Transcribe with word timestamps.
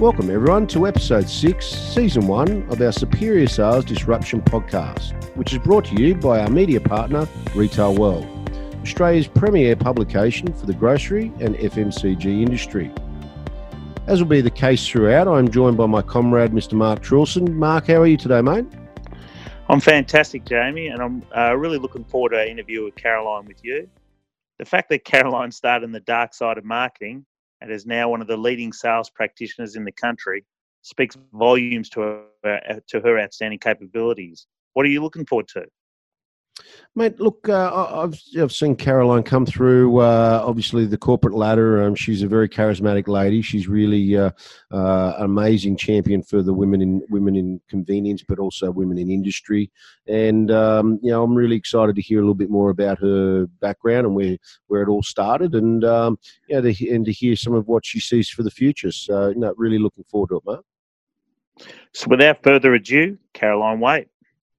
Welcome, 0.00 0.30
everyone, 0.30 0.66
to 0.68 0.86
episode 0.86 1.28
six, 1.28 1.66
season 1.66 2.26
one 2.26 2.62
of 2.70 2.80
our 2.80 2.90
Superior 2.90 3.46
Sales 3.46 3.84
Disruption 3.84 4.40
podcast, 4.40 5.12
which 5.36 5.52
is 5.52 5.58
brought 5.58 5.84
to 5.84 6.02
you 6.02 6.14
by 6.14 6.40
our 6.40 6.48
media 6.48 6.80
partner, 6.80 7.28
Retail 7.54 7.94
World, 7.94 8.24
Australia's 8.80 9.28
premier 9.28 9.76
publication 9.76 10.54
for 10.54 10.64
the 10.64 10.72
grocery 10.72 11.30
and 11.40 11.54
FMCG 11.54 12.24
industry. 12.24 12.90
As 14.06 14.22
will 14.22 14.30
be 14.30 14.40
the 14.40 14.50
case 14.50 14.88
throughout, 14.88 15.28
I'm 15.28 15.50
joined 15.50 15.76
by 15.76 15.84
my 15.84 16.00
comrade, 16.00 16.52
Mr. 16.52 16.72
Mark 16.72 17.02
Trilson. 17.02 17.52
Mark, 17.52 17.88
how 17.88 18.00
are 18.00 18.06
you 18.06 18.16
today, 18.16 18.40
mate? 18.40 18.64
I'm 19.68 19.80
fantastic, 19.80 20.46
Jamie, 20.46 20.86
and 20.86 21.02
I'm 21.02 21.22
uh, 21.36 21.54
really 21.54 21.76
looking 21.76 22.04
forward 22.04 22.30
to 22.30 22.38
our 22.38 22.46
interview 22.46 22.86
with 22.86 22.96
Caroline 22.96 23.44
with 23.44 23.62
you. 23.62 23.86
The 24.58 24.64
fact 24.64 24.88
that 24.88 25.04
Caroline 25.04 25.52
started 25.52 25.84
in 25.84 25.92
the 25.92 26.00
dark 26.00 26.32
side 26.32 26.56
of 26.56 26.64
marketing 26.64 27.26
and 27.60 27.70
is 27.70 27.86
now 27.86 28.08
one 28.08 28.20
of 28.20 28.26
the 28.26 28.36
leading 28.36 28.72
sales 28.72 29.10
practitioners 29.10 29.76
in 29.76 29.84
the 29.84 29.92
country 29.92 30.44
speaks 30.82 31.16
volumes 31.32 31.88
to 31.90 32.00
her, 32.00 32.24
uh, 32.44 32.80
to 32.88 33.00
her 33.00 33.18
outstanding 33.18 33.58
capabilities. 33.58 34.46
What 34.72 34.86
are 34.86 34.88
you 34.88 35.02
looking 35.02 35.26
forward 35.26 35.48
to? 35.48 35.66
Mate, 36.94 37.20
look, 37.20 37.48
uh, 37.48 38.02
I've 38.02 38.20
I've 38.38 38.52
seen 38.52 38.74
Caroline 38.76 39.22
come 39.22 39.46
through. 39.46 39.98
Uh, 39.98 40.42
obviously, 40.44 40.86
the 40.86 40.98
corporate 40.98 41.34
ladder. 41.34 41.82
Um, 41.82 41.94
she's 41.94 42.22
a 42.22 42.28
very 42.28 42.48
charismatic 42.48 43.06
lady. 43.06 43.42
She's 43.42 43.68
really 43.68 44.16
uh, 44.16 44.30
uh, 44.72 45.14
an 45.18 45.24
amazing 45.24 45.76
champion 45.76 46.22
for 46.22 46.42
the 46.42 46.52
women 46.52 46.82
in 46.82 47.02
women 47.08 47.36
in 47.36 47.60
convenience, 47.68 48.24
but 48.26 48.38
also 48.38 48.70
women 48.70 48.98
in 48.98 49.10
industry. 49.10 49.70
And 50.06 50.50
um, 50.50 50.98
you 51.02 51.10
know, 51.10 51.22
I'm 51.22 51.34
really 51.34 51.56
excited 51.56 51.94
to 51.96 52.02
hear 52.02 52.18
a 52.18 52.22
little 52.22 52.34
bit 52.34 52.50
more 52.50 52.70
about 52.70 52.98
her 52.98 53.46
background 53.60 54.06
and 54.06 54.14
where 54.14 54.36
where 54.66 54.82
it 54.82 54.88
all 54.88 55.02
started, 55.02 55.54
and 55.54 55.84
um, 55.84 56.18
yeah, 56.48 56.60
to, 56.60 56.90
and 56.90 57.04
to 57.06 57.12
hear 57.12 57.36
some 57.36 57.54
of 57.54 57.68
what 57.68 57.86
she 57.86 58.00
sees 58.00 58.28
for 58.28 58.42
the 58.42 58.50
future. 58.50 58.92
So, 58.92 59.28
you 59.28 59.38
know, 59.38 59.54
really 59.56 59.78
looking 59.78 60.04
forward 60.04 60.30
to 60.30 60.36
it, 60.36 60.42
mate. 60.46 61.66
So, 61.92 62.08
without 62.08 62.42
further 62.42 62.74
ado, 62.74 63.18
Caroline 63.32 63.80
Waite. 63.80 64.09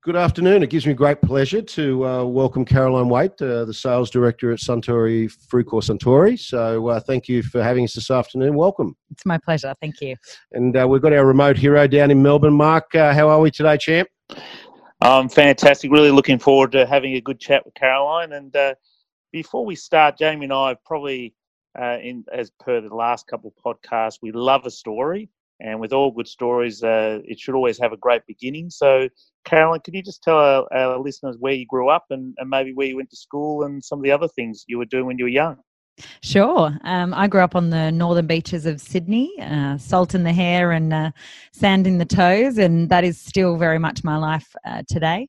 Good 0.04 0.16
afternoon. 0.16 0.64
It 0.64 0.72
gives 0.72 0.88
me 0.88 0.96
great 0.96 1.22
pleasure 1.22 1.62
to 1.62 2.08
uh, 2.08 2.24
welcome 2.24 2.66
Caroline 2.66 3.08
Waite, 3.08 3.40
uh, 3.40 3.66
the 3.66 3.74
sales 3.74 4.10
director 4.10 4.52
at 4.52 4.58
Suntory 4.58 5.32
Frucor 5.32 5.84
Suntory. 5.84 6.40
So, 6.40 6.88
uh, 6.88 7.00
thank 7.00 7.28
you 7.28 7.44
for 7.44 7.62
having 7.62 7.84
us 7.84 7.94
this 7.94 8.10
afternoon. 8.10 8.56
Welcome. 8.56 8.96
It's 9.12 9.28
my 9.28 9.38
pleasure. 9.38 9.76
Thank 9.80 10.02
you. 10.02 10.16
And 10.54 10.76
uh, 10.76 10.88
we've 10.88 11.04
got 11.04 11.14
our 11.14 11.24
remote 11.24 11.56
hero 11.56 11.86
down 11.86 12.10
in 12.10 12.20
Melbourne. 12.20 12.56
Mark, 12.56 12.96
uh, 12.96 13.14
how 13.14 13.30
are 13.30 13.40
we 13.40 13.52
today, 13.52 13.78
champ? 13.78 14.10
I'm 15.02 15.30
fantastic. 15.30 15.92
Really 15.92 16.10
looking 16.10 16.40
forward 16.40 16.72
to 16.72 16.88
having 16.88 17.14
a 17.14 17.22
good 17.22 17.40
chat 17.40 17.64
with 17.64 17.76
Caroline. 17.76 18.34
And 18.34 18.56
uh, 18.56 18.74
before 19.32 19.64
we 19.68 19.76
start, 19.76 20.18
Jamie 20.18 20.46
and 20.46 20.54
I 20.54 20.70
have 20.70 20.84
probably, 20.84 21.36
in 21.80 22.26
as 22.34 22.50
per 22.60 22.82
the 22.82 22.96
last 22.96 23.28
couple 23.28 23.54
of 23.56 23.64
podcasts, 23.64 24.18
we 24.20 24.32
love 24.32 24.66
a 24.66 24.72
story. 24.72 25.30
And 25.64 25.80
with 25.80 25.94
all 25.94 26.12
good 26.12 26.28
stories, 26.28 26.84
uh, 26.84 27.20
it 27.24 27.40
should 27.40 27.54
always 27.54 27.80
have 27.80 27.94
a 27.94 27.98
great 27.98 28.24
beginning. 28.28 28.70
So, 28.70 29.08
Carolyn, 29.46 29.82
could 29.82 29.94
you 29.94 30.02
just 30.02 30.24
tell 30.24 30.38
our, 30.38 30.68
our 30.74 30.98
listeners 30.98 31.38
where 31.40 31.54
you 31.54 31.66
grew 31.68 31.90
up 31.90 32.06
and, 32.10 32.34
and, 32.38 32.50
maybe 32.50 32.74
where 32.74 32.88
you 32.88 32.96
went 32.96 33.12
to 33.12 33.16
school 33.16 33.64
and 33.64 33.84
some 33.84 34.00
of 34.00 34.04
the 34.04 34.12
other 34.12 34.28
things 34.28 34.66
you 34.68 34.78
were 34.78 34.86
doing 34.86 35.06
when 35.06 35.18
you 35.18 35.26
were 35.26 35.30
young? 35.30 35.58
Sure. 36.24 36.76
Um, 36.84 37.14
I 37.14 37.28
grew 37.28 37.42
up 37.42 37.56
on 37.56 37.70
the 37.70 37.92
northern 37.92 38.26
beaches 38.26 38.66
of 38.66 38.82
Sydney, 38.82 39.32
uh, 39.40 39.78
salt 39.78 40.16
in 40.16 40.24
the 40.24 40.34
hair 40.34 40.72
and 40.72 40.94
uh, 40.94 41.12
sand 41.52 41.86
in 41.86 42.00
the 42.00 42.06
toes, 42.06 42.58
and 42.58 42.90
that 42.90 43.04
is 43.04 43.20
still 43.20 43.58
very 43.58 43.78
much 43.78 44.04
my 44.04 44.18
life 44.18 44.56
uh, 44.66 44.82
today. 44.88 45.28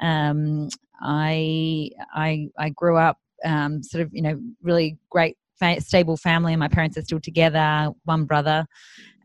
Um, 0.00 0.68
I, 1.02 1.90
I, 2.14 2.48
I 2.58 2.70
grew 2.70 2.96
up 2.96 3.18
um, 3.44 3.82
sort 3.82 4.02
of, 4.02 4.10
you 4.12 4.22
know, 4.22 4.40
really 4.62 4.96
great 5.10 5.36
fa- 5.58 5.80
stable 5.80 6.16
family. 6.16 6.52
And 6.52 6.60
my 6.60 6.68
parents 6.68 6.96
are 6.96 7.02
still 7.02 7.20
together, 7.20 7.90
one 8.04 8.24
brother. 8.24 8.66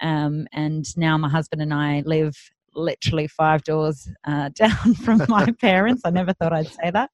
Um, 0.02 0.48
and 0.52 0.86
now 0.98 1.18
my 1.18 1.30
husband 1.30 1.62
and 1.62 1.74
I 1.74 2.04
live 2.06 2.36
literally 2.74 3.28
five 3.28 3.64
doors 3.64 4.10
uh, 4.26 4.50
down 4.56 4.94
from 4.96 5.22
my 5.28 5.52
parents. 5.62 6.04
I 6.06 6.10
never 6.10 6.34
thought 6.34 6.54
I'd 6.54 6.68
say 6.68 6.92
that. 6.92 7.10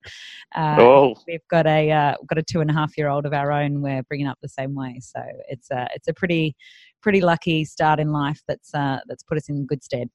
Uh, 0.55 0.75
oh. 0.79 1.15
We've 1.27 1.47
got 1.49 1.65
a 1.67 1.91
uh, 1.91 2.13
we've 2.21 2.27
got 2.27 2.37
a 2.37 2.43
two 2.43 2.61
and 2.61 2.69
a 2.69 2.73
half 2.73 2.97
year 2.97 3.09
old 3.09 3.25
of 3.25 3.33
our 3.33 3.51
own. 3.51 3.81
We're 3.81 4.03
bringing 4.03 4.27
up 4.27 4.37
the 4.41 4.49
same 4.49 4.75
way, 4.75 4.99
so 5.01 5.21
it's 5.49 5.69
a 5.71 5.87
it's 5.95 6.07
a 6.07 6.13
pretty 6.13 6.55
pretty 7.01 7.21
lucky 7.21 7.65
start 7.65 7.99
in 7.99 8.11
life 8.11 8.41
that's 8.47 8.73
uh, 8.73 8.99
that's 9.07 9.23
put 9.23 9.37
us 9.37 9.49
in 9.49 9.65
good 9.65 9.83
stead 9.83 10.09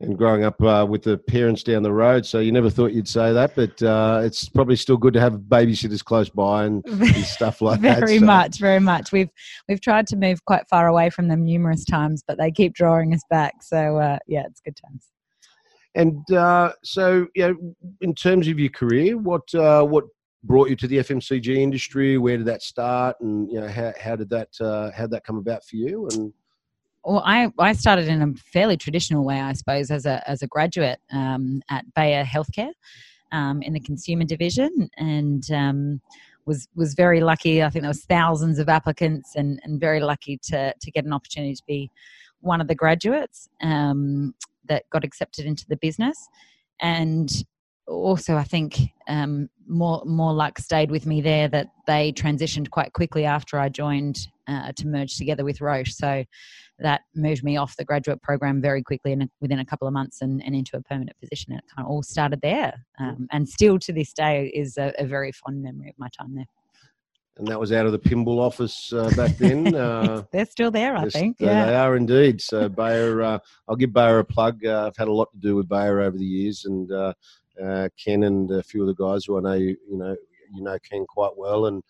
and 0.00 0.18
growing 0.18 0.44
up 0.44 0.60
uh, 0.62 0.86
with 0.88 1.02
the 1.02 1.16
parents 1.16 1.62
down 1.62 1.82
the 1.82 1.92
road. 1.92 2.26
So 2.26 2.40
you 2.40 2.52
never 2.52 2.68
thought 2.68 2.92
you'd 2.92 3.08
say 3.08 3.32
that, 3.32 3.54
but 3.54 3.80
uh, 3.82 4.22
it's 4.24 4.48
probably 4.48 4.76
still 4.76 4.96
good 4.96 5.14
to 5.14 5.20
have 5.20 5.34
babysitters 5.34 6.04
close 6.04 6.28
by 6.28 6.64
and, 6.64 6.84
and 6.86 7.24
stuff 7.24 7.60
like 7.60 7.80
very 7.80 7.94
that. 7.94 8.00
Very 8.00 8.18
so. 8.18 8.24
much, 8.24 8.58
very 8.58 8.80
much. 8.80 9.12
We've 9.12 9.30
we've 9.68 9.80
tried 9.80 10.06
to 10.08 10.16
move 10.16 10.44
quite 10.44 10.68
far 10.68 10.88
away 10.88 11.10
from 11.10 11.28
them 11.28 11.44
numerous 11.44 11.84
times, 11.84 12.22
but 12.26 12.38
they 12.38 12.50
keep 12.50 12.74
drawing 12.74 13.14
us 13.14 13.22
back. 13.30 13.62
So 13.62 13.98
uh, 13.98 14.18
yeah, 14.26 14.44
it's 14.46 14.60
good 14.60 14.76
times. 14.76 15.08
And 15.94 16.28
uh, 16.32 16.72
so, 16.82 17.28
yeah, 17.36 17.52
in 18.00 18.14
terms 18.14 18.48
of 18.48 18.58
your 18.58 18.70
career, 18.70 19.16
what 19.16 19.54
uh, 19.54 19.84
what 19.84 20.04
brought 20.42 20.68
you 20.68 20.76
to 20.76 20.88
the 20.88 20.98
FMCG 20.98 21.56
industry? 21.56 22.18
Where 22.18 22.36
did 22.36 22.46
that 22.46 22.62
start, 22.62 23.16
and 23.20 23.50
you 23.50 23.60
know 23.60 23.68
how, 23.68 23.92
how 24.00 24.16
did 24.16 24.28
that 24.30 24.48
uh, 24.60 24.90
how 24.90 25.04
did 25.04 25.12
that 25.12 25.24
come 25.24 25.38
about 25.38 25.64
for 25.64 25.76
you? 25.76 26.08
And 26.12 26.32
well, 27.04 27.22
I, 27.24 27.52
I 27.58 27.72
started 27.72 28.08
in 28.08 28.22
a 28.22 28.34
fairly 28.34 28.76
traditional 28.76 29.24
way, 29.24 29.40
I 29.40 29.52
suppose, 29.52 29.90
as 29.90 30.06
a, 30.06 30.28
as 30.28 30.42
a 30.42 30.46
graduate 30.46 31.00
um, 31.12 31.62
at 31.70 31.84
Bayer 31.94 32.24
Healthcare 32.24 32.72
um, 33.32 33.62
in 33.62 33.72
the 33.72 33.80
consumer 33.80 34.24
division, 34.24 34.88
and 34.96 35.50
um, 35.50 36.00
was 36.46 36.68
was 36.74 36.94
very 36.94 37.20
lucky. 37.20 37.62
I 37.62 37.70
think 37.70 37.82
there 37.82 37.90
was 37.90 38.04
thousands 38.04 38.58
of 38.58 38.68
applicants, 38.68 39.34
and, 39.36 39.60
and 39.64 39.80
very 39.80 40.00
lucky 40.00 40.38
to 40.44 40.74
to 40.78 40.90
get 40.90 41.04
an 41.04 41.12
opportunity 41.12 41.54
to 41.54 41.62
be 41.66 41.90
one 42.40 42.60
of 42.60 42.68
the 42.68 42.74
graduates 42.74 43.48
um, 43.62 44.34
that 44.68 44.88
got 44.90 45.04
accepted 45.04 45.46
into 45.46 45.66
the 45.68 45.76
business. 45.76 46.28
And 46.80 47.30
also, 47.86 48.36
I 48.36 48.44
think 48.44 48.80
um, 49.08 49.48
more 49.66 50.02
more 50.04 50.32
luck 50.32 50.58
stayed 50.58 50.90
with 50.90 51.06
me 51.06 51.20
there 51.20 51.48
that 51.48 51.68
they 51.86 52.12
transitioned 52.12 52.70
quite 52.70 52.92
quickly 52.92 53.24
after 53.24 53.58
I 53.58 53.68
joined 53.68 54.28
uh, 54.46 54.72
to 54.76 54.86
merge 54.86 55.16
together 55.16 55.44
with 55.44 55.60
Roche. 55.60 55.94
So 55.94 56.24
that 56.78 57.02
moved 57.14 57.44
me 57.44 57.56
off 57.56 57.76
the 57.76 57.84
graduate 57.84 58.20
program 58.22 58.60
very 58.60 58.82
quickly 58.82 59.12
and 59.12 59.28
within 59.40 59.60
a 59.60 59.64
couple 59.64 59.86
of 59.86 59.94
months 59.94 60.22
and, 60.22 60.44
and, 60.44 60.54
into 60.54 60.76
a 60.76 60.82
permanent 60.82 61.16
position. 61.20 61.52
And 61.52 61.60
it 61.60 61.64
kind 61.74 61.86
of 61.86 61.90
all 61.90 62.02
started 62.02 62.40
there. 62.40 62.74
Um, 62.98 63.28
and 63.30 63.48
still 63.48 63.78
to 63.78 63.92
this 63.92 64.12
day 64.12 64.50
is 64.54 64.76
a, 64.76 64.92
a, 64.98 65.06
very 65.06 65.30
fond 65.30 65.62
memory 65.62 65.90
of 65.90 65.94
my 65.98 66.08
time 66.18 66.34
there. 66.34 66.46
And 67.36 67.46
that 67.48 67.58
was 67.58 67.72
out 67.72 67.86
of 67.86 67.92
the 67.92 67.98
Pymble 67.98 68.40
office 68.40 68.92
uh, 68.92 69.10
back 69.16 69.36
then. 69.38 69.74
Uh, 69.74 70.22
they're 70.32 70.46
still 70.46 70.70
there, 70.70 70.96
I 70.96 71.08
think. 71.08 71.36
Yeah. 71.40 71.66
They 71.66 71.74
are 71.74 71.96
indeed. 71.96 72.40
So 72.40 72.68
Bayer, 72.68 73.22
uh, 73.22 73.38
I'll 73.68 73.76
give 73.76 73.92
Bayer 73.92 74.20
a 74.20 74.24
plug. 74.24 74.64
Uh, 74.64 74.86
I've 74.86 74.96
had 74.96 75.08
a 75.08 75.12
lot 75.12 75.30
to 75.32 75.38
do 75.38 75.56
with 75.56 75.68
Bayer 75.68 76.00
over 76.00 76.16
the 76.16 76.24
years, 76.24 76.64
and 76.64 76.90
uh, 77.62 77.64
uh, 77.64 77.88
Ken 78.02 78.24
and 78.24 78.50
a 78.50 78.62
few 78.62 78.82
of 78.82 78.88
the 78.88 78.94
guys 78.94 79.24
who 79.24 79.38
I 79.38 79.40
know, 79.40 79.54
you 79.54 79.78
know, 79.90 80.16
you 80.54 80.62
know 80.62 80.78
Ken 80.88 81.04
quite 81.08 81.36
well, 81.36 81.66
and 81.66 81.82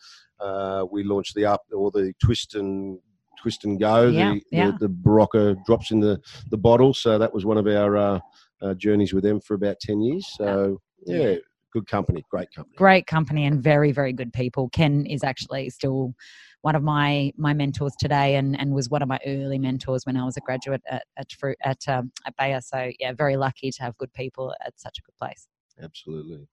we 0.91 1.05
launched 1.05 1.35
the 1.35 1.47
up 1.47 1.63
or 1.73 1.91
the 1.91 2.13
twist 2.21 2.55
and 2.55 2.99
twist 3.45 3.65
and 3.65 3.79
go. 3.79 4.09
Yeah, 4.09 4.33
the, 4.33 4.43
yeah. 4.51 4.71
the, 4.73 4.89
the 4.89 4.89
Berocca 4.89 5.63
drops 5.65 5.91
in 5.91 6.01
the, 6.01 6.21
the 6.51 6.57
bottle. 6.57 6.95
So 6.95 7.19
that 7.19 7.33
was 7.33 7.45
one 7.45 7.59
of 7.59 7.67
our 7.67 7.97
uh, 7.97 8.21
uh, 8.63 8.75
journeys 8.75 9.13
with 9.13 9.22
them 9.22 9.41
for 9.41 9.55
about 9.55 9.78
10 9.81 10.01
years. 10.01 10.27
So, 10.37 10.81
yeah, 11.07 11.37
good 11.72 11.87
company, 11.87 12.25
great 12.31 12.49
company. 12.55 12.77
Great 12.77 13.07
company 13.07 13.45
and 13.45 13.63
very, 13.63 13.93
very 13.93 14.13
good 14.13 14.33
people. 14.33 14.71
Ken 14.71 15.05
is 15.07 15.22
actually 15.22 15.71
still 15.71 16.15
one 16.63 16.75
of 16.75 16.83
my 16.83 17.31
my 17.37 17.53
mentors 17.53 17.93
today 17.99 18.37
and, 18.37 18.59
and 18.59 18.72
was 18.72 18.89
one 18.89 19.03
of 19.03 19.09
my 19.09 19.21
early 19.27 19.59
mentors 19.59 20.07
when 20.07 20.17
I 20.17 20.25
was 20.25 20.39
a 20.39 20.41
graduate 20.41 20.81
at 20.91 21.05
at, 21.19 21.27
at, 21.63 21.89
um, 21.89 22.10
at 22.27 22.34
Bayer. 22.39 22.63
So, 22.63 22.91
yeah, 22.99 23.13
very 23.13 23.37
lucky 23.37 23.71
to 23.71 23.83
have 23.83 23.99
good 23.99 24.13
people 24.15 24.55
at 24.65 24.72
such 24.81 24.99
a 24.99 25.03
good 25.03 25.17
place. 25.19 25.47
Absolutely. 25.82 26.47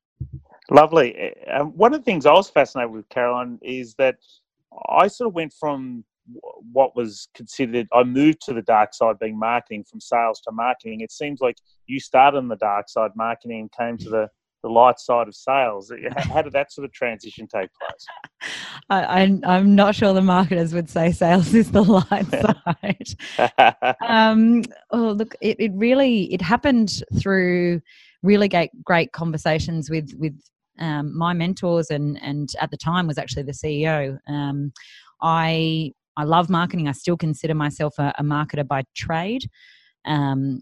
Lovely. 0.70 1.34
Um, 1.48 1.76
one 1.76 1.94
of 1.94 2.02
the 2.02 2.06
things 2.06 2.26
I 2.26 2.34
was 2.34 2.50
fascinated 2.50 2.92
with, 2.92 3.10
Caroline, 3.10 3.60
is 3.62 3.96
that 3.96 4.18
I 4.90 5.08
sort 5.08 5.30
of 5.30 5.34
went 5.34 5.54
from 5.54 6.06
what 6.72 6.96
was 6.96 7.28
considered 7.34 7.88
i 7.94 8.04
moved 8.04 8.42
to 8.42 8.54
the 8.54 8.62
dark 8.62 8.94
side 8.94 9.18
being 9.20 9.38
marketing 9.38 9.84
from 9.84 10.00
sales 10.00 10.40
to 10.40 10.52
marketing 10.52 11.02
it 11.02 11.12
seems 11.12 11.42
like 11.42 11.58
you 11.88 12.00
started 12.00 12.38
on 12.38 12.48
the 12.48 12.56
dark 12.58 12.88
side 12.88 13.12
marketing 13.16 13.62
and 13.62 13.72
came 13.72 13.98
to 13.98 14.10
the 14.10 14.30
the 14.64 14.70
light 14.70 15.00
side 15.00 15.28
of 15.28 15.36
sales 15.36 15.92
how 16.16 16.42
did 16.42 16.54
that 16.54 16.72
sort 16.72 16.86
of 16.86 16.92
transition 16.94 17.48
take 17.48 17.70
place 17.80 18.06
I, 18.92 19.22
am 19.44 19.76
not 19.76 19.96
sure 19.96 20.14
the 20.14 20.22
marketers 20.22 20.74
would 20.74 20.88
say 20.88 21.12
sales 21.12 21.54
is 21.56 21.72
the 21.72 21.82
light 21.82 22.28
side 23.40 23.98
um, 24.08 24.64
oh 24.92 25.12
look 25.12 25.36
it, 25.42 25.60
it 25.60 25.72
really 25.74 26.32
it 26.32 26.44
happened 26.44 27.02
through 27.20 27.82
really 28.24 28.48
great, 28.48 28.72
great 28.84 29.12
conversations 29.12 29.90
with 29.90 30.14
with 30.18 30.40
um, 30.80 31.16
my 31.18 31.34
mentors 31.34 31.90
and 31.90 32.22
and 32.22 32.54
at 32.60 32.72
the 32.72 32.78
time 32.78 33.06
was 33.06 33.18
actually 33.18 33.44
the 33.44 33.52
ceo 33.52 34.18
um, 34.28 34.72
I 35.22 35.92
I 36.18 36.24
love 36.24 36.50
marketing. 36.50 36.88
I 36.88 36.92
still 36.92 37.18
consider 37.18 37.56
myself 37.56 37.98
a, 37.98 38.14
a 38.18 38.24
marketer 38.24 38.68
by 38.68 38.84
trade. 38.96 39.50
Um, 40.06 40.62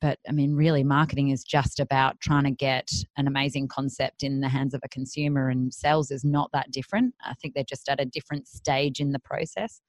but 0.00 0.18
I 0.28 0.32
mean, 0.32 0.54
really, 0.54 0.82
marketing 0.82 1.30
is 1.30 1.44
just 1.44 1.80
about 1.80 2.20
trying 2.20 2.44
to 2.44 2.50
get 2.50 2.90
an 3.16 3.26
amazing 3.26 3.68
concept 3.68 4.22
in 4.22 4.40
the 4.40 4.48
hands 4.48 4.74
of 4.74 4.80
a 4.84 4.88
consumer, 4.88 5.48
and 5.48 5.72
sales 5.72 6.10
is 6.10 6.24
not 6.24 6.50
that 6.52 6.70
different. 6.70 7.14
I 7.24 7.34
think 7.34 7.54
they're 7.54 7.64
just 7.64 7.88
at 7.88 8.00
a 8.00 8.04
different 8.04 8.48
stage 8.48 9.00
in 9.00 9.12
the 9.12 9.18
process. 9.18 9.80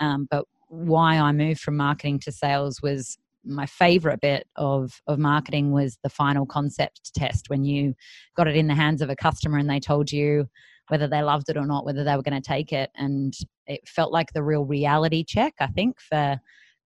Um, 0.00 0.26
but 0.30 0.46
why 0.68 1.18
I 1.18 1.30
moved 1.32 1.60
from 1.60 1.76
marketing 1.76 2.18
to 2.20 2.32
sales 2.32 2.82
was 2.82 3.16
my 3.44 3.66
favorite 3.66 4.20
bit 4.20 4.46
of 4.56 5.00
of 5.06 5.18
marketing 5.18 5.72
was 5.72 5.98
the 6.02 6.08
final 6.08 6.46
concept 6.46 7.14
test 7.14 7.50
when 7.50 7.64
you 7.64 7.94
got 8.36 8.48
it 8.48 8.56
in 8.56 8.66
the 8.66 8.74
hands 8.74 9.02
of 9.02 9.10
a 9.10 9.16
customer 9.16 9.58
and 9.58 9.68
they 9.68 9.80
told 9.80 10.10
you 10.10 10.48
whether 10.88 11.08
they 11.08 11.22
loved 11.22 11.48
it 11.48 11.56
or 11.56 11.66
not 11.66 11.84
whether 11.84 12.04
they 12.04 12.14
were 12.16 12.22
going 12.22 12.40
to 12.40 12.46
take 12.46 12.72
it. 12.72 12.90
And 12.96 13.32
it 13.66 13.88
felt 13.88 14.12
like 14.12 14.32
the 14.32 14.42
real 14.42 14.66
reality 14.66 15.24
check 15.24 15.54
i 15.60 15.66
think 15.66 15.98
for 15.98 16.38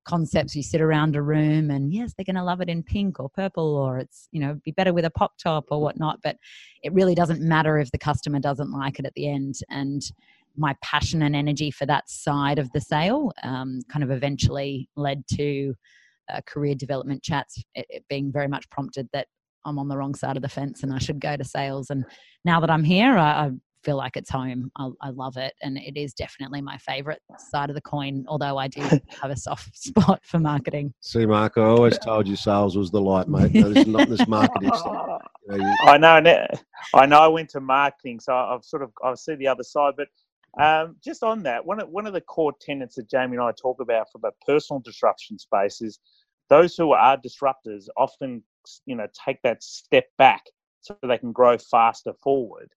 concepts. 0.09 0.57
You 0.57 0.63
sit 0.63 0.81
around 0.81 1.15
a 1.17 1.23
room 1.23 1.71
and 1.71 1.93
yes 1.93 2.15
they're 2.17 2.25
going 2.25 2.37
to 2.37 2.43
love 2.43 2.61
it 2.63 2.71
in 2.71 2.83
pink 2.83 3.21
or 3.21 3.29
purple 3.29 3.77
or 3.77 3.99
it's 3.99 4.29
you 4.33 4.41
know 4.41 4.59
be 4.65 4.73
better 4.73 4.95
with 4.95 5.05
a 5.05 5.11
pop 5.11 5.33
top 5.39 5.67
or 5.71 5.81
whatnot. 5.81 6.21
But 6.23 6.37
it 6.83 6.93
really 6.93 7.15
doesn't 7.15 7.43
matter 7.43 7.79
if 7.79 7.91
the 7.91 7.99
customer 7.99 8.41
doesn't 8.41 8.73
like 8.73 8.99
it 8.99 9.05
at 9.05 9.15
the 9.15 9.29
end. 9.29 9.57
And 9.69 10.03
my 10.57 10.75
passion 10.83 11.23
and 11.23 11.37
energy 11.37 11.71
for 11.71 11.87
that 11.87 12.09
side 12.09 12.59
of 12.59 12.73
the 12.73 12.81
sale 12.81 13.33
um, 13.45 13.81
kind 13.91 14.03
of 14.03 14.11
eventually 14.11 14.89
led 14.97 15.23
to 15.35 15.75
uh, 16.33 16.41
career 16.47 16.75
development 16.75 17.23
chats 17.23 17.63
it, 17.75 17.87
it 17.89 18.05
being 18.09 18.33
very 18.33 18.49
much 18.49 18.69
prompted 18.71 19.09
that 19.13 19.27
I'm 19.65 19.79
on 19.79 19.89
the 19.89 19.97
wrong 19.97 20.15
side 20.15 20.37
of 20.37 20.43
the 20.43 20.49
fence 20.49 20.83
and 20.83 20.93
I 20.93 20.99
should 20.99 21.21
go 21.21 21.37
to 21.37 21.45
sales. 21.45 21.91
And 21.91 22.05
now 22.45 22.61
that 22.61 22.71
I'm 22.71 22.85
here, 22.85 23.19
I, 23.19 23.47
I 23.47 23.51
feel 23.85 23.97
like 23.97 24.17
it's 24.17 24.31
home. 24.31 24.71
I, 24.77 24.91
I, 25.01 25.11
love 25.11 25.37
it, 25.37 25.55
and 25.63 25.79
it 25.79 25.97
is 25.97 26.13
definitely 26.13 26.61
my 26.61 26.77
favourite 26.79 27.21
side 27.39 27.71
of 27.71 27.75
the 27.75 27.81
coin. 27.81 28.25
Although 28.29 28.59
I 28.59 28.69
do 28.69 28.81
have 29.21 29.31
a 29.31 29.37
soft 29.37 29.77
spot 29.83 30.21
for 30.25 30.39
marketing. 30.39 30.93
See, 31.01 31.27
Mark, 31.27 31.55
I 31.57 31.63
always 31.63 31.99
told 32.05 32.27
you 32.27 32.37
sales 32.37 32.77
was 32.77 32.91
the 32.91 33.01
light, 33.01 33.29
mate. 33.29 33.55
No, 33.55 33.73
this 33.73 33.87
is 33.87 33.87
not 33.87 34.09
this 34.09 34.27
marketing 34.27 34.75
stuff. 34.75 35.23
You 35.49 35.59
know, 35.59 35.65
you... 35.65 35.77
I 35.83 35.99
know. 35.99 36.47
I 36.95 37.07
know. 37.07 37.19
I 37.19 37.29
went 37.29 37.51
to 37.51 37.61
marketing, 37.61 38.21
so 38.21 38.35
I've 38.35 38.65
sort 38.65 38.83
of 38.83 38.93
I 39.05 39.15
see 39.15 39.35
the 39.35 39.49
other 39.49 39.63
side. 39.63 39.95
But 39.97 40.09
um, 40.63 40.97
just 41.03 41.23
on 41.23 41.43
that, 41.45 41.65
one 41.65 41.81
of 41.81 41.89
one 41.89 42.07
of 42.07 42.13
the 42.13 42.21
core 42.21 42.53
tenets 42.61 42.97
that 42.97 43.09
Jamie 43.09 43.37
and 43.37 43.45
I 43.45 43.53
talk 43.53 43.81
about 43.81 44.11
from 44.11 44.23
a 44.25 44.33
personal 44.45 44.81
disruption 44.81 45.39
space 45.39 45.81
is 45.81 45.99
those 46.49 46.77
who 46.77 46.93
are 46.93 47.17
disruptors 47.17 47.89
often, 47.97 48.43
you 48.87 48.97
know, 48.97 49.07
take 49.27 49.41
that 49.43 49.63
step 49.63 50.07
back 50.17 50.45
so 50.81 50.97
they 51.03 51.19
can 51.19 51.33
grow 51.33 51.59
faster 51.59 52.13
forward. 52.23 52.71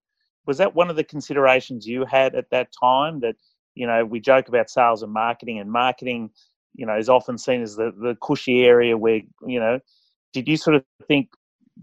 Was 0.48 0.58
that 0.58 0.76
one 0.76 0.90
of 0.90 0.96
the 0.96 1.04
considerations 1.04 1.88
you 1.88 2.06
had 2.06 2.36
at 2.36 2.50
that 2.52 2.70
time 2.80 3.20
that 3.22 3.36
you 3.76 3.88
know 3.88 4.04
we 4.06 4.20
joke 4.20 4.48
about 4.48 4.70
sales 4.70 5.04
and 5.04 5.14
marketing 5.14 5.60
and 5.60 5.72
marketing 5.72 6.30
you 6.76 6.86
know 6.86 6.98
is 6.98 7.10
often 7.10 7.38
seen 7.38 7.62
as 7.62 7.76
the, 7.76 7.92
the 8.02 8.18
cushy 8.22 8.66
area 8.66 8.98
where 8.98 9.22
you 9.46 9.60
know 9.60 9.80
did 10.34 10.48
you 10.48 10.58
sort 10.58 10.76
of 10.76 10.84
think 11.08 11.30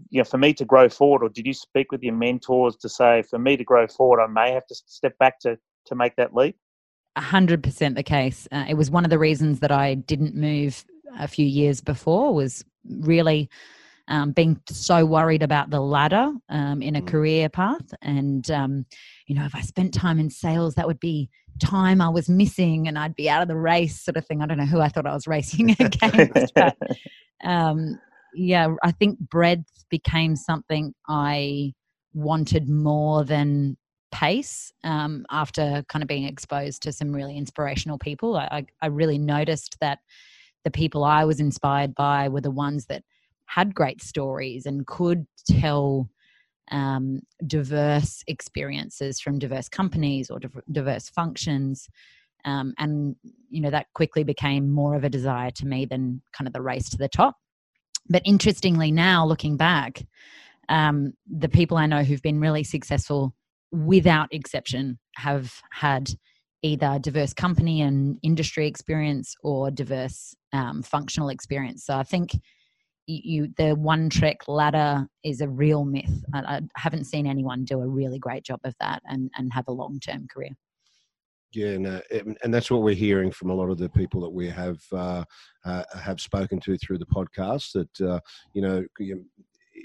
you 0.09 0.19
know 0.19 0.23
for 0.23 0.37
me 0.37 0.53
to 0.53 0.65
grow 0.65 0.87
forward 0.87 1.23
or 1.23 1.29
did 1.29 1.45
you 1.45 1.53
speak 1.53 1.91
with 1.91 2.03
your 2.03 2.13
mentors 2.13 2.75
to 2.75 2.89
say 2.89 3.21
for 3.23 3.39
me 3.39 3.57
to 3.57 3.63
grow 3.63 3.87
forward 3.87 4.21
i 4.21 4.27
may 4.27 4.51
have 4.51 4.65
to 4.67 4.75
step 4.75 5.17
back 5.17 5.39
to 5.39 5.57
to 5.85 5.95
make 5.95 6.15
that 6.15 6.35
leap 6.35 6.55
A 7.15 7.21
100% 7.21 7.95
the 7.95 8.03
case. 8.03 8.47
Uh, 8.51 8.65
it 8.69 8.75
was 8.75 8.91
one 8.91 9.03
of 9.03 9.09
the 9.09 9.19
reasons 9.19 9.59
that 9.59 9.71
i 9.71 9.95
didn't 9.95 10.35
move 10.35 10.85
a 11.17 11.27
few 11.27 11.45
years 11.45 11.81
before 11.81 12.33
was 12.33 12.63
really 12.85 13.49
um, 14.07 14.31
being 14.31 14.59
so 14.67 15.05
worried 15.05 15.43
about 15.43 15.69
the 15.69 15.79
ladder 15.79 16.31
um, 16.49 16.81
in 16.81 16.95
a 16.95 17.01
mm. 17.01 17.07
career 17.07 17.47
path. 17.47 17.93
And, 18.01 18.49
um, 18.49 18.85
you 19.27 19.35
know, 19.35 19.45
if 19.45 19.55
I 19.55 19.61
spent 19.61 19.93
time 19.93 20.19
in 20.19 20.29
sales, 20.29 20.75
that 20.75 20.87
would 20.87 20.99
be 20.99 21.29
time 21.59 22.01
I 22.01 22.09
was 22.09 22.27
missing 22.27 22.87
and 22.87 22.97
I'd 22.97 23.15
be 23.15 23.29
out 23.29 23.41
of 23.41 23.47
the 23.47 23.55
race, 23.55 24.01
sort 24.01 24.17
of 24.17 24.25
thing. 24.25 24.41
I 24.41 24.47
don't 24.47 24.57
know 24.57 24.65
who 24.65 24.81
I 24.81 24.89
thought 24.89 25.05
I 25.05 25.13
was 25.13 25.27
racing 25.27 25.71
against. 25.79 26.53
but, 26.55 26.75
um, 27.43 27.99
yeah, 28.33 28.73
I 28.83 28.91
think 28.91 29.19
breadth 29.19 29.85
became 29.89 30.35
something 30.35 30.93
I 31.07 31.73
wanted 32.13 32.67
more 32.67 33.23
than 33.23 33.77
pace 34.11 34.71
um, 34.83 35.25
after 35.29 35.83
kind 35.87 36.01
of 36.01 36.07
being 36.07 36.25
exposed 36.25 36.81
to 36.83 36.91
some 36.91 37.13
really 37.13 37.37
inspirational 37.37 37.97
people. 37.97 38.35
I, 38.35 38.65
I, 38.81 38.87
really 38.87 39.19
noticed 39.19 39.77
that 39.81 39.99
the 40.63 40.71
people 40.71 41.03
I 41.03 41.25
was 41.25 41.39
inspired 41.39 41.95
by 41.95 42.29
were 42.29 42.41
the 42.41 42.51
ones 42.51 42.85
that 42.87 43.03
had 43.45 43.73
great 43.73 44.01
stories 44.01 44.65
and 44.65 44.85
could 44.85 45.25
tell 45.47 46.09
um, 46.71 47.21
diverse 47.45 48.23
experiences 48.27 49.19
from 49.19 49.39
diverse 49.39 49.69
companies 49.69 50.29
or 50.29 50.39
diverse 50.71 51.09
functions. 51.09 51.87
Um, 52.45 52.73
and, 52.77 53.15
you 53.49 53.61
know, 53.61 53.71
that 53.71 53.87
quickly 53.93 54.23
became 54.23 54.71
more 54.71 54.95
of 54.95 55.03
a 55.03 55.09
desire 55.09 55.51
to 55.51 55.65
me 55.65 55.85
than 55.85 56.21
kind 56.31 56.47
of 56.47 56.53
the 56.53 56.61
race 56.61 56.89
to 56.91 56.97
the 56.97 57.09
top. 57.09 57.35
But 58.07 58.21
interestingly, 58.23 58.91
now 58.91 59.25
looking 59.25 59.57
back, 59.57 60.05
um, 60.69 61.13
the 61.27 61.49
people 61.49 61.77
I 61.77 61.85
know 61.85 62.03
who've 62.03 62.21
been 62.21 62.39
really 62.39 62.63
successful 62.63 63.33
without 63.71 64.29
exception 64.31 64.99
have 65.15 65.61
had 65.71 66.11
either 66.61 66.99
diverse 66.99 67.33
company 67.33 67.81
and 67.81 68.17
industry 68.21 68.67
experience 68.67 69.35
or 69.43 69.71
diverse 69.71 70.35
um, 70.53 70.83
functional 70.83 71.29
experience. 71.29 71.85
So 71.85 71.95
I 71.95 72.03
think 72.03 72.31
you 73.07 73.47
the 73.57 73.73
one 73.73 74.09
trick 74.09 74.47
ladder 74.47 75.07
is 75.23 75.41
a 75.41 75.47
real 75.47 75.83
myth. 75.83 76.23
I, 76.33 76.39
I, 76.39 76.61
haven't 76.75 77.05
seen 77.05 77.25
anyone 77.25 77.65
do 77.65 77.81
a 77.81 77.87
really 77.87 78.19
great 78.19 78.43
job 78.43 78.59
of 78.63 78.75
that 78.79 79.01
and 79.05 79.31
and 79.37 79.51
have 79.53 79.67
a 79.67 79.71
long 79.71 79.99
term 79.99 80.27
career. 80.31 80.51
Yeah, 81.51 81.69
and, 81.69 81.87
uh, 81.87 82.01
and 82.43 82.53
that's 82.53 82.69
what 82.69 82.83
we're 82.83 82.93
hearing 82.93 83.31
from 83.31 83.49
a 83.49 83.55
lot 83.55 83.71
of 83.71 83.79
the 83.79 83.89
people 83.89 84.21
that 84.21 84.29
we 84.29 84.47
have 84.49 84.79
uh, 84.91 85.23
uh, 85.65 85.83
have 85.99 86.21
spoken 86.21 86.59
to 86.59 86.77
through 86.77 86.99
the 86.99 87.07
podcast. 87.07 87.71
That 87.73 88.07
uh, 88.07 88.19
you 88.53 88.61
know, 88.61 88.85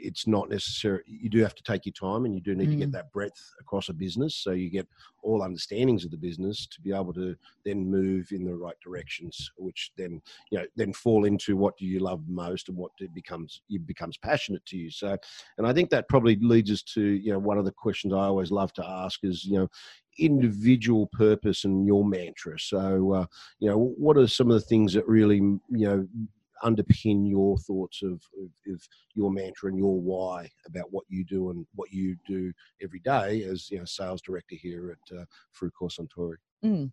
it's 0.04 0.26
not 0.26 0.50
necessary. 0.50 1.02
You 1.06 1.28
do 1.28 1.40
have 1.40 1.54
to 1.54 1.62
take 1.62 1.86
your 1.86 1.92
time, 1.92 2.24
and 2.24 2.34
you 2.34 2.40
do 2.40 2.54
need 2.54 2.68
mm. 2.68 2.72
to 2.72 2.76
get 2.76 2.88
mm. 2.90 2.92
that 2.92 3.12
breadth 3.12 3.40
across 3.60 3.88
a 3.88 3.92
business, 3.92 4.36
so 4.36 4.52
you 4.52 4.70
get 4.70 4.86
all 5.22 5.42
understandings 5.42 6.04
of 6.04 6.10
the 6.10 6.16
business 6.16 6.66
to 6.66 6.80
be 6.80 6.92
able 6.92 7.12
to 7.14 7.34
then 7.64 7.90
move 7.90 8.28
in 8.32 8.44
the 8.44 8.54
right 8.54 8.76
directions, 8.84 9.50
which 9.56 9.90
then 9.96 10.20
you 10.50 10.58
know 10.58 10.64
then 10.76 10.92
fall 10.92 11.24
into 11.24 11.56
what 11.56 11.76
do 11.78 11.86
you 11.86 12.00
love 12.00 12.22
most 12.28 12.68
and 12.68 12.76
what 12.76 12.92
becomes 13.14 13.62
it 13.68 13.86
becomes 13.86 14.16
passionate 14.18 14.64
to 14.66 14.76
you. 14.76 14.90
So, 14.90 15.16
and 15.58 15.67
I 15.67 15.72
think 15.72 15.90
that 15.90 16.08
probably 16.08 16.36
leads 16.36 16.70
us 16.70 16.82
to 16.94 17.02
you 17.02 17.32
know 17.32 17.38
one 17.38 17.58
of 17.58 17.64
the 17.64 17.72
questions 17.72 18.12
I 18.12 18.19
always 18.19 18.50
love 18.50 18.72
to 18.74 18.86
ask 18.86 19.20
is 19.22 19.44
you 19.44 19.58
know 19.58 19.69
individual 20.19 21.08
purpose 21.12 21.64
and 21.64 21.86
your 21.86 22.05
mantra. 22.05 22.58
So, 22.58 23.12
uh, 23.12 23.26
you 23.58 23.69
know, 23.69 23.94
what 23.98 24.17
are 24.17 24.26
some 24.26 24.50
of 24.50 24.55
the 24.55 24.67
things 24.67 24.93
that 24.94 25.06
really, 25.06 25.36
you 25.36 25.60
know, 25.70 26.06
underpin 26.64 27.28
your 27.28 27.58
thoughts 27.58 28.02
of, 28.02 28.12
of, 28.12 28.72
of, 28.72 28.80
your 29.14 29.30
mantra 29.30 29.68
and 29.68 29.78
your 29.78 30.00
why 30.00 30.48
about 30.66 30.86
what 30.90 31.04
you 31.08 31.24
do 31.24 31.50
and 31.50 31.66
what 31.74 31.92
you 31.92 32.16
do 32.26 32.52
every 32.82 33.00
day 33.00 33.44
as 33.44 33.70
you 33.70 33.78
know 33.78 33.84
sales 33.84 34.20
director 34.22 34.56
here 34.56 34.90
at 34.90 35.18
uh, 35.18 35.24
Frucor 35.54 35.90
Suntory. 35.90 36.36
Mm. 36.64 36.90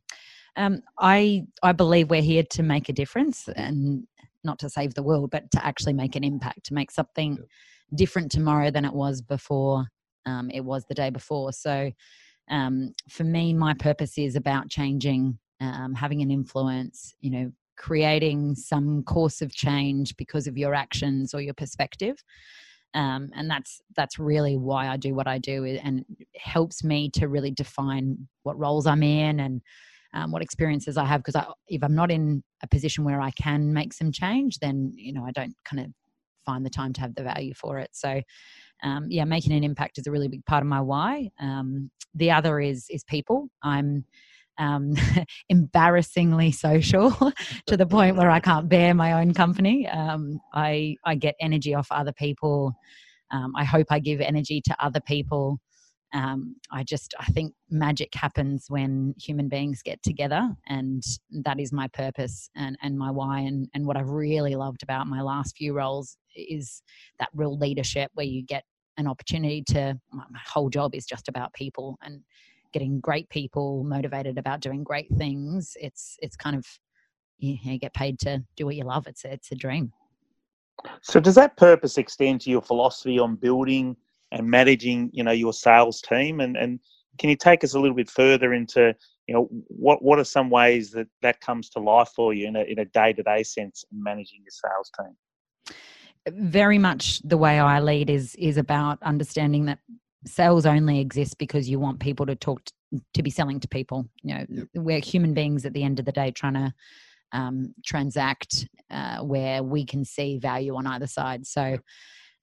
Um, 0.57 0.81
I 0.99 1.45
I 1.63 1.71
believe 1.71 2.09
we're 2.09 2.21
here 2.21 2.43
to 2.51 2.63
make 2.63 2.89
a 2.89 2.93
difference 2.93 3.47
and 3.55 4.05
not 4.43 4.59
to 4.59 4.69
save 4.69 4.93
the 4.93 5.03
world, 5.03 5.31
but 5.31 5.49
to 5.51 5.65
actually 5.65 5.93
make 5.93 6.15
an 6.15 6.23
impact, 6.23 6.65
to 6.65 6.73
make 6.73 6.91
something 6.91 7.37
yeah. 7.37 7.45
different 7.95 8.31
tomorrow 8.31 8.71
than 8.71 8.85
it 8.85 8.93
was 8.93 9.21
before. 9.21 9.85
Um, 10.25 10.49
it 10.51 10.61
was 10.61 10.85
the 10.85 10.95
day 10.95 11.09
before. 11.09 11.53
So, 11.53 11.91
um, 12.49 12.93
for 13.09 13.23
me, 13.23 13.53
my 13.53 13.73
purpose 13.73 14.17
is 14.17 14.35
about 14.35 14.69
changing, 14.69 15.39
um, 15.59 15.95
having 15.95 16.21
an 16.21 16.31
influence. 16.31 17.15
You 17.21 17.31
know, 17.31 17.51
creating 17.81 18.53
some 18.53 19.01
course 19.03 19.41
of 19.41 19.51
change 19.51 20.15
because 20.15 20.45
of 20.45 20.55
your 20.55 20.75
actions 20.75 21.33
or 21.33 21.41
your 21.41 21.55
perspective. 21.55 22.23
Um, 22.93 23.29
and 23.35 23.50
that's 23.50 23.81
that's 23.95 24.19
really 24.19 24.55
why 24.55 24.88
I 24.88 24.97
do 24.97 25.15
what 25.15 25.27
I 25.27 25.39
do, 25.39 25.65
and 25.65 26.05
helps 26.35 26.83
me 26.83 27.09
to 27.11 27.27
really 27.27 27.51
define 27.51 28.27
what 28.43 28.59
roles 28.59 28.85
I'm 28.85 29.01
in 29.01 29.39
and 29.39 29.61
um, 30.13 30.31
what 30.31 30.41
experiences 30.41 30.97
I 30.97 31.05
have. 31.05 31.23
Because 31.23 31.41
if 31.69 31.83
I'm 31.83 31.95
not 31.95 32.11
in 32.11 32.43
a 32.61 32.67
position 32.67 33.03
where 33.03 33.21
I 33.21 33.31
can 33.31 33.73
make 33.73 33.93
some 33.93 34.11
change, 34.11 34.59
then 34.59 34.91
you 34.95 35.13
know 35.13 35.25
I 35.25 35.31
don't 35.31 35.55
kind 35.63 35.79
of 35.85 35.88
find 36.45 36.65
the 36.65 36.69
time 36.69 36.91
to 36.93 37.01
have 37.01 37.15
the 37.15 37.23
value 37.23 37.53
for 37.53 37.79
it. 37.79 37.89
So, 37.93 38.21
um, 38.83 39.05
yeah, 39.09 39.25
making 39.25 39.53
an 39.53 39.63
impact 39.63 39.97
is 39.97 40.07
a 40.07 40.11
really 40.11 40.27
big 40.27 40.45
part 40.45 40.61
of 40.61 40.67
my 40.67 40.81
why. 40.81 41.29
Um, 41.39 41.89
the 42.13 42.31
other 42.31 42.59
is 42.59 42.88
is 42.89 43.03
people. 43.05 43.47
I'm 43.63 44.05
um, 44.58 44.93
embarrassingly 45.50 46.51
social 46.51 47.12
to 47.67 47.77
the 47.77 47.86
point 47.86 48.17
where 48.17 48.29
I 48.29 48.39
can't 48.39 48.70
bear 48.70 48.93
my 48.93 49.13
own 49.13 49.34
company. 49.34 49.88
Um, 49.88 50.39
I 50.53 50.96
I 51.05 51.15
get 51.15 51.36
energy 51.39 51.74
off 51.74 51.88
other 51.91 52.13
people. 52.13 52.74
Um, 53.31 53.53
I 53.55 53.63
hope 53.63 53.88
I 53.89 54.00
give 54.00 54.22
energy 54.22 54.62
to 54.65 54.75
other 54.84 55.01
people. 55.01 55.60
Um, 56.13 56.58
I 56.72 56.84
just 56.84 57.13
I 57.20 57.25
think 57.27 57.53
magic 57.70 58.13
happens 58.13 58.65
when 58.67 59.15
human 59.17 59.48
beings 59.48 59.81
get 59.81 60.03
together, 60.03 60.50
and 60.67 61.01
that 61.43 61.60
is 61.60 61.72
my 61.72 61.88
purpose 61.88 62.50
and 62.55 62.77
and 62.81 62.98
my 62.98 63.12
why. 63.12 63.39
And 63.39 63.70
and 63.74 63.86
what 63.86 63.98
I've 63.98 64.10
really 64.10 64.55
loved 64.55 64.84
about 64.84 65.08
my 65.08 65.22
last 65.22 65.55
few 65.58 65.74
roles 65.74 66.17
is 66.36 66.81
that 67.20 67.29
real 67.34 67.58
leadership 67.58 68.12
where 68.13 68.25
you 68.25 68.43
get 68.43 68.63
an 68.98 69.08
opportunity 69.08 69.63
to 69.65 69.98
my 70.12 70.24
whole 70.46 70.70
job 70.70 70.93
is 70.93 71.05
just 71.05 71.29
about 71.29 71.53
people 71.53 71.98
and 72.03 72.22
getting 72.71 72.99
great 72.99 73.29
people 73.29 73.83
motivated 73.83 74.37
about 74.37 74.61
doing 74.61 74.83
great 74.83 75.09
things, 75.17 75.75
it's 75.79 76.17
it's 76.21 76.35
kind 76.35 76.55
of 76.55 76.65
you, 77.37 77.57
you 77.61 77.79
get 77.79 77.93
paid 77.93 78.19
to 78.19 78.43
do 78.55 78.65
what 78.65 78.75
you 78.75 78.83
love. 78.83 79.07
It's 79.07 79.25
it's 79.25 79.51
a 79.51 79.55
dream. 79.55 79.91
So 81.01 81.19
does 81.19 81.35
that 81.35 81.57
purpose 81.57 81.97
extend 81.97 82.41
to 82.41 82.49
your 82.49 82.61
philosophy 82.61 83.19
on 83.19 83.35
building 83.35 83.95
and 84.31 84.49
managing, 84.49 85.09
you 85.13 85.23
know, 85.23 85.31
your 85.31 85.53
sales 85.53 86.01
team? 86.01 86.39
And 86.39 86.55
and 86.55 86.79
can 87.17 87.29
you 87.29 87.35
take 87.35 87.63
us 87.63 87.73
a 87.73 87.79
little 87.79 87.95
bit 87.95 88.09
further 88.09 88.53
into, 88.53 88.95
you 89.27 89.35
know, 89.35 89.47
what 89.67 90.03
what 90.03 90.19
are 90.19 90.23
some 90.23 90.49
ways 90.49 90.91
that 90.91 91.07
that 91.21 91.41
comes 91.41 91.69
to 91.71 91.79
life 91.79 92.09
for 92.15 92.33
you 92.33 92.47
in 92.47 92.55
a 92.55 92.61
in 92.63 92.79
a 92.79 92.85
day 92.85 93.13
to 93.13 93.23
day 93.23 93.43
sense 93.43 93.83
in 93.91 94.01
managing 94.01 94.41
your 94.43 94.51
sales 94.51 94.91
team? 94.97 95.15
Very 96.27 96.77
much 96.77 97.19
the 97.23 97.37
way 97.37 97.59
I 97.59 97.79
lead 97.79 98.09
is 98.09 98.35
is 98.35 98.57
about 98.57 99.01
understanding 99.03 99.65
that 99.65 99.79
sales 100.25 100.65
only 100.65 100.99
exists 100.99 101.33
because 101.33 101.69
you 101.69 101.79
want 101.79 101.99
people 101.99 102.25
to 102.25 102.35
talk 102.35 102.63
to, 102.65 102.73
to 103.13 103.23
be 103.23 103.29
selling 103.29 103.59
to 103.59 103.67
people. 103.67 104.07
You 104.23 104.35
know, 104.35 104.45
yep. 104.49 104.67
we're 104.75 104.99
human 104.99 105.33
beings 105.33 105.65
at 105.65 105.73
the 105.73 105.83
end 105.83 105.99
of 105.99 106.05
the 106.05 106.11
day 106.11 106.31
trying 106.31 106.53
to 106.53 106.73
um, 107.31 107.73
transact 107.85 108.67
uh, 108.89 109.19
where 109.19 109.63
we 109.63 109.85
can 109.85 110.05
see 110.05 110.37
value 110.37 110.75
on 110.75 110.87
either 110.87 111.07
side. 111.07 111.45
So, 111.47 111.77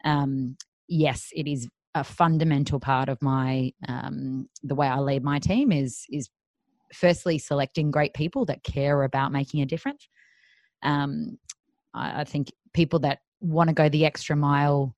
um, 0.05 0.57
yes, 0.89 1.29
it 1.33 1.47
is 1.47 1.69
a 1.95 2.05
fundamental 2.05 2.81
part 2.81 3.09
of 3.09 3.21
my 3.23 3.73
um, 3.89 4.49
the 4.63 4.75
way 4.75 4.87
I 4.87 4.99
lead 4.99 5.25
my 5.25 5.39
team 5.39 5.73
is 5.73 6.05
is 6.11 6.29
firstly 6.93 7.39
selecting 7.39 7.91
great 7.91 8.15
people 8.15 8.47
that 8.47 8.63
care 8.63 9.03
about 9.03 9.33
making 9.33 9.61
a 9.61 9.67
difference. 9.67 10.09
Um, 10.83 11.39
I, 11.95 12.21
I 12.21 12.25
think 12.25 12.53
people 12.73 13.01
that 13.01 13.19
want 13.41 13.69
to 13.69 13.75
go 13.75 13.89
the 13.89 14.07
extra 14.07 14.37
mile 14.37 14.95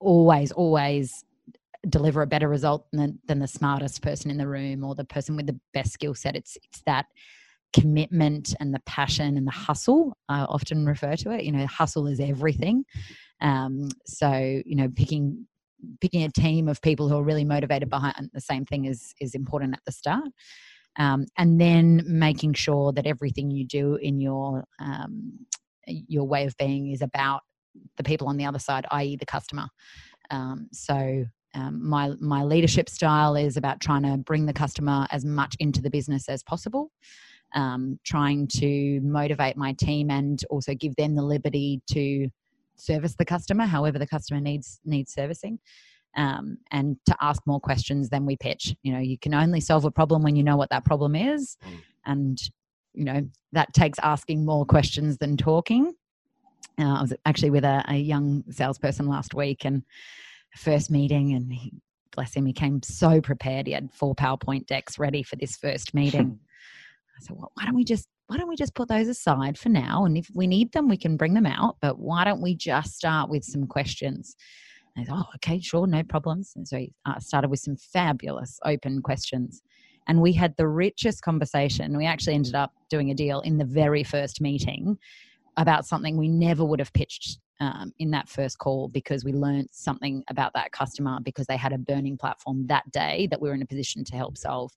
always 0.00 0.52
always 0.52 1.24
deliver 1.88 2.22
a 2.22 2.26
better 2.26 2.48
result 2.48 2.86
than, 2.92 3.18
than 3.26 3.38
the 3.38 3.48
smartest 3.48 4.02
person 4.02 4.30
in 4.30 4.38
the 4.38 4.48
room 4.48 4.84
or 4.84 4.94
the 4.94 5.04
person 5.04 5.36
with 5.36 5.46
the 5.46 5.58
best 5.72 5.92
skill 5.92 6.14
set. 6.14 6.36
It's 6.36 6.56
it's 6.62 6.82
that 6.86 7.06
commitment 7.72 8.54
and 8.58 8.72
the 8.72 8.80
passion 8.86 9.36
and 9.36 9.46
the 9.46 9.52
hustle 9.52 10.16
i 10.28 10.40
often 10.40 10.86
refer 10.86 11.16
to 11.16 11.30
it. 11.30 11.44
You 11.44 11.52
know 11.52 11.66
hustle 11.66 12.06
is 12.06 12.20
everything. 12.20 12.84
Um, 13.40 13.88
so 14.06 14.32
you 14.64 14.76
know 14.76 14.88
picking 14.94 15.46
picking 16.00 16.22
a 16.22 16.30
team 16.30 16.68
of 16.68 16.80
people 16.80 17.08
who 17.08 17.16
are 17.16 17.22
really 17.22 17.44
motivated 17.44 17.90
behind 17.90 18.30
the 18.32 18.40
same 18.40 18.64
thing 18.64 18.86
is 18.86 19.14
is 19.20 19.34
important 19.34 19.74
at 19.74 19.80
the 19.84 19.92
start. 19.92 20.28
Um, 20.98 21.26
and 21.36 21.60
then 21.60 22.02
making 22.06 22.54
sure 22.54 22.92
that 22.92 23.06
everything 23.06 23.50
you 23.50 23.66
do 23.66 23.96
in 23.96 24.20
your 24.20 24.64
um, 24.80 25.46
your 25.86 26.24
way 26.26 26.46
of 26.46 26.56
being 26.56 26.90
is 26.90 27.02
about 27.02 27.42
the 27.98 28.02
people 28.02 28.28
on 28.28 28.38
the 28.38 28.46
other 28.46 28.58
side 28.58 28.86
i.e 28.90 29.16
the 29.16 29.26
customer. 29.26 29.68
Um, 30.30 30.68
so 30.72 31.26
um, 31.56 31.80
my 31.82 32.12
my 32.20 32.42
leadership 32.42 32.88
style 32.88 33.34
is 33.34 33.56
about 33.56 33.80
trying 33.80 34.02
to 34.02 34.16
bring 34.18 34.46
the 34.46 34.52
customer 34.52 35.06
as 35.10 35.24
much 35.24 35.56
into 35.58 35.80
the 35.80 35.90
business 35.90 36.28
as 36.28 36.42
possible 36.42 36.90
um, 37.54 37.98
trying 38.04 38.46
to 38.46 39.00
motivate 39.00 39.56
my 39.56 39.72
team 39.72 40.10
and 40.10 40.44
also 40.50 40.74
give 40.74 40.94
them 40.96 41.14
the 41.14 41.22
liberty 41.22 41.80
to 41.90 42.28
service 42.76 43.14
the 43.18 43.24
customer 43.24 43.64
however 43.64 43.98
the 43.98 44.06
customer 44.06 44.40
needs 44.40 44.80
needs 44.84 45.12
servicing 45.12 45.58
um, 46.16 46.58
and 46.70 46.96
to 47.06 47.16
ask 47.20 47.42
more 47.46 47.60
questions 47.60 48.10
than 48.10 48.26
we 48.26 48.36
pitch 48.36 48.74
you 48.82 48.92
know 48.92 49.00
you 49.00 49.18
can 49.18 49.34
only 49.34 49.60
solve 49.60 49.84
a 49.84 49.90
problem 49.90 50.22
when 50.22 50.36
you 50.36 50.44
know 50.44 50.56
what 50.56 50.70
that 50.70 50.84
problem 50.84 51.14
is 51.14 51.56
mm. 51.66 51.78
and 52.04 52.38
you 52.92 53.04
know 53.04 53.26
that 53.52 53.72
takes 53.72 53.98
asking 54.02 54.44
more 54.44 54.66
questions 54.66 55.16
than 55.16 55.36
talking 55.36 55.94
uh, 56.78 56.98
i 56.98 57.00
was 57.00 57.14
actually 57.24 57.50
with 57.50 57.64
a, 57.64 57.82
a 57.88 57.96
young 57.96 58.44
salesperson 58.50 59.06
last 59.06 59.32
week 59.32 59.64
and 59.64 59.82
first 60.56 60.90
meeting 60.90 61.32
and 61.34 61.52
he 61.52 61.72
bless 62.12 62.34
him 62.34 62.46
he 62.46 62.52
came 62.52 62.82
so 62.82 63.20
prepared 63.20 63.66
he 63.66 63.72
had 63.72 63.92
four 63.92 64.14
powerpoint 64.14 64.66
decks 64.66 64.98
ready 64.98 65.22
for 65.22 65.36
this 65.36 65.56
first 65.56 65.92
meeting 65.92 66.38
i 67.18 67.22
said 67.22 67.36
well, 67.36 67.52
why 67.54 67.64
don't 67.64 67.74
we 67.74 67.84
just 67.84 68.08
why 68.26 68.36
don't 68.36 68.48
we 68.48 68.56
just 68.56 68.74
put 68.74 68.88
those 68.88 69.08
aside 69.08 69.56
for 69.56 69.68
now? 69.68 70.04
And 70.04 70.18
if 70.18 70.28
we 70.34 70.46
need 70.46 70.72
them, 70.72 70.88
we 70.88 70.96
can 70.96 71.16
bring 71.16 71.34
them 71.34 71.46
out. 71.46 71.76
But 71.80 71.98
why 71.98 72.24
don't 72.24 72.42
we 72.42 72.56
just 72.56 72.96
start 72.96 73.30
with 73.30 73.44
some 73.44 73.66
questions? 73.66 74.34
And 74.96 75.06
oh, 75.10 75.24
okay, 75.36 75.60
sure, 75.60 75.86
no 75.86 76.02
problems. 76.02 76.52
And 76.56 76.66
so 76.66 76.78
he 76.78 76.92
uh, 77.04 77.20
started 77.20 77.50
with 77.50 77.60
some 77.60 77.76
fabulous 77.76 78.58
open 78.64 79.02
questions. 79.02 79.62
And 80.08 80.20
we 80.20 80.32
had 80.32 80.56
the 80.56 80.68
richest 80.68 81.22
conversation. 81.22 81.96
We 81.96 82.06
actually 82.06 82.34
ended 82.34 82.54
up 82.54 82.72
doing 82.90 83.10
a 83.10 83.14
deal 83.14 83.40
in 83.40 83.58
the 83.58 83.64
very 83.64 84.02
first 84.02 84.40
meeting 84.40 84.98
about 85.56 85.86
something 85.86 86.16
we 86.16 86.28
never 86.28 86.64
would 86.64 86.80
have 86.80 86.92
pitched 86.92 87.38
um, 87.60 87.92
in 87.98 88.10
that 88.10 88.28
first 88.28 88.58
call 88.58 88.88
because 88.88 89.24
we 89.24 89.32
learned 89.32 89.68
something 89.72 90.22
about 90.28 90.52
that 90.54 90.72
customer 90.72 91.18
because 91.22 91.46
they 91.46 91.56
had 91.56 91.72
a 91.72 91.78
burning 91.78 92.16
platform 92.16 92.66
that 92.66 92.90
day 92.92 93.26
that 93.30 93.40
we 93.40 93.48
were 93.48 93.54
in 93.54 93.62
a 93.62 93.66
position 93.66 94.04
to 94.04 94.16
help 94.16 94.36
solve. 94.36 94.72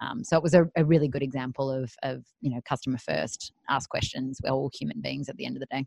Um, 0.00 0.24
so 0.24 0.36
it 0.36 0.42
was 0.42 0.54
a, 0.54 0.68
a, 0.76 0.84
really 0.84 1.06
good 1.06 1.22
example 1.22 1.70
of, 1.70 1.94
of, 2.02 2.24
you 2.40 2.50
know, 2.50 2.60
customer 2.64 2.98
first, 2.98 3.52
ask 3.68 3.88
questions. 3.88 4.40
We're 4.42 4.50
all 4.50 4.70
human 4.72 5.00
beings 5.00 5.28
at 5.28 5.36
the 5.36 5.44
end 5.44 5.56
of 5.56 5.60
the 5.60 5.66
day. 5.66 5.86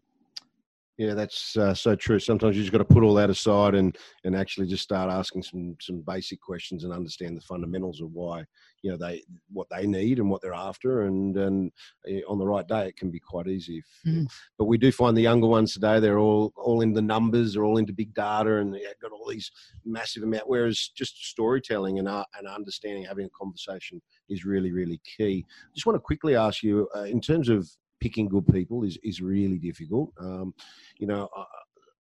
Yeah, 0.98 1.14
that's 1.14 1.58
uh, 1.58 1.74
so 1.74 1.94
true. 1.94 2.20
Sometimes 2.20 2.56
you 2.56 2.64
just 2.64 2.72
got 2.72 2.78
to 2.78 2.86
put 2.86 3.04
all 3.04 3.14
that 3.16 3.30
aside 3.30 3.76
and 3.76 3.98
and 4.24 4.34
actually 4.34 4.68
just 4.68 4.84
start 4.84 5.12
asking 5.12 5.44
some 5.44 5.76
some 5.82 6.02
basic 6.02 6.40
questions 6.40 6.86
and 6.86 6.94
understand 6.94 7.36
the 7.36 7.42
fundamentals 7.42 8.00
of 8.00 8.14
why 8.14 8.46
you 8.82 8.92
know 8.92 8.98
they 8.98 9.22
what 9.52 9.68
they 9.70 9.86
need 9.88 10.20
and 10.20 10.30
what 10.30 10.42
they're 10.42 10.54
after. 10.54 11.02
And 11.02 11.36
and 11.36 11.72
eh, 12.08 12.22
on 12.30 12.40
the 12.40 12.48
right 12.48 12.66
day, 12.66 12.88
it 12.88 12.96
can 12.96 13.12
be 13.12 13.20
quite 13.20 13.48
easy. 13.48 13.80
If, 13.80 13.86
mm. 14.08 14.26
But 14.58 14.66
we 14.66 14.78
do 14.78 14.90
find 14.90 15.18
the 15.18 15.22
younger 15.22 15.48
ones 15.48 15.74
today 15.74 16.00
they're 16.00 16.20
all 16.20 16.54
all 16.56 16.80
in 16.80 16.94
the 16.94 17.02
numbers, 17.02 17.54
they're 17.54 17.66
all 17.66 17.78
into 17.78 17.92
big 17.92 18.14
data, 18.14 18.58
and 18.58 18.74
they've 18.74 19.00
got 19.02 19.12
all 19.12 19.28
these 19.30 19.52
massive 19.84 20.24
amount. 20.24 20.48
Whereas 20.48 20.92
just 20.96 21.26
storytelling 21.26 22.00
and 22.00 22.08
uh, 22.08 22.24
and 22.38 22.48
understanding, 22.48 23.04
having 23.04 23.26
a 23.26 23.38
conversation 23.38 24.02
is 24.30 24.46
really 24.46 24.72
really 24.72 25.02
key. 25.18 25.46
I 25.46 25.74
Just 25.74 25.86
want 25.86 25.98
to 25.98 26.02
quickly 26.02 26.38
ask 26.38 26.64
you 26.64 26.88
uh, 26.96 27.04
in 27.04 27.20
terms 27.20 27.50
of 27.50 27.70
picking 28.00 28.28
good 28.28 28.48
people 28.48 28.84
is 28.84 28.98
is 29.04 29.22
really 29.22 29.58
difficult. 29.58 30.12
Um, 30.20 30.54
you 30.98 31.08
know. 31.08 31.30
I, 31.36 31.46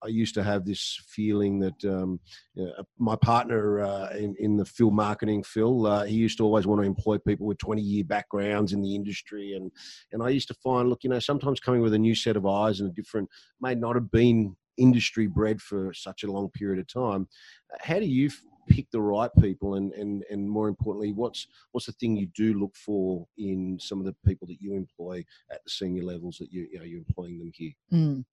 I 0.03 0.09
used 0.09 0.35
to 0.35 0.43
have 0.43 0.65
this 0.65 1.01
feeling 1.07 1.59
that 1.59 1.83
um, 1.83 2.19
you 2.53 2.65
know, 2.65 2.73
my 2.99 3.15
partner 3.15 3.81
uh, 3.81 4.09
in, 4.11 4.35
in, 4.37 4.55
the 4.55 4.65
film 4.65 4.95
marketing, 4.95 5.41
Phil, 5.41 5.87
uh, 5.87 6.03
he 6.03 6.15
used 6.15 6.37
to 6.37 6.43
always 6.43 6.67
want 6.67 6.81
to 6.81 6.87
employ 6.87 7.17
people 7.17 7.47
with 7.47 7.57
20 7.57 7.81
year 7.81 8.03
backgrounds 8.03 8.71
in 8.71 8.81
the 8.81 8.93
industry. 8.93 9.53
And, 9.53 9.71
and 10.11 10.21
I 10.21 10.29
used 10.29 10.47
to 10.49 10.53
find, 10.55 10.89
look, 10.89 11.03
you 11.03 11.09
know, 11.09 11.19
sometimes 11.19 11.59
coming 11.59 11.81
with 11.81 11.93
a 11.95 11.99
new 11.99 12.13
set 12.13 12.37
of 12.37 12.45
eyes 12.45 12.79
and 12.79 12.89
a 12.89 12.93
different, 12.93 13.29
may 13.59 13.73
not 13.73 13.95
have 13.95 14.11
been 14.11 14.55
industry 14.77 15.27
bred 15.27 15.61
for 15.61 15.93
such 15.93 16.23
a 16.23 16.31
long 16.31 16.49
period 16.49 16.79
of 16.79 16.87
time. 16.87 17.27
How 17.79 17.99
do 17.99 18.05
you 18.05 18.29
pick 18.67 18.89
the 18.91 19.01
right 19.01 19.29
people 19.39 19.75
and, 19.75 19.91
and, 19.93 20.23
and 20.29 20.49
more 20.49 20.67
importantly 20.67 21.11
what's 21.11 21.47
what's 21.71 21.85
the 21.85 21.91
thing 21.93 22.15
you 22.15 22.27
do 22.35 22.53
look 22.53 22.75
for 22.75 23.27
in 23.37 23.77
some 23.79 23.99
of 23.99 24.05
the 24.05 24.15
people 24.25 24.47
that 24.47 24.57
you 24.59 24.73
employ 24.73 25.23
at 25.51 25.63
the 25.63 25.69
senior 25.69 26.03
levels 26.03 26.37
that 26.39 26.51
you, 26.51 26.67
you 26.71 26.79
know 26.79 26.85
you're 26.85 26.99
employing 26.99 27.37
them 27.37 27.51
here? 27.53 27.71
Mm. 27.93 28.25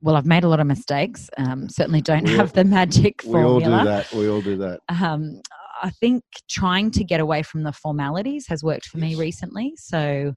well 0.00 0.16
i've 0.16 0.26
made 0.26 0.44
a 0.44 0.48
lot 0.48 0.60
of 0.60 0.66
mistakes. 0.66 1.28
Um, 1.38 1.68
certainly 1.68 2.00
don't 2.00 2.24
we 2.24 2.36
have 2.36 2.50
all, 2.50 2.54
the 2.54 2.64
magic 2.64 3.22
formula 3.22 3.58
we 3.58 3.74
all 3.74 3.78
do 3.80 3.84
that. 3.84 4.12
We 4.12 4.28
all 4.28 4.40
do 4.42 4.56
that. 4.58 4.80
Um, 4.88 5.40
i 5.82 5.90
think 5.90 6.24
trying 6.48 6.90
to 6.90 7.04
get 7.04 7.20
away 7.20 7.42
from 7.42 7.62
the 7.62 7.72
formalities 7.72 8.46
has 8.48 8.62
worked 8.62 8.86
for 8.86 8.98
yes. 8.98 9.10
me 9.10 9.14
recently. 9.14 9.74
So 9.76 10.34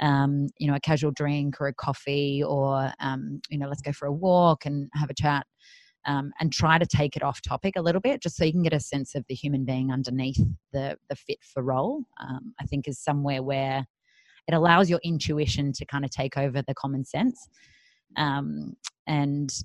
um, 0.00 0.48
you 0.58 0.66
know 0.66 0.74
a 0.74 0.80
casual 0.80 1.12
drink 1.12 1.60
or 1.60 1.68
a 1.68 1.74
coffee 1.74 2.42
or 2.42 2.92
um, 3.00 3.40
you 3.48 3.58
know 3.58 3.68
let's 3.68 3.82
go 3.82 3.92
for 3.92 4.06
a 4.06 4.12
walk 4.12 4.66
and 4.66 4.90
have 4.94 5.10
a 5.10 5.14
chat 5.14 5.46
um, 6.06 6.32
and 6.40 6.52
try 6.52 6.78
to 6.78 6.86
take 6.86 7.16
it 7.16 7.22
off 7.22 7.40
topic 7.40 7.74
a 7.76 7.82
little 7.82 8.00
bit 8.00 8.22
just 8.22 8.36
so 8.36 8.44
you 8.44 8.52
can 8.52 8.62
get 8.62 8.72
a 8.72 8.80
sense 8.80 9.14
of 9.14 9.24
the 9.28 9.34
human 9.34 9.64
being 9.64 9.92
underneath 9.92 10.40
the 10.72 10.96
the 11.08 11.16
fit 11.16 11.38
for 11.42 11.62
role 11.62 12.04
um, 12.20 12.54
i 12.60 12.64
think 12.64 12.88
is 12.88 12.98
somewhere 12.98 13.42
where 13.42 13.86
it 14.46 14.54
allows 14.54 14.90
your 14.90 15.00
intuition 15.02 15.72
to 15.72 15.84
kind 15.86 16.04
of 16.04 16.10
take 16.10 16.36
over 16.36 16.62
the 16.62 16.74
common 16.74 17.04
sense 17.04 17.48
um, 18.16 18.76
and 19.06 19.64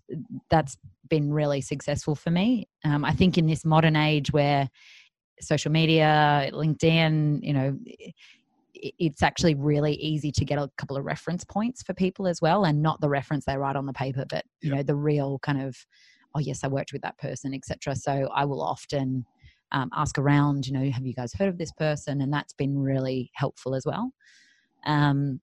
that's 0.50 0.78
been 1.10 1.32
really 1.32 1.62
successful 1.62 2.16
for 2.16 2.32
me 2.32 2.68
um, 2.86 3.04
i 3.04 3.12
think 3.14 3.38
in 3.38 3.46
this 3.46 3.66
modern 3.66 3.96
age 3.96 4.32
where 4.32 4.70
social 5.42 5.72
media 5.72 6.50
linkedin 6.54 7.40
you 7.42 7.54
know 7.54 7.78
it's 8.82 9.22
actually 9.22 9.56
really 9.56 9.94
easy 9.96 10.32
to 10.32 10.46
get 10.46 10.58
a 10.58 10.70
couple 10.78 10.96
of 10.96 11.04
reference 11.04 11.44
points 11.44 11.84
for 11.84 11.94
people 11.94 12.28
as 12.28 12.42
well 12.42 12.64
and 12.66 12.82
not 12.82 13.02
the 13.02 13.10
reference 13.10 13.46
they 13.46 13.58
write 13.58 13.76
on 13.76 13.86
the 13.86 13.94
paper 13.94 14.26
but 14.30 14.46
you 14.62 14.70
yep. 14.70 14.78
know 14.78 14.84
the 14.84 14.96
real 14.96 15.40
kind 15.40 15.62
of 15.62 15.86
oh 16.36 16.40
yes 16.40 16.64
i 16.64 16.68
worked 16.68 16.94
with 16.94 17.02
that 17.02 17.18
person 17.18 17.54
etc 17.54 17.96
so 17.96 18.30
i 18.34 18.46
will 18.46 18.62
often 18.62 19.26
um, 19.72 19.90
ask 19.94 20.18
around 20.18 20.66
you 20.66 20.74
know 20.74 20.90
have 20.92 21.06
you 21.06 21.14
guys 21.14 21.34
heard 21.34 21.50
of 21.50 21.58
this 21.58 21.72
person? 21.72 22.22
And 22.22 22.34
that's 22.34 22.54
been 22.54 22.78
really 22.78 23.32
helpful 23.34 23.76
as 23.76 23.86
well. 23.86 24.12
Um, 24.86 25.42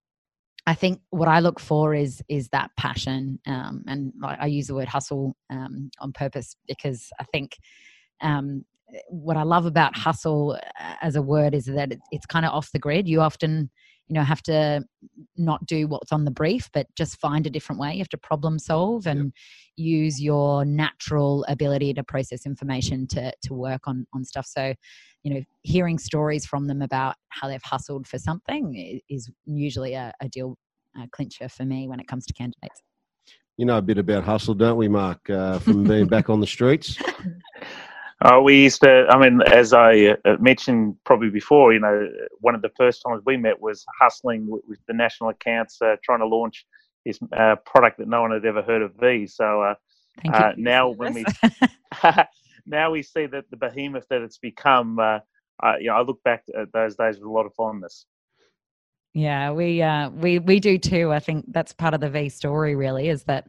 i 0.67 0.75
think 0.75 1.01
what 1.11 1.29
i 1.29 1.39
look 1.39 1.61
for 1.61 1.95
is 1.95 2.23
is 2.29 2.49
that 2.49 2.71
passion 2.77 3.39
um, 3.47 3.85
and 3.87 4.13
I, 4.25 4.37
I, 4.41 4.47
use 4.47 4.67
the 4.67 4.75
word 4.75 4.89
hustle 4.89 5.37
um, 5.51 5.91
on 6.01 6.13
purpose 6.13 6.57
because 6.67 7.11
i 7.21 7.25
think 7.25 7.57
um, 8.23 8.65
what 9.09 9.37
i 9.37 9.43
love 9.43 9.67
about 9.67 9.97
hustle 9.97 10.59
uh, 10.81 10.95
as 11.03 11.15
a 11.15 11.23
word 11.23 11.55
is 11.55 11.67
that 11.67 11.93
it, 11.93 12.01
it's 12.11 12.27
kind 12.27 12.47
of 12.47 12.53
off 12.53 12.73
the 12.73 12.79
grid. 12.79 13.07
You 13.07 13.21
often 13.21 13.71
you 14.09 14.15
know 14.15 14.23
have 14.23 14.43
to 14.43 14.85
not 15.37 15.65
do 15.67 15.87
what's 15.89 16.13
on 16.13 16.25
the 16.25 16.31
brief 16.31 16.71
but 16.73 16.87
just 16.95 17.19
find 17.19 17.47
a 17.47 17.51
different 17.51 17.81
way 17.81 17.93
you 17.93 17.99
have 17.99 18.09
to 18.09 18.19
problem 18.19 18.59
solve 18.59 19.07
and 19.07 19.25
yep. 19.25 19.33
use 19.77 20.21
your 20.21 20.65
natural 20.65 21.45
ability 21.49 21.93
to 21.95 22.05
process 22.05 22.47
information 22.47 23.07
to 23.07 23.33
to 23.43 23.55
work 23.55 23.83
on 23.87 24.07
on 24.13 24.25
stuff. 24.25 24.47
So 24.47 24.75
you 25.23 25.35
know 25.35 25.43
hearing 25.63 25.99
stories 25.99 26.47
from 26.47 26.67
them 26.67 26.83
about 26.83 27.17
how 27.29 27.49
they've 27.49 27.63
hustled 27.63 28.07
for 28.07 28.19
something 28.19 29.01
is 29.09 29.31
usually 29.45 29.95
a, 29.95 30.13
a 30.21 30.29
deal 30.29 30.57
a 30.97 31.09
clincher 31.11 31.49
for 31.49 31.65
me 31.65 31.89
when 31.89 32.01
it 32.01 32.09
comes 32.09 32.27
to 32.27 32.33
candidates. 32.33 32.83
You 33.57 33.67
know 33.67 33.79
a 33.79 33.83
bit 33.83 33.99
about 33.99 34.25
hustle 34.25 34.55
don't 34.55 34.77
we 34.77 34.89
mark? 34.89 35.29
Uh, 35.29 35.59
from 35.59 35.85
being 35.85 36.07
back 36.07 36.31
on 36.31 36.41
the 36.41 36.47
streets 36.47 36.99
Uh, 38.23 38.41
we 38.43 38.63
used 38.63 38.81
to, 38.81 39.07
I 39.11 39.19
mean, 39.19 39.43
as 39.43 39.75
I 39.75 40.17
uh, 40.25 40.37
mentioned 40.41 40.97
probably 41.05 41.29
before, 41.29 41.75
you 41.75 41.81
know, 41.81 42.09
one 42.41 42.55
of 42.55 42.63
the 42.63 42.71
first 42.71 43.03
times 43.07 43.23
we 43.27 43.37
met 43.37 43.61
was 43.61 43.85
hustling 44.01 44.49
with, 44.49 44.63
with 44.67 44.79
the 44.89 44.95
national 44.95 45.31
accounts, 45.31 45.83
uh, 45.83 45.97
trying 46.03 46.21
to 46.21 46.27
launch 46.27 46.67
this 47.05 47.19
uh, 47.37 47.57
product 47.67 47.99
that 47.99 48.09
no 48.09 48.23
one 48.23 48.31
had 48.31 48.47
ever 48.47 48.63
heard 48.63 48.81
of 48.81 48.95
V. 48.99 49.27
So 49.27 49.63
uh, 49.63 49.75
uh, 50.33 50.53
now 50.57 50.89
when 50.89 51.13
we 51.13 51.25
now 52.67 52.91
we 52.91 53.03
see 53.03 53.27
that 53.27 53.45
the 53.51 53.57
behemoth 53.57 54.07
that 54.09 54.23
it's 54.23 54.39
become, 54.39 54.93
you 55.79 55.87
know, 55.87 55.95
I 55.95 56.01
look 56.01 56.23
back 56.23 56.45
at 56.59 56.73
those 56.73 56.97
days 56.97 57.19
with 57.19 57.27
a 57.27 57.31
lot 57.31 57.45
of 57.45 57.53
fondness. 57.55 58.07
Yeah, 59.13 59.53
we 59.53 59.85
we 60.15 60.39
we 60.39 60.59
do 60.59 60.79
too. 60.79 61.13
I 61.13 61.21
think 61.21 61.45
that's 61.49 61.73
part 61.75 61.93
of 61.93 62.01
the 62.01 62.11
V 62.11 62.31
story. 62.31 62.77
Really, 62.77 63.09
is 63.09 63.25
that 63.25 63.49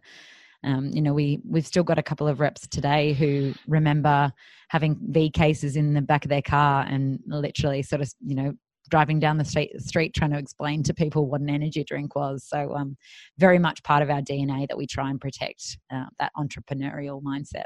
um, 0.64 0.90
you 0.92 1.02
know, 1.02 1.14
we 1.14 1.40
we've 1.48 1.68
still 1.68 1.84
got 1.84 2.00
a 2.00 2.04
couple 2.04 2.28
of 2.28 2.40
reps 2.40 2.68
today 2.68 3.14
who 3.14 3.54
remember 3.68 4.32
having 4.70 4.98
V 5.10 5.30
cases 5.30 5.76
in 5.76 5.94
the 5.94 6.02
back 6.02 6.26
of 6.26 6.30
their 6.30 6.42
car 6.42 6.86
and 6.88 7.20
literally 7.28 7.84
sort 7.84 8.02
of, 8.02 8.12
you 8.26 8.36
know, 8.36 8.54
driving 8.90 9.20
down 9.20 9.38
the 9.38 9.46
street, 9.46 9.80
street 9.82 10.14
trying 10.14 10.32
to 10.32 10.38
explain 10.38 10.82
to 10.84 10.94
people 10.94 11.28
what 11.28 11.42
an 11.42 11.50
energy 11.50 11.84
drink 11.84 12.16
was. 12.16 12.44
So, 12.48 12.74
um, 12.76 12.98
very 13.38 13.60
much 13.60 13.84
part 13.84 14.02
of 14.02 14.10
our 14.10 14.22
DNA 14.22 14.68
that 14.68 14.78
we 14.78 14.88
try 14.88 15.10
and 15.10 15.22
protect 15.22 15.78
uh, 15.94 16.06
that 16.20 16.32
entrepreneurial 16.38 17.22
mindset. 17.22 17.66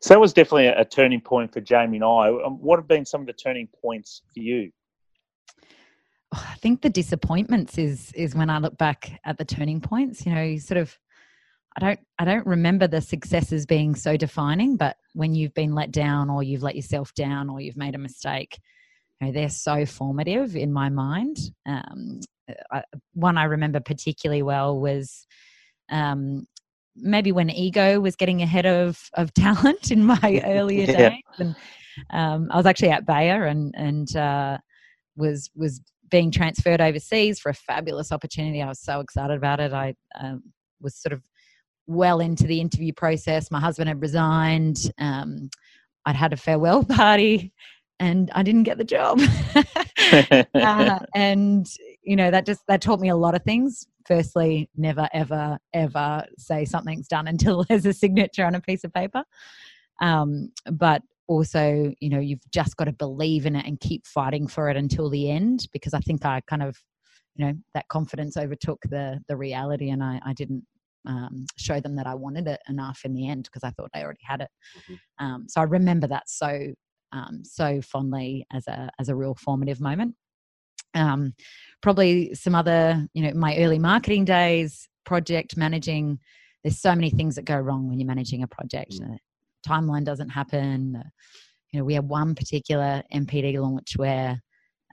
So 0.00 0.14
that 0.14 0.20
was 0.20 0.32
definitely 0.32 0.68
a, 0.68 0.84
turning 0.84 1.20
point 1.20 1.52
for 1.52 1.60
Jamie 1.60 1.96
and 1.96 2.04
I. 2.04 2.28
Um, 2.28 2.58
what 2.60 2.78
have 2.78 2.86
been 2.86 3.04
some 3.04 3.20
of 3.20 3.26
the 3.26 3.32
turning 3.32 3.68
points 3.82 4.22
for 4.32 4.40
you? 4.40 4.70
I 6.32 6.54
think 6.58 6.82
the 6.82 6.90
disappointments 6.90 7.78
is 7.78 8.12
is 8.12 8.34
when 8.34 8.50
I 8.50 8.58
look 8.58 8.76
back 8.78 9.20
at 9.24 9.38
the 9.38 9.44
turning 9.44 9.80
points. 9.80 10.26
You 10.26 10.34
know, 10.34 10.42
you 10.42 10.58
sort 10.58 10.78
of 10.78 10.96
I 11.76 11.80
don't 11.80 12.00
I 12.18 12.24
don't 12.24 12.46
remember 12.46 12.86
the 12.86 13.00
successes 13.00 13.66
being 13.66 13.94
so 13.94 14.16
defining, 14.16 14.76
but 14.76 14.96
when 15.12 15.34
you've 15.34 15.54
been 15.54 15.74
let 15.74 15.90
down 15.90 16.30
or 16.30 16.42
you've 16.42 16.62
let 16.62 16.76
yourself 16.76 17.12
down 17.14 17.50
or 17.50 17.60
you've 17.60 17.76
made 17.76 17.94
a 17.94 17.98
mistake, 17.98 18.58
you 19.20 19.26
know, 19.26 19.32
they're 19.32 19.50
so 19.50 19.84
formative 19.84 20.56
in 20.56 20.72
my 20.72 20.88
mind. 20.88 21.36
Um, 21.66 22.20
I, 22.72 22.82
one 23.12 23.36
I 23.36 23.44
remember 23.44 23.80
particularly 23.80 24.42
well 24.42 24.80
was 24.80 25.26
um, 25.90 26.46
maybe 26.96 27.30
when 27.32 27.50
ego 27.50 28.00
was 28.00 28.16
getting 28.16 28.40
ahead 28.40 28.64
of 28.64 28.98
of 29.14 29.34
talent 29.34 29.90
in 29.90 30.04
my 30.04 30.42
earlier 30.46 30.86
yeah. 30.86 31.10
days, 31.10 31.22
and 31.38 31.56
um, 32.10 32.48
I 32.50 32.56
was 32.56 32.66
actually 32.66 32.90
at 32.90 33.06
Bayer 33.06 33.44
and 33.44 33.74
and 33.76 34.16
uh, 34.16 34.58
was 35.14 35.50
was 35.54 35.82
being 36.10 36.30
transferred 36.30 36.80
overseas 36.80 37.38
for 37.38 37.50
a 37.50 37.54
fabulous 37.54 38.12
opportunity. 38.12 38.62
I 38.62 38.68
was 38.68 38.80
so 38.80 39.00
excited 39.00 39.36
about 39.36 39.60
it. 39.60 39.72
I 39.72 39.94
um, 40.18 40.42
was 40.80 40.94
sort 40.94 41.12
of 41.12 41.22
well 41.86 42.20
into 42.20 42.46
the 42.46 42.60
interview 42.60 42.92
process. 42.92 43.50
My 43.50 43.60
husband 43.60 43.88
had 43.88 44.00
resigned. 44.00 44.92
Um, 44.98 45.50
I'd 46.04 46.16
had 46.16 46.32
a 46.32 46.36
farewell 46.36 46.84
party 46.88 47.52
and 47.98 48.30
I 48.34 48.42
didn't 48.42 48.64
get 48.64 48.78
the 48.78 48.84
job. 48.84 49.20
uh, 50.54 50.98
and, 51.14 51.66
you 52.02 52.16
know, 52.16 52.30
that 52.30 52.46
just, 52.46 52.62
that 52.68 52.80
taught 52.80 53.00
me 53.00 53.08
a 53.08 53.16
lot 53.16 53.34
of 53.34 53.42
things. 53.42 53.86
Firstly, 54.06 54.68
never, 54.76 55.08
ever, 55.12 55.58
ever 55.72 56.24
say 56.38 56.64
something's 56.64 57.08
done 57.08 57.26
until 57.26 57.64
there's 57.68 57.86
a 57.86 57.92
signature 57.92 58.44
on 58.44 58.54
a 58.54 58.60
piece 58.60 58.84
of 58.84 58.92
paper. 58.92 59.24
Um, 60.00 60.52
but 60.70 61.02
also, 61.26 61.92
you 61.98 62.10
know, 62.10 62.20
you've 62.20 62.48
just 62.52 62.76
got 62.76 62.84
to 62.84 62.92
believe 62.92 63.46
in 63.46 63.56
it 63.56 63.66
and 63.66 63.80
keep 63.80 64.06
fighting 64.06 64.46
for 64.46 64.68
it 64.70 64.76
until 64.76 65.10
the 65.10 65.30
end 65.30 65.66
because 65.72 65.94
I 65.94 66.00
think 66.00 66.24
I 66.24 66.40
kind 66.42 66.62
of, 66.62 66.78
you 67.34 67.46
know, 67.46 67.54
that 67.74 67.88
confidence 67.88 68.36
overtook 68.36 68.82
the 68.88 69.20
the 69.28 69.36
reality 69.36 69.90
and 69.90 70.02
I, 70.02 70.20
I 70.24 70.32
didn't 70.32 70.64
um, 71.06 71.46
show 71.56 71.80
them 71.80 71.96
that 71.96 72.06
I 72.06 72.14
wanted 72.14 72.46
it 72.48 72.60
enough 72.68 73.02
in 73.04 73.14
the 73.14 73.28
end 73.28 73.44
because 73.44 73.64
I 73.64 73.70
thought 73.70 73.90
I 73.94 74.02
already 74.02 74.20
had 74.22 74.40
it. 74.40 74.50
Mm-hmm. 74.78 75.24
Um, 75.24 75.46
so 75.48 75.60
I 75.60 75.64
remember 75.64 76.06
that 76.08 76.28
so 76.28 76.72
um, 77.12 77.42
so 77.44 77.80
fondly 77.80 78.46
as 78.52 78.66
a 78.66 78.90
as 78.98 79.08
a 79.08 79.14
real 79.14 79.34
formative 79.34 79.80
moment. 79.80 80.14
Um, 80.94 81.34
probably 81.82 82.34
some 82.34 82.54
other, 82.54 83.06
you 83.12 83.22
know, 83.22 83.32
my 83.34 83.56
early 83.58 83.78
marketing 83.78 84.24
days, 84.24 84.88
project 85.04 85.56
managing. 85.56 86.18
There's 86.64 86.80
so 86.80 86.94
many 86.94 87.10
things 87.10 87.36
that 87.36 87.44
go 87.44 87.56
wrong 87.56 87.88
when 87.88 88.00
you're 88.00 88.06
managing 88.06 88.42
a 88.42 88.48
project. 88.48 88.92
Mm-hmm. 88.92 89.14
timeline 89.66 90.04
doesn't 90.04 90.30
happen. 90.30 91.02
you 91.70 91.78
know, 91.78 91.84
we 91.84 91.94
had 91.94 92.08
one 92.08 92.34
particular 92.34 93.02
NPD 93.14 93.60
launch 93.60 93.96
where 93.96 94.40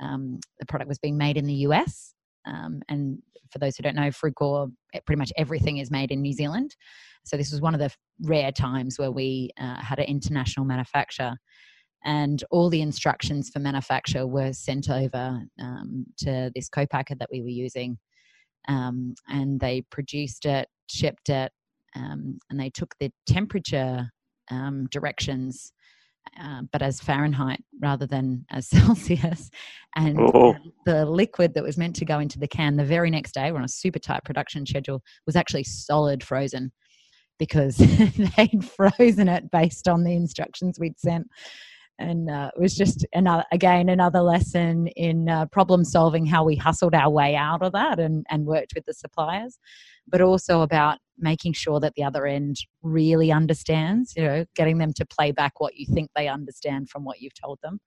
um, 0.01 0.39
the 0.59 0.65
product 0.65 0.87
was 0.87 0.99
being 0.99 1.17
made 1.17 1.37
in 1.37 1.45
the 1.45 1.65
US 1.67 2.13
um, 2.45 2.81
and 2.89 3.19
for 3.51 3.59
those 3.59 3.77
who 3.77 3.83
don't 3.83 3.95
know, 3.95 4.09
Frucor, 4.09 4.71
eh, 4.93 4.99
pretty 5.05 5.19
much 5.19 5.31
everything 5.37 5.77
is 5.77 5.91
made 5.91 6.11
in 6.11 6.21
New 6.21 6.33
Zealand. 6.33 6.75
So 7.23 7.37
this 7.37 7.51
was 7.51 7.61
one 7.61 7.73
of 7.73 7.79
the 7.79 7.91
rare 8.21 8.51
times 8.51 8.99
where 8.99 9.11
we 9.11 9.51
uh, 9.59 9.81
had 9.81 9.99
an 9.99 10.05
international 10.05 10.65
manufacturer. 10.65 11.37
And 12.03 12.43
all 12.51 12.69
the 12.69 12.81
instructions 12.81 13.49
for 13.49 13.59
manufacture 13.59 14.27
were 14.27 14.51
sent 14.51 14.89
over 14.89 15.41
um, 15.61 16.05
to 16.17 16.51
this 16.53 16.67
co-packer 16.67 17.15
that 17.15 17.29
we 17.31 17.41
were 17.41 17.47
using. 17.47 17.97
Um, 18.67 19.15
and 19.29 19.59
they 19.59 19.83
produced 19.89 20.45
it, 20.45 20.67
shipped 20.87 21.29
it, 21.29 21.51
um, 21.95 22.39
and 22.49 22.59
they 22.59 22.69
took 22.69 22.93
the 22.99 23.11
temperature 23.25 24.09
um, 24.51 24.87
directions 24.91 25.71
uh, 26.41 26.61
but 26.71 26.81
as 26.81 26.99
Fahrenheit 26.99 27.63
rather 27.81 28.05
than 28.05 28.45
as 28.49 28.67
Celsius. 28.69 29.49
And 29.95 30.17
oh. 30.19 30.55
the 30.85 31.05
liquid 31.05 31.53
that 31.53 31.63
was 31.63 31.77
meant 31.77 31.95
to 31.97 32.05
go 32.05 32.19
into 32.19 32.39
the 32.39 32.47
can 32.47 32.75
the 32.75 32.85
very 32.85 33.09
next 33.09 33.33
day, 33.33 33.51
we're 33.51 33.59
on 33.59 33.65
a 33.65 33.69
super 33.69 33.99
tight 33.99 34.23
production 34.23 34.65
schedule, 34.65 35.01
was 35.25 35.35
actually 35.35 35.63
solid 35.63 36.23
frozen 36.23 36.71
because 37.39 37.77
they'd 38.37 38.65
frozen 38.65 39.27
it 39.27 39.51
based 39.51 39.87
on 39.87 40.03
the 40.03 40.13
instructions 40.13 40.79
we'd 40.79 40.99
sent. 40.99 41.27
And 41.99 42.29
uh, 42.29 42.49
it 42.55 42.59
was 42.59 42.75
just 42.75 43.05
another, 43.13 43.43
again, 43.51 43.89
another 43.89 44.21
lesson 44.21 44.87
in 44.87 45.29
uh, 45.29 45.45
problem 45.47 45.83
solving, 45.85 46.25
how 46.25 46.43
we 46.43 46.55
hustled 46.55 46.95
our 46.95 47.09
way 47.09 47.35
out 47.35 47.61
of 47.61 47.71
that 47.73 47.99
and, 47.99 48.25
and 48.29 48.45
worked 48.45 48.73
with 48.73 48.85
the 48.85 48.93
suppliers, 48.93 49.59
but 50.07 50.19
also 50.19 50.61
about 50.61 50.97
making 51.23 51.53
sure 51.53 51.79
that 51.79 51.93
the 51.95 52.03
other 52.03 52.27
end 52.27 52.57
really 52.81 53.31
understands, 53.31 54.13
you 54.15 54.23
know, 54.23 54.45
getting 54.55 54.77
them 54.77 54.93
to 54.93 55.05
play 55.05 55.31
back 55.31 55.59
what 55.59 55.75
you 55.75 55.85
think 55.93 56.11
they 56.15 56.27
understand 56.27 56.89
from 56.89 57.03
what 57.03 57.21
you've 57.21 57.33
told 57.33 57.59
them. 57.63 57.79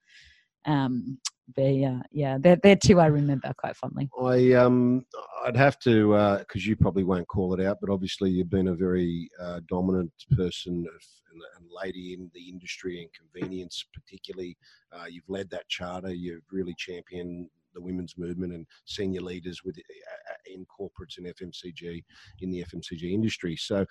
Um, 0.65 1.19
but 1.55 1.63
yeah, 1.63 2.01
yeah, 2.11 2.39
they're, 2.41 2.59
they're 2.61 2.75
two 2.77 2.99
I 2.99 3.07
remember 3.07 3.53
quite 3.57 3.77
fondly. 3.77 4.11
I 4.21 4.53
um, 4.55 5.05
I'd 5.45 5.57
have 5.57 5.79
to 5.81 6.09
because 6.41 6.63
uh, 6.63 6.69
you 6.69 6.75
probably 6.75 7.05
won't 7.05 7.29
call 7.29 7.55
it 7.55 7.65
out, 7.65 7.79
but 7.81 7.91
obviously 7.91 8.31
you've 8.31 8.51
been 8.51 8.69
a 8.69 8.75
very 8.75 9.29
uh, 9.41 9.61
dominant 9.69 10.11
person 10.37 10.73
and, 10.73 11.43
and, 11.59 11.67
lady 11.71 12.15
in 12.15 12.31
the 12.35 12.49
industry 12.49 13.03
and 13.03 13.11
convenience, 13.13 13.85
particularly. 13.95 14.57
Uh, 14.91 15.05
you've 15.05 15.29
led 15.29 15.51
that 15.51 15.69
charter. 15.69 16.13
You've 16.13 16.43
really 16.51 16.75
championed 16.79 17.49
the 17.77 17.83
women's 17.83 18.19
movement 18.19 18.53
and 18.53 18.67
senior 18.87 19.21
leaders 19.21 19.63
with 19.65 19.77
uh, 19.79 20.33
uh, 20.33 20.53
in 20.53 20.67
corporates 20.67 21.19
and 21.19 21.27
FMCG 21.27 22.03
in 22.41 22.51
the 22.51 22.65
FMCG 22.65 23.13
industry. 23.13 23.55
So, 23.57 23.87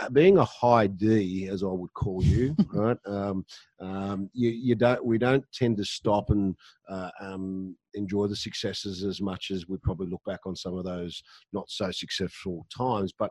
uh, 0.00 0.08
being 0.10 0.38
a 0.38 0.44
high 0.44 0.88
D, 0.88 1.48
as 1.48 1.62
I 1.62 1.66
would 1.66 1.92
call 1.94 2.24
you, 2.24 2.56
right? 2.72 2.98
Um, 3.06 3.44
um, 3.80 4.30
you, 4.32 4.50
you, 4.50 4.74
don't. 4.74 5.04
We 5.04 5.18
don't 5.18 5.44
tend 5.52 5.76
to 5.76 5.84
stop 5.84 6.30
and 6.30 6.56
uh, 6.88 7.10
um, 7.20 7.76
enjoy 7.94 8.26
the 8.26 8.36
successes 8.36 9.04
as 9.04 9.20
much 9.20 9.50
as 9.50 9.68
we 9.68 9.76
probably 9.78 10.08
look 10.08 10.24
back 10.24 10.40
on 10.46 10.56
some 10.56 10.76
of 10.76 10.84
those 10.84 11.22
not 11.52 11.70
so 11.70 11.90
successful 11.90 12.66
times, 12.76 13.12
but 13.16 13.30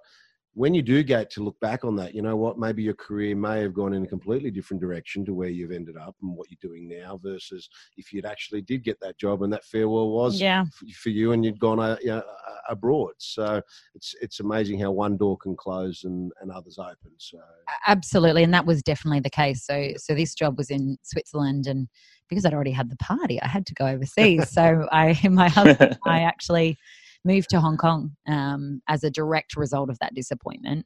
when 0.55 0.73
you 0.73 0.81
do 0.81 1.03
get 1.03 1.29
to 1.29 1.43
look 1.43 1.59
back 1.59 1.83
on 1.83 1.97
that, 1.97 2.15
you 2.15 2.21
know 2.21 2.37
what? 2.37 2.57
Maybe 2.57 2.81
your 2.81 2.93
career 2.93 3.35
may 3.35 3.59
have 3.59 3.73
gone 3.73 3.93
in 3.93 4.05
a 4.05 4.07
completely 4.07 4.49
different 4.49 4.81
direction 4.81 5.25
to 5.25 5.33
where 5.33 5.49
you've 5.49 5.73
ended 5.73 5.97
up 5.97 6.15
and 6.21 6.33
what 6.33 6.47
you're 6.49 6.71
doing 6.71 6.87
now 6.87 7.19
versus 7.21 7.69
if 7.97 8.13
you'd 8.13 8.25
actually 8.25 8.61
did 8.61 8.81
get 8.81 8.97
that 9.01 9.17
job 9.17 9.43
and 9.43 9.51
that 9.51 9.65
farewell 9.65 10.11
was 10.11 10.39
yeah. 10.39 10.63
for 10.95 11.09
you 11.09 11.33
and 11.33 11.43
you'd 11.43 11.59
gone 11.59 11.81
uh, 11.81 11.97
you 12.01 12.07
know, 12.07 12.23
abroad. 12.69 13.11
So 13.17 13.61
it's 13.95 14.15
it's 14.21 14.39
amazing 14.39 14.79
how 14.79 14.91
one 14.91 15.17
door 15.17 15.37
can 15.37 15.57
close 15.57 16.05
and, 16.05 16.31
and 16.39 16.49
others 16.49 16.79
open. 16.79 17.11
So 17.17 17.39
absolutely, 17.85 18.43
and 18.43 18.53
that 18.53 18.65
was 18.65 18.81
definitely 18.81 19.19
the 19.19 19.29
case. 19.29 19.65
So 19.65 19.91
so 19.97 20.15
this 20.15 20.33
job 20.33 20.57
was 20.57 20.69
in 20.69 20.97
Switzerland 21.03 21.67
and 21.67 21.89
because 22.29 22.45
I'd 22.45 22.53
already 22.53 22.71
had 22.71 22.89
the 22.89 22.97
party, 22.97 23.41
I 23.41 23.47
had 23.47 23.65
to 23.65 23.73
go 23.73 23.87
overseas. 23.87 24.49
so 24.53 24.87
I 24.93 25.19
my 25.29 25.49
husband 25.49 25.97
I 26.05 26.21
actually 26.21 26.77
moved 27.25 27.49
to 27.49 27.59
Hong 27.59 27.77
Kong 27.77 28.15
um, 28.27 28.81
as 28.87 29.03
a 29.03 29.11
direct 29.11 29.55
result 29.55 29.89
of 29.89 29.99
that 29.99 30.13
disappointment. 30.13 30.85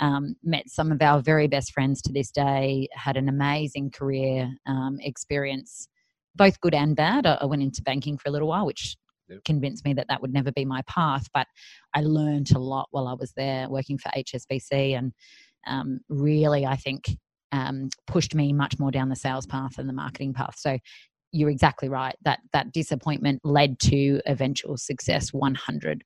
Um, 0.00 0.36
met 0.42 0.68
some 0.68 0.90
of 0.90 1.00
our 1.02 1.20
very 1.20 1.46
best 1.46 1.72
friends 1.72 2.00
to 2.02 2.12
this 2.12 2.30
day, 2.30 2.88
had 2.92 3.16
an 3.16 3.28
amazing 3.28 3.90
career 3.90 4.50
um, 4.66 4.98
experience, 5.00 5.88
both 6.34 6.60
good 6.60 6.74
and 6.74 6.96
bad. 6.96 7.26
I, 7.26 7.38
I, 7.42 7.44
went 7.44 7.62
into 7.62 7.82
banking 7.82 8.16
for 8.18 8.28
a 8.28 8.32
little 8.32 8.48
while, 8.48 8.66
which 8.66 8.96
yep. 9.28 9.44
convinced 9.44 9.84
me 9.84 9.92
that 9.94 10.08
that 10.08 10.20
would 10.20 10.32
never 10.32 10.50
be 10.50 10.64
my 10.64 10.82
path, 10.88 11.28
but 11.32 11.46
I 11.94 12.00
learned 12.00 12.50
a 12.52 12.58
lot 12.58 12.88
while 12.90 13.06
I 13.06 13.12
was 13.12 13.32
there 13.36 13.68
working 13.68 13.98
for 13.98 14.10
HSBC 14.16 14.98
and 14.98 15.12
um, 15.66 16.00
really, 16.08 16.66
I 16.66 16.76
think, 16.76 17.10
um, 17.52 17.90
pushed 18.06 18.34
me 18.34 18.52
much 18.52 18.78
more 18.78 18.90
down 18.90 19.08
the 19.08 19.16
sales 19.16 19.46
path 19.46 19.78
and 19.78 19.88
the 19.88 19.92
marketing 19.92 20.32
path. 20.32 20.56
So 20.58 20.78
you're 21.32 21.50
exactly 21.50 21.88
right. 21.88 22.14
That 22.24 22.40
that 22.52 22.72
disappointment 22.72 23.40
led 23.44 23.78
to 23.80 24.20
eventual 24.26 24.76
success, 24.76 25.30
100%. 25.30 26.02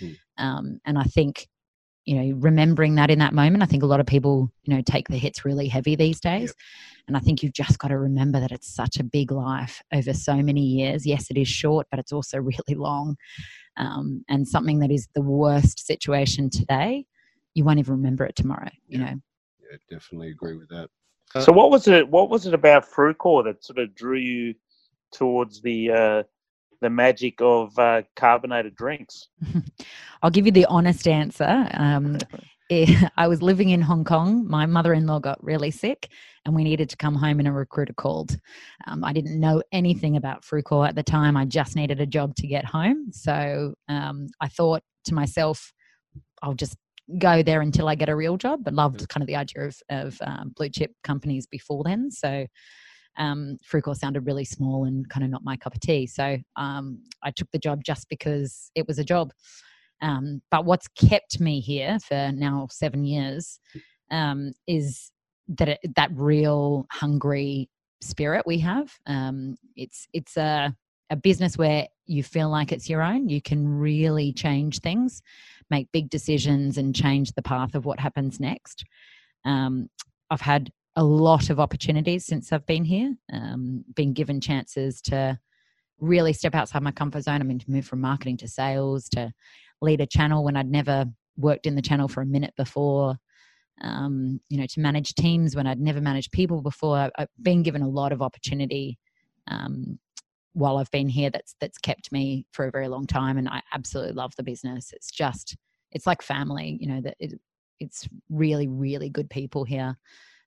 Mm. 0.00 0.16
Um, 0.38 0.80
and 0.84 0.98
I 0.98 1.04
think 1.04 1.46
you 2.06 2.14
know 2.14 2.36
remembering 2.38 2.94
that 2.94 3.10
in 3.10 3.18
that 3.18 3.34
moment 3.34 3.62
i 3.62 3.66
think 3.66 3.82
a 3.82 3.86
lot 3.86 4.00
of 4.00 4.06
people 4.06 4.48
you 4.62 4.74
know 4.74 4.80
take 4.80 5.08
the 5.08 5.18
hits 5.18 5.44
really 5.44 5.68
heavy 5.68 5.96
these 5.96 6.20
days 6.20 6.50
yep. 6.50 6.56
and 7.08 7.16
i 7.16 7.20
think 7.20 7.42
you've 7.42 7.52
just 7.52 7.78
got 7.78 7.88
to 7.88 7.98
remember 7.98 8.40
that 8.40 8.52
it's 8.52 8.72
such 8.72 8.98
a 8.98 9.04
big 9.04 9.30
life 9.30 9.82
over 9.92 10.14
so 10.14 10.36
many 10.36 10.62
years 10.62 11.04
yes 11.04 11.30
it 11.30 11.36
is 11.36 11.48
short 11.48 11.86
but 11.90 12.00
it's 12.00 12.12
also 12.12 12.38
really 12.40 12.74
long 12.74 13.16
um, 13.76 14.24
and 14.30 14.48
something 14.48 14.78
that 14.78 14.90
is 14.90 15.06
the 15.14 15.20
worst 15.20 15.84
situation 15.84 16.48
today 16.48 17.04
you 17.54 17.64
won't 17.64 17.78
even 17.78 17.96
remember 17.96 18.24
it 18.24 18.36
tomorrow 18.36 18.70
you 18.86 18.98
know 18.98 19.14
yeah 19.68 19.76
definitely 19.90 20.30
agree 20.30 20.56
with 20.56 20.68
that 20.68 20.88
so 21.40 21.52
what 21.52 21.70
was 21.70 21.88
it 21.88 22.08
what 22.08 22.30
was 22.30 22.46
it 22.46 22.54
about 22.54 22.88
frucor 22.88 23.44
that 23.44 23.64
sort 23.64 23.78
of 23.78 23.94
drew 23.94 24.16
you 24.16 24.54
towards 25.12 25.60
the 25.60 25.90
uh, 25.90 26.22
the 26.80 26.90
magic 26.90 27.34
of 27.40 27.76
uh, 27.78 28.02
carbonated 28.14 28.74
drinks? 28.76 29.28
I'll 30.22 30.30
give 30.30 30.46
you 30.46 30.52
the 30.52 30.66
honest 30.66 31.08
answer. 31.08 31.68
Um, 31.74 32.18
it, 32.68 33.10
I 33.16 33.28
was 33.28 33.42
living 33.42 33.70
in 33.70 33.82
Hong 33.82 34.04
Kong. 34.04 34.46
My 34.48 34.66
mother 34.66 34.92
in 34.92 35.06
law 35.06 35.18
got 35.18 35.42
really 35.42 35.70
sick, 35.70 36.08
and 36.44 36.54
we 36.54 36.64
needed 36.64 36.88
to 36.90 36.96
come 36.96 37.14
home, 37.14 37.38
and 37.38 37.48
a 37.48 37.52
recruiter 37.52 37.94
called. 37.94 38.38
Um, 38.86 39.04
I 39.04 39.12
didn't 39.12 39.38
know 39.38 39.62
anything 39.72 40.16
about 40.16 40.44
Frucor 40.44 40.88
at 40.88 40.94
the 40.94 41.02
time. 41.02 41.36
I 41.36 41.44
just 41.44 41.76
needed 41.76 42.00
a 42.00 42.06
job 42.06 42.34
to 42.36 42.46
get 42.46 42.64
home. 42.64 43.08
So 43.12 43.74
um, 43.88 44.28
I 44.40 44.48
thought 44.48 44.82
to 45.06 45.14
myself, 45.14 45.72
I'll 46.42 46.54
just 46.54 46.76
go 47.18 47.42
there 47.42 47.60
until 47.60 47.88
I 47.88 47.94
get 47.94 48.08
a 48.08 48.16
real 48.16 48.36
job, 48.36 48.60
but 48.64 48.74
loved 48.74 49.08
kind 49.08 49.22
of 49.22 49.26
the 49.26 49.36
idea 49.36 49.64
of, 49.66 49.76
of 49.90 50.18
um, 50.22 50.52
blue 50.56 50.68
chip 50.68 50.92
companies 51.04 51.46
before 51.46 51.84
then. 51.84 52.10
So 52.10 52.46
um, 53.16 53.58
Frucor 53.70 53.96
sounded 53.96 54.26
really 54.26 54.44
small 54.44 54.84
and 54.84 55.08
kind 55.08 55.24
of 55.24 55.30
not 55.30 55.44
my 55.44 55.56
cup 55.56 55.74
of 55.74 55.80
tea. 55.80 56.06
So 56.06 56.38
um, 56.56 57.02
I 57.22 57.30
took 57.30 57.50
the 57.52 57.58
job 57.58 57.82
just 57.84 58.08
because 58.08 58.70
it 58.74 58.86
was 58.86 58.98
a 58.98 59.04
job. 59.04 59.32
Um, 60.02 60.42
but 60.50 60.64
what's 60.64 60.88
kept 60.88 61.40
me 61.40 61.60
here 61.60 61.98
for 62.06 62.30
now 62.34 62.68
seven 62.70 63.04
years 63.04 63.58
um, 64.10 64.52
is 64.66 65.10
that 65.48 65.68
it, 65.68 65.78
that 65.94 66.10
real 66.12 66.86
hungry 66.90 67.70
spirit 68.00 68.46
we 68.46 68.58
have. 68.58 68.92
Um, 69.06 69.56
it's 69.74 70.06
it's 70.12 70.36
a 70.36 70.74
a 71.10 71.16
business 71.16 71.56
where 71.56 71.86
you 72.06 72.22
feel 72.22 72.50
like 72.50 72.72
it's 72.72 72.88
your 72.88 73.02
own. 73.02 73.28
You 73.28 73.40
can 73.40 73.66
really 73.66 74.32
change 74.32 74.80
things, 74.80 75.22
make 75.70 75.92
big 75.92 76.10
decisions, 76.10 76.78
and 76.78 76.94
change 76.94 77.32
the 77.32 77.42
path 77.42 77.74
of 77.74 77.84
what 77.84 78.00
happens 78.00 78.40
next. 78.40 78.84
Um, 79.44 79.88
I've 80.30 80.40
had 80.40 80.70
a 80.96 81.04
lot 81.04 81.50
of 81.50 81.60
opportunities 81.60 82.24
since 82.24 82.52
I've 82.52 82.66
been 82.66 82.84
here, 82.84 83.14
um, 83.32 83.84
been 83.94 84.12
given 84.12 84.40
chances 84.40 85.00
to 85.02 85.38
really 86.00 86.32
step 86.32 86.54
outside 86.54 86.82
my 86.82 86.90
comfort 86.90 87.22
zone. 87.22 87.40
I 87.40 87.44
mean, 87.44 87.58
to 87.58 87.70
move 87.70 87.86
from 87.86 88.00
marketing 88.00 88.38
to 88.38 88.48
sales, 88.48 89.08
to 89.10 89.32
lead 89.80 90.00
a 90.00 90.06
channel 90.06 90.42
when 90.42 90.56
I'd 90.56 90.70
never 90.70 91.06
worked 91.36 91.66
in 91.66 91.74
the 91.74 91.82
channel 91.82 92.08
for 92.08 92.22
a 92.22 92.26
minute 92.26 92.54
before, 92.56 93.16
um, 93.82 94.40
you 94.48 94.58
know, 94.58 94.66
to 94.66 94.80
manage 94.80 95.14
teams 95.14 95.54
when 95.54 95.66
I'd 95.66 95.80
never 95.80 96.00
managed 96.00 96.32
people 96.32 96.62
before. 96.62 97.10
I've 97.16 97.28
been 97.40 97.62
given 97.62 97.82
a 97.82 97.88
lot 97.88 98.12
of 98.12 98.22
opportunity 98.22 98.98
um, 99.48 99.98
while 100.56 100.78
I've 100.78 100.90
been 100.90 101.08
here. 101.08 101.30
That's 101.30 101.54
that's 101.60 101.78
kept 101.78 102.10
me 102.12 102.46
for 102.52 102.66
a 102.66 102.70
very 102.70 102.88
long 102.88 103.06
time, 103.06 103.38
and 103.38 103.48
I 103.48 103.62
absolutely 103.74 104.14
love 104.14 104.34
the 104.36 104.42
business. 104.42 104.92
It's 104.92 105.10
just 105.10 105.56
it's 105.92 106.06
like 106.06 106.22
family, 106.22 106.78
you 106.80 106.88
know. 106.88 107.00
That 107.00 107.16
it, 107.20 107.34
it's 107.78 108.08
really 108.30 108.66
really 108.68 109.10
good 109.10 109.28
people 109.28 109.64
here 109.64 109.96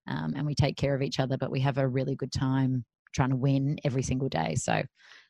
um, 0.09 0.33
and 0.35 0.45
we 0.45 0.55
take 0.55 0.75
care 0.75 0.95
of 0.95 1.01
each 1.01 1.19
other, 1.19 1.37
but 1.37 1.51
we 1.51 1.59
have 1.61 1.77
a 1.77 1.87
really 1.87 2.15
good 2.15 2.31
time 2.31 2.83
trying 3.13 3.29
to 3.29 3.35
win 3.35 3.77
every 3.85 4.03
single 4.03 4.27
day. 4.29 4.55
So, 4.55 4.83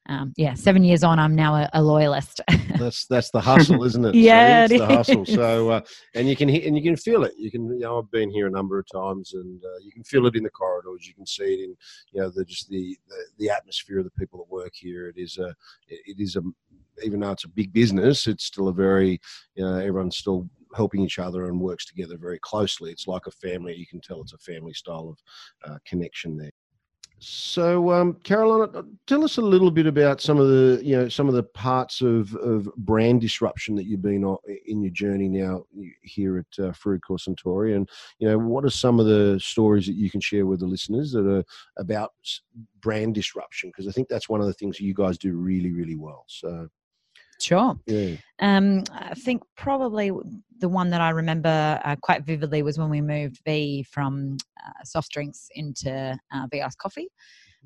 um, 0.07 0.33
yeah, 0.37 0.55
seven 0.55 0.83
years 0.83 1.03
on, 1.03 1.19
I'm 1.19 1.35
now 1.35 1.55
a, 1.55 1.69
a 1.73 1.83
loyalist. 1.83 2.41
that's 2.77 3.05
that's 3.05 3.29
the 3.31 3.41
hustle, 3.41 3.83
isn't 3.83 4.05
it? 4.05 4.15
yeah, 4.15 4.65
so 4.65 4.73
it's 4.73 4.81
the 4.81 4.95
hustle. 4.95 5.25
So, 5.25 5.69
uh, 5.69 5.81
and 6.15 6.27
you 6.27 6.35
can 6.35 6.49
hear 6.49 6.65
and 6.65 6.75
you 6.75 6.83
can 6.83 6.95
feel 6.95 7.23
it. 7.23 7.33
You 7.37 7.51
can, 7.51 7.67
you 7.67 7.79
know, 7.79 7.99
I've 7.99 8.09
been 8.11 8.31
here 8.31 8.47
a 8.47 8.51
number 8.51 8.79
of 8.79 8.85
times, 8.91 9.33
and 9.33 9.63
uh, 9.63 9.77
you 9.83 9.91
can 9.91 10.03
feel 10.03 10.25
it 10.25 10.35
in 10.35 10.43
the 10.43 10.49
corridors. 10.49 11.07
You 11.07 11.13
can 11.13 11.25
see 11.25 11.43
it 11.43 11.63
in, 11.63 11.75
you 12.11 12.21
know, 12.21 12.29
the 12.29 12.43
just 12.43 12.69
the 12.69 12.97
the, 13.07 13.15
the 13.37 13.49
atmosphere 13.49 13.99
of 13.99 14.05
the 14.05 14.11
people 14.11 14.39
that 14.39 14.51
work 14.51 14.73
here. 14.73 15.07
It 15.07 15.17
is 15.17 15.37
a 15.37 15.53
it 15.87 16.19
is 16.19 16.35
a 16.35 16.41
even 17.03 17.19
though 17.19 17.31
it's 17.31 17.45
a 17.45 17.49
big 17.49 17.71
business, 17.73 18.27
it's 18.27 18.45
still 18.45 18.67
a 18.67 18.73
very, 18.73 19.19
you 19.55 19.63
know, 19.63 19.77
everyone's 19.77 20.17
still 20.17 20.49
helping 20.75 21.01
each 21.01 21.19
other 21.19 21.47
and 21.47 21.59
works 21.59 21.85
together 21.85 22.17
very 22.17 22.39
closely. 22.39 22.91
It's 22.91 23.07
like 23.07 23.25
a 23.27 23.31
family. 23.31 23.75
You 23.75 23.87
can 23.87 24.01
tell 24.01 24.21
it's 24.21 24.33
a 24.33 24.37
family 24.37 24.73
style 24.73 25.09
of 25.09 25.71
uh, 25.71 25.77
connection 25.85 26.37
there. 26.37 26.51
So, 27.21 27.91
um, 27.91 28.13
Caroline, 28.23 28.69
uh, 28.73 28.83
tell 29.05 29.25
us 29.25 29.35
a 29.37 29.41
little 29.41 29.71
bit 29.71 29.85
about 29.85 30.21
some 30.21 30.39
of 30.39 30.47
the, 30.47 30.79
you 30.81 30.95
know, 30.95 31.09
some 31.09 31.27
of 31.27 31.33
the 31.33 31.43
parts 31.43 31.99
of, 31.99 32.33
of 32.35 32.73
brand 32.77 33.19
disruption 33.19 33.75
that 33.75 33.85
you've 33.85 34.01
been 34.01 34.23
on 34.23 34.37
in 34.65 34.81
your 34.81 34.91
journey 34.91 35.27
now 35.27 35.65
here 36.01 36.37
at 36.37 36.63
uh, 36.63 36.71
Frucor 36.71 37.19
Suntory, 37.19 37.75
and 37.75 37.89
you 38.19 38.27
know, 38.29 38.37
what 38.37 38.63
are 38.63 38.69
some 38.69 39.01
of 39.01 39.05
the 39.05 39.37
stories 39.43 39.85
that 39.87 39.95
you 39.95 40.09
can 40.09 40.21
share 40.21 40.45
with 40.45 40.61
the 40.61 40.65
listeners 40.65 41.11
that 41.11 41.27
are 41.27 41.43
about 41.77 42.13
brand 42.79 43.15
disruption? 43.15 43.69
Because 43.69 43.89
I 43.89 43.91
think 43.91 44.07
that's 44.07 44.29
one 44.29 44.39
of 44.39 44.47
the 44.47 44.53
things 44.53 44.79
you 44.79 44.93
guys 44.93 45.17
do 45.17 45.35
really, 45.35 45.73
really 45.73 45.97
well. 45.97 46.23
So, 46.27 46.69
Sure. 47.41 47.79
Yeah. 47.85 48.15
Um, 48.39 48.83
I 48.91 49.13
think 49.13 49.43
probably 49.55 50.11
the 50.59 50.69
one 50.69 50.89
that 50.89 51.01
I 51.01 51.09
remember 51.09 51.79
uh, 51.83 51.95
quite 52.01 52.25
vividly 52.25 52.61
was 52.63 52.77
when 52.77 52.89
we 52.89 53.01
moved 53.01 53.39
V 53.45 53.83
from 53.83 54.37
uh, 54.63 54.83
soft 54.83 55.11
drinks 55.11 55.47
into 55.55 56.17
uh, 56.33 56.47
V 56.51 56.61
Ice 56.61 56.75
coffee. 56.75 57.07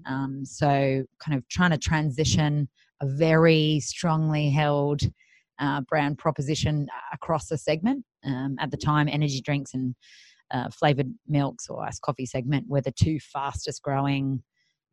Mm-hmm. 0.07 0.13
Um, 0.13 0.45
so, 0.45 1.03
kind 1.19 1.37
of 1.37 1.47
trying 1.49 1.71
to 1.71 1.77
transition 1.77 2.69
a 3.01 3.07
very 3.07 3.79
strongly 3.79 4.49
held 4.49 5.01
uh, 5.59 5.81
brand 5.81 6.17
proposition 6.17 6.87
across 7.11 7.47
the 7.47 7.57
segment. 7.57 8.05
Um, 8.25 8.55
at 8.59 8.71
the 8.71 8.77
time, 8.77 9.07
energy 9.07 9.41
drinks 9.41 9.73
and 9.73 9.95
uh, 10.51 10.69
flavored 10.69 11.11
milks 11.27 11.67
or 11.69 11.83
iced 11.83 12.01
coffee 12.01 12.25
segment 12.25 12.67
were 12.67 12.81
the 12.81 12.91
two 12.91 13.19
fastest 13.19 13.81
growing 13.81 14.43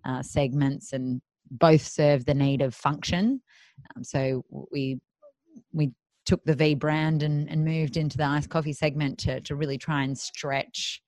uh, 0.04 0.22
segments, 0.22 0.92
and 0.92 1.20
both 1.50 1.82
serve 1.82 2.24
the 2.24 2.34
need 2.34 2.62
of 2.62 2.74
function 2.74 3.40
um, 3.96 4.04
so 4.04 4.44
we 4.70 5.00
we 5.72 5.92
took 6.26 6.44
the 6.44 6.54
V 6.54 6.74
brand 6.74 7.22
and, 7.22 7.50
and 7.50 7.64
moved 7.64 7.96
into 7.96 8.16
the 8.16 8.24
iced 8.24 8.50
coffee 8.50 8.72
segment 8.72 9.18
to, 9.18 9.40
to 9.40 9.56
really 9.56 9.78
try 9.78 10.04
and 10.04 10.16
stretch 10.16 11.02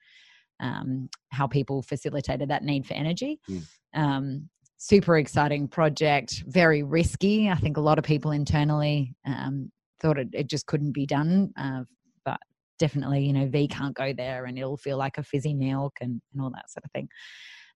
um, 0.60 1.08
how 1.30 1.46
people 1.46 1.82
facilitated 1.82 2.48
that 2.48 2.64
need 2.64 2.86
for 2.86 2.94
energy. 2.94 3.38
Mm. 3.48 3.62
Um, 3.94 4.48
super 4.78 5.18
exciting 5.18 5.68
project, 5.68 6.42
very 6.46 6.82
risky. 6.82 7.48
I 7.48 7.56
think 7.56 7.76
a 7.76 7.80
lot 7.80 7.98
of 7.98 8.04
people 8.04 8.30
internally 8.30 9.14
um, 9.26 9.70
thought 10.00 10.18
it, 10.18 10.28
it, 10.32 10.48
just 10.48 10.66
couldn't 10.66 10.92
be 10.92 11.06
done, 11.06 11.52
uh, 11.56 11.82
but 12.24 12.40
definitely, 12.78 13.24
you 13.24 13.32
know, 13.32 13.46
V 13.46 13.68
can't 13.68 13.94
go 13.94 14.12
there 14.12 14.46
and 14.46 14.58
it'll 14.58 14.76
feel 14.76 14.96
like 14.96 15.18
a 15.18 15.22
fizzy 15.22 15.54
milk 15.54 15.94
and, 16.00 16.20
and 16.32 16.42
all 16.42 16.50
that 16.50 16.70
sort 16.70 16.84
of 16.84 16.90
thing. 16.90 17.08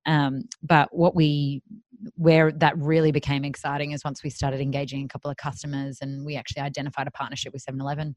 Um, 0.06 0.42
but 0.62 0.88
what 0.92 1.14
we 1.14 1.62
where 2.14 2.52
that 2.52 2.76
really 2.78 3.10
became 3.10 3.44
exciting 3.44 3.92
is 3.92 4.04
once 4.04 4.22
we 4.22 4.30
started 4.30 4.60
engaging 4.60 5.04
a 5.04 5.08
couple 5.08 5.30
of 5.30 5.36
customers 5.36 5.98
and 6.00 6.24
we 6.24 6.36
actually 6.36 6.62
identified 6.62 7.06
a 7.06 7.10
partnership 7.10 7.52
with 7.52 7.64
7-Eleven 7.64 8.14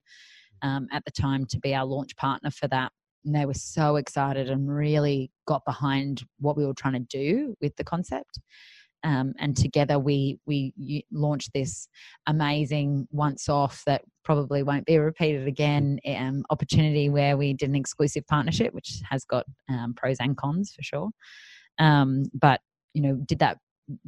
um, 0.62 0.88
at 0.92 1.04
the 1.06 1.12
time 1.12 1.46
to 1.48 1.60
be 1.60 1.74
our 1.74 1.86
launch 1.86 2.16
partner 2.18 2.52
for 2.52 2.68
that. 2.68 2.92
And 3.26 3.36
they 3.36 3.46
were 3.46 3.54
so 3.54 3.96
excited 3.96 4.50
and 4.50 4.74
really 4.74 5.32
got 5.48 5.64
behind 5.66 6.24
what 6.40 6.58
we 6.58 6.66
were 6.66 6.74
trying 6.74 6.94
to 6.94 7.00
do 7.00 7.56
with 7.62 7.76
the 7.76 7.84
concept. 7.84 8.40
Um, 9.04 9.34
and 9.40 9.56
together 9.56 9.98
we 9.98 10.40
we 10.46 10.74
launched 11.10 11.52
this 11.54 11.88
amazing 12.28 13.08
once 13.12 13.48
off 13.48 13.82
that 13.86 14.02
probably 14.26 14.62
won't 14.62 14.86
be 14.86 14.98
repeated 14.98 15.48
again 15.48 16.00
um, 16.06 16.44
opportunity 16.50 17.08
where 17.08 17.38
we 17.38 17.54
did 17.54 17.70
an 17.70 17.76
exclusive 17.76 18.28
partnership, 18.28 18.74
which 18.74 19.00
has 19.10 19.24
got 19.24 19.46
um, 19.70 19.94
pros 19.96 20.18
and 20.20 20.36
cons 20.36 20.74
for 20.76 20.84
sure. 20.84 21.10
Um, 21.80 22.26
but 22.34 22.62
you 22.94 23.02
know, 23.02 23.16
did 23.16 23.40
that 23.40 23.58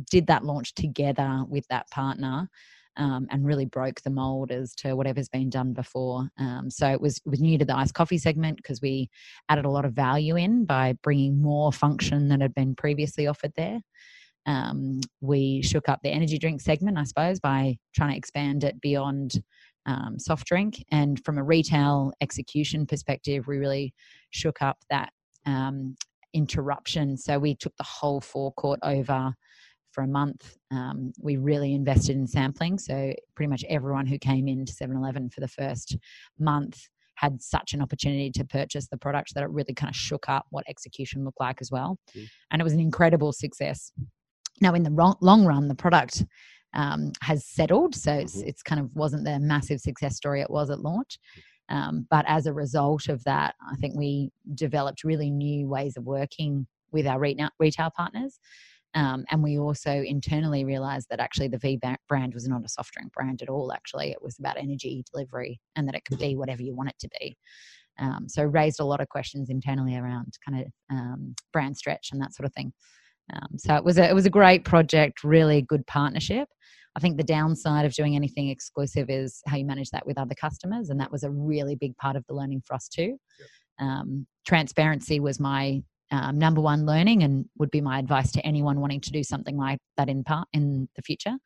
did 0.09 0.27
that 0.27 0.45
launch 0.45 0.73
together 0.75 1.43
with 1.47 1.67
that 1.69 1.89
partner. 1.89 2.49
Um, 2.97 3.27
and 3.31 3.45
really 3.45 3.63
broke 3.63 4.01
the 4.01 4.09
mold 4.09 4.51
as 4.51 4.75
to 4.75 4.97
whatever's 4.97 5.29
been 5.29 5.49
done 5.49 5.71
before. 5.71 6.27
Um, 6.37 6.69
so 6.69 6.89
it 6.91 6.99
was 6.99 7.21
it 7.25 7.29
was 7.29 7.39
new 7.39 7.57
to 7.57 7.63
the 7.63 7.75
iced 7.75 7.93
coffee 7.93 8.17
segment 8.17 8.57
because 8.57 8.81
we 8.81 9.09
added 9.47 9.63
a 9.63 9.69
lot 9.69 9.85
of 9.85 9.93
value 9.93 10.35
in 10.35 10.65
by 10.65 10.97
bringing 11.01 11.41
more 11.41 11.71
function 11.71 12.27
than 12.27 12.41
had 12.41 12.53
been 12.53 12.75
previously 12.75 13.27
offered 13.27 13.53
there. 13.55 13.79
Um, 14.45 14.99
we 15.21 15.61
shook 15.61 15.87
up 15.87 16.01
the 16.03 16.09
energy 16.09 16.37
drink 16.37 16.59
segment, 16.59 16.97
I 16.97 17.03
suppose, 17.03 17.39
by 17.39 17.77
trying 17.95 18.11
to 18.11 18.17
expand 18.17 18.65
it 18.65 18.81
beyond 18.81 19.41
um, 19.85 20.19
soft 20.19 20.47
drink. 20.47 20.83
And 20.91 21.23
from 21.23 21.37
a 21.37 21.43
retail 21.43 22.13
execution 22.21 22.85
perspective, 22.85 23.47
we 23.47 23.57
really 23.57 23.93
shook 24.31 24.61
up 24.61 24.79
that 24.89 25.11
um, 25.45 25.95
interruption. 26.33 27.17
So 27.17 27.39
we 27.39 27.55
took 27.55 27.75
the 27.77 27.83
whole 27.83 28.21
forecourt 28.21 28.79
over 28.83 29.33
for 29.91 30.03
a 30.03 30.07
month. 30.07 30.57
Um, 30.71 31.11
we 31.19 31.37
really 31.37 31.73
invested 31.73 32.15
in 32.15 32.27
sampling. 32.27 32.79
So 32.79 33.13
pretty 33.35 33.49
much 33.49 33.65
everyone 33.69 34.05
who 34.05 34.17
came 34.17 34.47
into 34.47 34.73
7 34.73 34.95
Eleven 34.95 35.29
for 35.29 35.41
the 35.41 35.47
first 35.47 35.97
month 36.39 36.79
had 37.15 37.41
such 37.41 37.73
an 37.73 37.81
opportunity 37.81 38.31
to 38.31 38.43
purchase 38.45 38.87
the 38.87 38.97
product 38.97 39.33
that 39.35 39.43
it 39.43 39.49
really 39.49 39.73
kind 39.73 39.89
of 39.89 39.95
shook 39.95 40.27
up 40.27 40.45
what 40.49 40.65
execution 40.67 41.23
looked 41.23 41.39
like 41.39 41.57
as 41.61 41.69
well. 41.69 41.97
Mm. 42.15 42.27
And 42.49 42.61
it 42.61 42.63
was 42.63 42.73
an 42.73 42.79
incredible 42.79 43.31
success. 43.31 43.91
Now, 44.59 44.73
in 44.73 44.83
the 44.83 45.15
long 45.21 45.45
run, 45.45 45.67
the 45.67 45.75
product 45.75 46.23
um, 46.73 47.11
has 47.21 47.45
settled. 47.45 47.95
So 47.95 48.13
it's, 48.13 48.37
mm-hmm. 48.37 48.47
it's 48.47 48.63
kind 48.63 48.81
of 48.81 48.89
wasn't 48.95 49.25
the 49.25 49.39
massive 49.39 49.81
success 49.81 50.15
story 50.15 50.41
it 50.41 50.49
was 50.49 50.69
at 50.69 50.79
launch. 50.79 51.19
Um, 51.71 52.05
but 52.09 52.25
as 52.27 52.45
a 52.45 52.53
result 52.53 53.07
of 53.07 53.23
that, 53.23 53.55
I 53.71 53.75
think 53.77 53.95
we 53.95 54.29
developed 54.53 55.05
really 55.05 55.31
new 55.31 55.69
ways 55.69 55.95
of 55.95 56.03
working 56.03 56.67
with 56.91 57.07
our 57.07 57.19
retail 57.19 57.89
partners. 57.95 58.39
Um, 58.93 59.23
and 59.31 59.41
we 59.41 59.57
also 59.57 60.03
internally 60.05 60.65
realized 60.65 61.07
that 61.09 61.21
actually 61.21 61.47
the 61.47 61.57
V 61.57 61.79
brand 62.09 62.33
was 62.33 62.45
not 62.45 62.65
a 62.65 62.69
soft 62.69 62.93
drink 62.93 63.13
brand 63.13 63.41
at 63.41 63.47
all. 63.47 63.71
Actually, 63.71 64.11
it 64.11 64.21
was 64.21 64.37
about 64.37 64.57
energy 64.57 65.05
delivery 65.13 65.61
and 65.77 65.87
that 65.87 65.95
it 65.95 66.03
could 66.03 66.19
be 66.19 66.35
whatever 66.35 66.61
you 66.61 66.75
want 66.75 66.89
it 66.89 66.99
to 66.99 67.09
be. 67.19 67.37
Um, 67.99 68.27
so 68.27 68.43
raised 68.43 68.81
a 68.81 68.85
lot 68.85 68.99
of 68.99 69.07
questions 69.07 69.49
internally 69.49 69.95
around 69.95 70.33
kind 70.45 70.61
of 70.61 70.67
um, 70.89 71.35
brand 71.53 71.77
stretch 71.77 72.09
and 72.11 72.21
that 72.21 72.35
sort 72.35 72.45
of 72.45 72.53
thing. 72.53 72.73
Um, 73.33 73.57
so 73.57 73.75
it 73.75 73.83
was 73.83 73.97
a 73.97 74.09
it 74.09 74.13
was 74.13 74.25
a 74.25 74.29
great 74.29 74.65
project, 74.65 75.23
really 75.23 75.61
good 75.61 75.85
partnership. 75.87 76.47
I 76.95 76.99
think 76.99 77.17
the 77.17 77.23
downside 77.23 77.85
of 77.85 77.93
doing 77.93 78.15
anything 78.15 78.49
exclusive 78.49 79.09
is 79.09 79.41
how 79.47 79.55
you 79.55 79.65
manage 79.65 79.89
that 79.91 80.05
with 80.05 80.17
other 80.17 80.35
customers, 80.35 80.89
and 80.89 80.99
that 80.99 81.11
was 81.11 81.23
a 81.23 81.31
really 81.31 81.75
big 81.75 81.95
part 81.97 82.15
of 82.15 82.25
the 82.27 82.33
learning 82.33 82.63
for 82.65 82.73
us 82.73 82.87
too. 82.87 83.17
Yep. 83.39 83.87
Um, 83.87 84.27
transparency 84.45 85.19
was 85.19 85.39
my 85.39 85.81
um, 86.11 86.37
number 86.37 86.59
one 86.59 86.85
learning, 86.85 87.23
and 87.23 87.45
would 87.57 87.71
be 87.71 87.81
my 87.81 87.99
advice 87.99 88.31
to 88.33 88.45
anyone 88.45 88.81
wanting 88.81 89.01
to 89.01 89.11
do 89.11 89.23
something 89.23 89.57
like 89.57 89.79
that 89.97 90.09
in 90.09 90.23
part 90.23 90.47
in 90.53 90.89
the 90.95 91.01
future. 91.01 91.37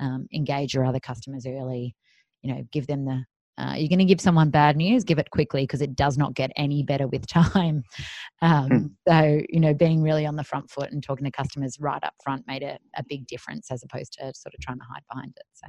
Um, 0.00 0.26
engage 0.34 0.74
your 0.74 0.84
other 0.84 1.00
customers 1.00 1.46
early. 1.46 1.94
You 2.42 2.54
know, 2.54 2.64
give 2.72 2.86
them 2.86 3.04
the 3.04 3.24
uh, 3.58 3.74
you're 3.76 3.88
going 3.88 3.98
to 3.98 4.04
give 4.04 4.20
someone 4.20 4.50
bad 4.50 4.76
news, 4.76 5.04
give 5.04 5.18
it 5.18 5.30
quickly 5.30 5.64
because 5.64 5.82
it 5.82 5.94
does 5.94 6.16
not 6.16 6.34
get 6.34 6.50
any 6.56 6.82
better 6.82 7.06
with 7.06 7.26
time. 7.26 7.82
Um, 8.40 8.68
mm. 8.68 8.90
So, 9.06 9.40
you 9.50 9.60
know, 9.60 9.72
being 9.72 10.02
really 10.02 10.26
on 10.26 10.34
the 10.34 10.42
front 10.42 10.68
foot 10.68 10.90
and 10.90 11.00
talking 11.00 11.24
to 11.24 11.30
customers 11.30 11.78
right 11.78 12.02
up 12.02 12.14
front 12.24 12.44
made 12.48 12.64
a, 12.64 12.76
a 12.96 13.04
big 13.08 13.24
difference 13.28 13.70
as 13.70 13.84
opposed 13.84 14.14
to 14.14 14.32
sort 14.34 14.52
of 14.52 14.60
trying 14.60 14.78
to 14.78 14.84
hide 14.84 15.04
behind 15.08 15.32
it. 15.36 15.44
So, 15.52 15.68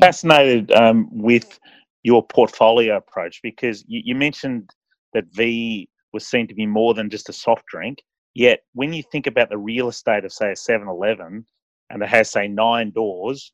fascinated 0.00 0.72
um, 0.72 1.08
with 1.12 1.60
your 2.02 2.26
portfolio 2.26 2.96
approach 2.96 3.38
because 3.44 3.84
you, 3.86 4.02
you 4.04 4.16
mentioned 4.16 4.70
that 5.14 5.26
V 5.32 5.88
was 6.12 6.26
seen 6.26 6.48
to 6.48 6.54
be 6.54 6.66
more 6.66 6.94
than 6.94 7.10
just 7.10 7.28
a 7.28 7.32
soft 7.32 7.66
drink. 7.66 8.02
Yet, 8.34 8.60
when 8.72 8.92
you 8.92 9.04
think 9.04 9.28
about 9.28 9.50
the 9.50 9.58
real 9.58 9.88
estate 9.88 10.24
of, 10.24 10.32
say, 10.32 10.50
a 10.50 10.56
7 10.56 10.88
Eleven 10.88 11.46
and 11.90 12.02
it 12.02 12.08
has, 12.08 12.30
say, 12.30 12.48
nine 12.48 12.90
doors, 12.90 13.52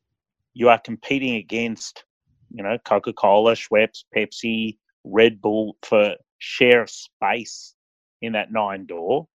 you 0.55 0.69
are 0.69 0.79
competing 0.79 1.35
against 1.35 2.05
you 2.55 2.63
know, 2.63 2.77
Coca 2.85 3.13
Cola, 3.13 3.53
Schweppes, 3.53 4.05
Pepsi, 4.15 4.77
Red 5.03 5.41
Bull 5.41 5.75
for 5.83 6.15
share 6.39 6.87
space 6.87 7.75
in 8.21 8.33
that 8.33 8.51
nine 8.51 8.85
door. 8.85 9.27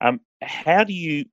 Um, 0.00 0.20
how 0.42 0.84
do 0.84 0.92
you 0.92 1.24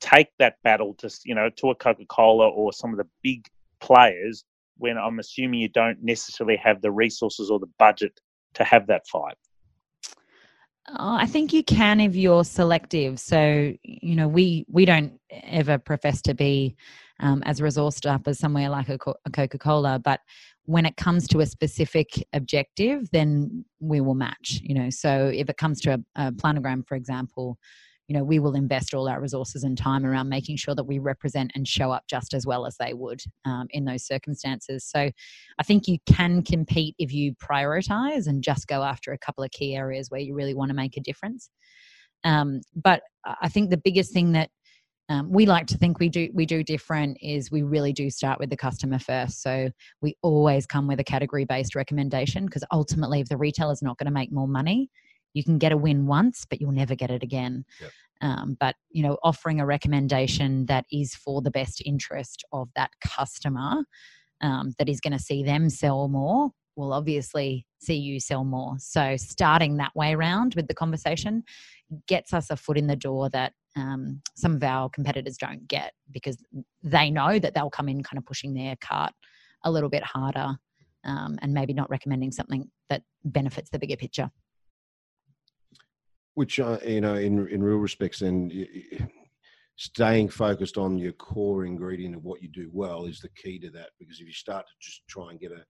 take 0.00 0.28
that 0.38 0.56
battle 0.62 0.94
to 0.94 1.10
you 1.24 1.34
know 1.34 1.50
to 1.56 1.70
a 1.70 1.74
Coca 1.74 2.04
Cola 2.06 2.48
or 2.48 2.72
some 2.72 2.92
of 2.92 2.98
the 2.98 3.08
big 3.22 3.46
players 3.80 4.44
when 4.78 4.96
I'm 4.96 5.18
assuming 5.18 5.60
you 5.60 5.68
don't 5.68 5.98
necessarily 6.02 6.56
have 6.56 6.82
the 6.82 6.92
resources 6.92 7.50
or 7.50 7.58
the 7.58 7.70
budget 7.78 8.20
to 8.54 8.64
have 8.64 8.86
that 8.86 9.06
fight? 9.08 9.36
Uh, 10.88 11.18
I 11.20 11.26
think 11.26 11.52
you 11.52 11.64
can 11.64 11.98
if 12.00 12.14
you're 12.14 12.44
selective. 12.44 13.18
So 13.18 13.74
you 13.82 14.14
know, 14.14 14.28
we 14.28 14.66
we 14.68 14.84
don't 14.84 15.18
ever 15.30 15.78
profess 15.78 16.22
to 16.22 16.34
be 16.34 16.76
um, 17.20 17.42
as 17.44 17.60
resourced 17.60 18.08
up 18.08 18.26
as 18.26 18.38
somewhere 18.38 18.68
like 18.68 18.88
a, 18.88 18.98
a 19.24 19.30
Coca 19.30 19.58
Cola, 19.58 19.98
but 19.98 20.20
when 20.64 20.84
it 20.84 20.96
comes 20.96 21.28
to 21.28 21.40
a 21.40 21.46
specific 21.46 22.26
objective, 22.32 23.08
then 23.12 23.64
we 23.80 24.00
will 24.00 24.14
match. 24.14 24.60
You 24.62 24.74
know, 24.74 24.90
so 24.90 25.30
if 25.32 25.48
it 25.48 25.56
comes 25.56 25.80
to 25.82 25.94
a, 25.94 26.26
a 26.26 26.32
planogram, 26.32 26.86
for 26.86 26.96
example, 26.96 27.58
you 28.08 28.16
know, 28.16 28.22
we 28.22 28.38
will 28.38 28.54
invest 28.54 28.94
all 28.94 29.08
our 29.08 29.20
resources 29.20 29.64
and 29.64 29.76
time 29.76 30.06
around 30.06 30.28
making 30.28 30.56
sure 30.56 30.74
that 30.76 30.84
we 30.84 30.98
represent 30.98 31.50
and 31.54 31.66
show 31.66 31.90
up 31.90 32.04
just 32.08 32.34
as 32.34 32.46
well 32.46 32.64
as 32.64 32.76
they 32.76 32.94
would 32.94 33.20
um, 33.44 33.66
in 33.70 33.84
those 33.84 34.04
circumstances. 34.04 34.84
So 34.84 35.10
I 35.58 35.62
think 35.64 35.88
you 35.88 35.98
can 36.06 36.42
compete 36.42 36.94
if 36.98 37.12
you 37.12 37.34
prioritize 37.34 38.28
and 38.28 38.44
just 38.44 38.68
go 38.68 38.84
after 38.84 39.12
a 39.12 39.18
couple 39.18 39.42
of 39.42 39.50
key 39.50 39.74
areas 39.74 40.08
where 40.08 40.20
you 40.20 40.34
really 40.34 40.54
want 40.54 40.68
to 40.68 40.74
make 40.74 40.96
a 40.96 41.00
difference. 41.00 41.50
Um, 42.22 42.60
but 42.74 43.02
I 43.40 43.48
think 43.48 43.70
the 43.70 43.76
biggest 43.76 44.12
thing 44.12 44.32
that 44.32 44.50
um, 45.08 45.30
we 45.30 45.46
like 45.46 45.66
to 45.68 45.78
think 45.78 45.98
we 45.98 46.08
do 46.08 46.28
we 46.34 46.46
do 46.46 46.62
different 46.62 47.16
is 47.22 47.50
we 47.50 47.62
really 47.62 47.92
do 47.92 48.10
start 48.10 48.38
with 48.38 48.50
the 48.50 48.56
customer 48.56 48.98
first 48.98 49.42
so 49.42 49.70
we 50.00 50.16
always 50.22 50.66
come 50.66 50.86
with 50.86 51.00
a 51.00 51.04
category 51.04 51.44
based 51.44 51.74
recommendation 51.74 52.44
because 52.46 52.64
ultimately 52.72 53.20
if 53.20 53.28
the 53.28 53.36
retailer 53.36 53.72
is 53.72 53.82
not 53.82 53.98
going 53.98 54.06
to 54.06 54.12
make 54.12 54.32
more 54.32 54.48
money 54.48 54.90
you 55.34 55.44
can 55.44 55.58
get 55.58 55.72
a 55.72 55.76
win 55.76 56.06
once 56.06 56.44
but 56.48 56.60
you'll 56.60 56.72
never 56.72 56.94
get 56.94 57.10
it 57.10 57.22
again 57.22 57.64
yep. 57.80 57.90
um, 58.20 58.56
but 58.58 58.74
you 58.90 59.02
know 59.02 59.16
offering 59.22 59.60
a 59.60 59.66
recommendation 59.66 60.66
that 60.66 60.84
is 60.90 61.14
for 61.14 61.40
the 61.40 61.50
best 61.50 61.82
interest 61.84 62.44
of 62.52 62.68
that 62.74 62.90
customer 63.00 63.84
um, 64.40 64.72
that 64.78 64.88
is 64.88 65.00
going 65.00 65.12
to 65.12 65.22
see 65.22 65.42
them 65.42 65.70
sell 65.70 66.08
more 66.08 66.50
will 66.76 66.92
obviously 66.92 67.66
see 67.78 67.94
you 67.94 68.20
sell 68.20 68.44
more 68.44 68.74
so 68.78 69.16
starting 69.16 69.76
that 69.76 69.94
way 69.96 70.14
around 70.14 70.54
with 70.54 70.66
the 70.68 70.74
conversation 70.74 71.42
gets 72.06 72.32
us 72.32 72.50
a 72.50 72.56
foot 72.56 72.78
in 72.78 72.86
the 72.86 72.96
door 72.96 73.28
that 73.30 73.52
um, 73.76 74.22
some 74.34 74.54
of 74.54 74.62
our 74.62 74.88
competitors 74.88 75.36
don't 75.36 75.68
get 75.68 75.92
because 76.10 76.36
they 76.82 77.10
know 77.10 77.38
that 77.38 77.54
they'll 77.54 77.70
come 77.70 77.88
in 77.88 78.02
kind 78.02 78.18
of 78.18 78.24
pushing 78.24 78.54
their 78.54 78.74
cart 78.80 79.12
a 79.64 79.70
little 79.70 79.90
bit 79.90 80.02
harder 80.02 80.56
um, 81.04 81.38
and 81.42 81.52
maybe 81.52 81.72
not 81.72 81.90
recommending 81.90 82.32
something 82.32 82.70
that 82.88 83.02
benefits 83.24 83.70
the 83.70 83.78
bigger 83.78 83.96
picture. 83.96 84.30
Which, 86.34 86.58
uh, 86.58 86.78
you 86.86 87.00
know, 87.00 87.14
in, 87.14 87.46
in 87.48 87.62
real 87.62 87.76
respects, 87.76 88.20
then 88.20 88.50
staying 89.76 90.28
focused 90.28 90.78
on 90.78 90.98
your 90.98 91.12
core 91.12 91.64
ingredient 91.64 92.14
of 92.14 92.24
what 92.24 92.42
you 92.42 92.48
do 92.48 92.70
well 92.72 93.04
is 93.04 93.20
the 93.20 93.28
key 93.30 93.58
to 93.58 93.70
that 93.70 93.90
because 93.98 94.20
if 94.20 94.26
you 94.26 94.32
start 94.32 94.66
to 94.66 94.72
just 94.80 95.02
try 95.06 95.30
and 95.30 95.38
get 95.38 95.52
a 95.52 95.62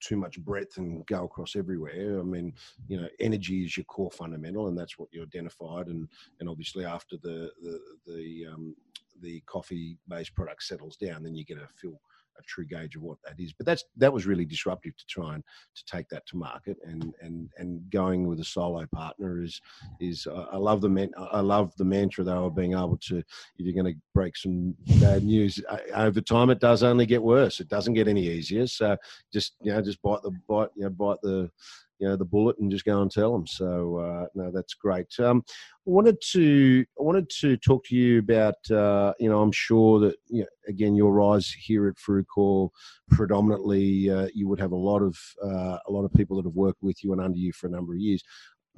too 0.00 0.16
much 0.16 0.40
breadth 0.40 0.78
and 0.78 1.06
go 1.06 1.24
across 1.24 1.56
everywhere. 1.56 2.20
I 2.20 2.22
mean, 2.22 2.54
you 2.88 3.00
know, 3.00 3.08
energy 3.20 3.64
is 3.64 3.76
your 3.76 3.84
core 3.84 4.10
fundamental, 4.10 4.68
and 4.68 4.78
that's 4.78 4.98
what 4.98 5.08
you 5.12 5.22
identified. 5.22 5.86
And 5.88 6.08
and 6.40 6.48
obviously, 6.48 6.84
after 6.84 7.16
the 7.16 7.50
the 7.62 7.80
the, 8.06 8.46
um, 8.52 8.76
the 9.22 9.40
coffee 9.46 9.98
based 10.08 10.34
product 10.34 10.62
settles 10.62 10.96
down, 10.96 11.22
then 11.22 11.34
you 11.34 11.44
get 11.44 11.58
a 11.58 11.68
feel 11.74 12.00
a 12.38 12.42
true 12.42 12.66
gauge 12.66 12.96
of 12.96 13.02
what 13.02 13.18
that 13.24 13.38
is. 13.38 13.52
But 13.52 13.66
that's 13.66 13.84
that 13.96 14.12
was 14.12 14.26
really 14.26 14.44
disruptive 14.44 14.96
to 14.96 15.06
try 15.06 15.34
and 15.34 15.44
to 15.74 15.84
take 15.84 16.08
that 16.08 16.26
to 16.26 16.36
market 16.36 16.76
and 16.84 17.12
and 17.20 17.48
and 17.58 17.88
going 17.90 18.26
with 18.26 18.40
a 18.40 18.44
solo 18.44 18.86
partner 18.92 19.42
is 19.42 19.60
is 20.00 20.26
I 20.26 20.56
love 20.56 20.80
the 20.80 20.88
man, 20.88 21.10
I 21.16 21.40
love 21.40 21.74
the 21.76 21.84
mantra 21.84 22.24
though 22.24 22.46
of 22.46 22.56
being 22.56 22.72
able 22.72 22.98
to 23.08 23.18
if 23.18 23.24
you're 23.58 23.82
going 23.82 23.94
to 23.94 24.00
break 24.14 24.36
some 24.36 24.74
bad 25.00 25.24
news 25.24 25.60
over 25.94 26.20
time 26.20 26.50
it 26.50 26.60
does 26.60 26.82
only 26.82 27.06
get 27.06 27.22
worse. 27.22 27.60
It 27.60 27.68
doesn't 27.68 27.94
get 27.94 28.08
any 28.08 28.26
easier. 28.26 28.66
So 28.66 28.96
just 29.32 29.56
you 29.62 29.72
know 29.72 29.82
just 29.82 30.02
bite 30.02 30.22
the 30.22 30.32
bite 30.48 30.70
you 30.76 30.84
know 30.84 30.90
bite 30.90 31.20
the 31.22 31.50
you 31.98 32.08
know 32.08 32.16
the 32.16 32.24
bullet 32.24 32.56
and 32.58 32.70
just 32.70 32.84
go 32.84 33.00
and 33.02 33.10
tell 33.10 33.32
them. 33.32 33.46
So 33.46 33.98
uh, 33.98 34.26
no, 34.34 34.50
that's 34.52 34.74
great. 34.74 35.06
Um, 35.18 35.42
I 35.48 35.90
wanted 35.90 36.20
to 36.32 36.84
I 36.98 37.02
wanted 37.02 37.30
to 37.40 37.56
talk 37.56 37.84
to 37.86 37.94
you 37.94 38.18
about 38.18 38.70
uh, 38.70 39.14
you 39.18 39.28
know 39.28 39.40
I'm 39.40 39.52
sure 39.52 40.00
that 40.00 40.16
you 40.28 40.42
know, 40.42 40.48
again 40.68 40.94
your 40.94 41.12
rise 41.12 41.50
here 41.50 41.88
at 41.88 41.96
Frucor 41.96 42.70
predominantly 43.10 44.10
uh, 44.10 44.28
you 44.34 44.48
would 44.48 44.60
have 44.60 44.72
a 44.72 44.76
lot 44.76 45.02
of 45.02 45.16
uh, 45.42 45.78
a 45.86 45.90
lot 45.90 46.04
of 46.04 46.12
people 46.12 46.36
that 46.36 46.46
have 46.46 46.54
worked 46.54 46.82
with 46.82 47.02
you 47.02 47.12
and 47.12 47.20
under 47.20 47.38
you 47.38 47.52
for 47.52 47.66
a 47.66 47.70
number 47.70 47.94
of 47.94 48.00
years. 48.00 48.22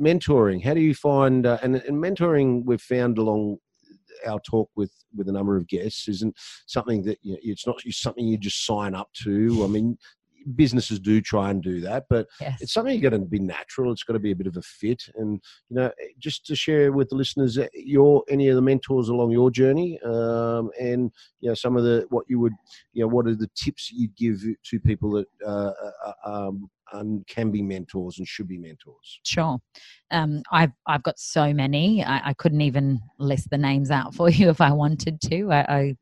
Mentoring, 0.01 0.63
how 0.63 0.75
do 0.75 0.81
you 0.81 0.95
find 0.95 1.45
uh, 1.45 1.59
and, 1.63 1.77
and 1.77 2.03
mentoring 2.03 2.65
we've 2.65 2.81
found 2.81 3.19
along 3.19 3.59
our 4.27 4.41
talk 4.41 4.69
with 4.77 4.93
with 5.17 5.29
a 5.29 5.33
number 5.33 5.57
of 5.57 5.67
guests 5.69 6.09
isn't 6.09 6.35
something 6.67 7.03
that 7.03 7.19
you 7.23 7.33
know, 7.33 7.39
it's 7.43 7.67
not 7.67 7.81
something 7.91 8.27
you 8.27 8.39
just 8.39 8.67
sign 8.67 8.95
up 8.95 9.09
to. 9.25 9.63
I 9.65 9.67
mean, 9.67 9.97
businesses 10.55 10.99
do 10.99 11.21
try 11.21 11.51
and 11.51 11.63
do 11.63 11.81
that, 11.81 12.07
but 12.09 12.27
yes. 12.41 12.59
it's 12.61 12.73
something 12.73 12.95
you've 12.95 13.03
got 13.03 13.11
to 13.11 13.19
be 13.19 13.39
natural. 13.39 13.93
It's 13.93 14.03
got 14.03 14.15
to 14.15 14.19
be 14.19 14.33
a 14.33 14.37
bit 14.37 14.47
of 14.47 14.57
a 14.57 14.63
fit, 14.63 15.03
and 15.17 15.41
you 15.69 15.77
know, 15.77 15.91
just 16.19 16.47
to 16.47 16.57
share 16.57 16.93
with 16.93 17.09
the 17.09 17.17
listeners, 17.17 17.59
uh, 17.59 17.67
your 17.75 18.25
any 18.29 18.49
of 18.49 18.57
the 18.57 18.63
mentors 18.63 19.09
along 19.09 19.31
your 19.31 19.51
journey, 19.51 20.01
um, 20.05 20.71
and 20.81 21.11
you 21.41 21.49
know, 21.49 21.55
some 21.55 21.77
of 21.77 21.85
the 21.85 22.07
what 22.11 22.25
you 22.29 22.39
would, 22.41 22.55
you 22.93 23.03
know, 23.03 23.09
what 23.09 23.27
are 23.27 23.35
the 23.35 23.51
tips 23.55 23.91
you'd 23.91 24.17
give 24.17 24.43
to 24.65 24.81
people 24.81 25.11
that 25.13 25.27
uh, 25.47 25.73
uh, 25.83 26.13
uh 26.25 26.49
um, 26.49 26.71
and 26.93 27.27
can 27.27 27.51
be 27.51 27.63
mentors 27.63 28.19
and 28.19 28.27
should 28.27 28.49
be 28.49 28.59
mentors? 28.59 29.21
Sure. 29.25 29.59
Um, 30.11 30.43
I've 30.51 30.73
I've 30.87 31.03
got 31.03 31.19
so 31.19 31.53
many. 31.53 32.05
I, 32.05 32.31
I, 32.31 32.33
couldn't 32.35 32.63
even 32.63 33.01
list 33.19 33.51
the 33.51 33.59
names 33.59 33.91
out 33.91 34.15
for 34.15 34.31
you 34.31 34.49
if 34.49 34.61
I 34.61 34.73
wanted 34.73 35.21
to. 35.23 35.53
I, 35.53 35.61
I 35.69 35.97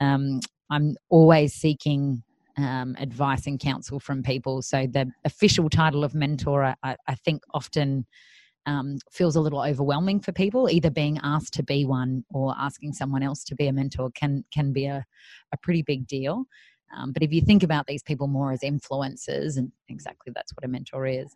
um, 0.00 0.40
I'm 0.70 0.96
always 1.10 1.54
seeking 1.54 2.22
um, 2.56 2.96
advice 2.98 3.46
and 3.46 3.58
counsel 3.58 4.00
from 4.00 4.22
people. 4.22 4.62
So 4.62 4.86
the 4.86 5.10
official 5.24 5.68
title 5.68 6.04
of 6.04 6.14
mentor, 6.14 6.74
I, 6.82 6.96
I 7.06 7.14
think, 7.14 7.42
often 7.54 8.06
um, 8.66 8.98
feels 9.10 9.36
a 9.36 9.40
little 9.40 9.60
overwhelming 9.60 10.20
for 10.20 10.32
people. 10.32 10.70
Either 10.70 10.90
being 10.90 11.18
asked 11.22 11.54
to 11.54 11.62
be 11.62 11.84
one 11.84 12.24
or 12.30 12.54
asking 12.58 12.92
someone 12.92 13.22
else 13.22 13.44
to 13.44 13.54
be 13.54 13.66
a 13.66 13.72
mentor 13.72 14.10
can 14.14 14.44
can 14.52 14.72
be 14.72 14.86
a, 14.86 15.04
a 15.52 15.56
pretty 15.58 15.82
big 15.82 16.06
deal. 16.06 16.44
Um, 16.96 17.12
but 17.12 17.22
if 17.22 17.32
you 17.32 17.40
think 17.40 17.62
about 17.62 17.86
these 17.86 18.02
people 18.02 18.26
more 18.26 18.52
as 18.52 18.60
influencers, 18.60 19.56
and 19.56 19.72
exactly 19.88 20.32
that's 20.34 20.52
what 20.52 20.64
a 20.64 20.68
mentor 20.68 21.06
is, 21.06 21.34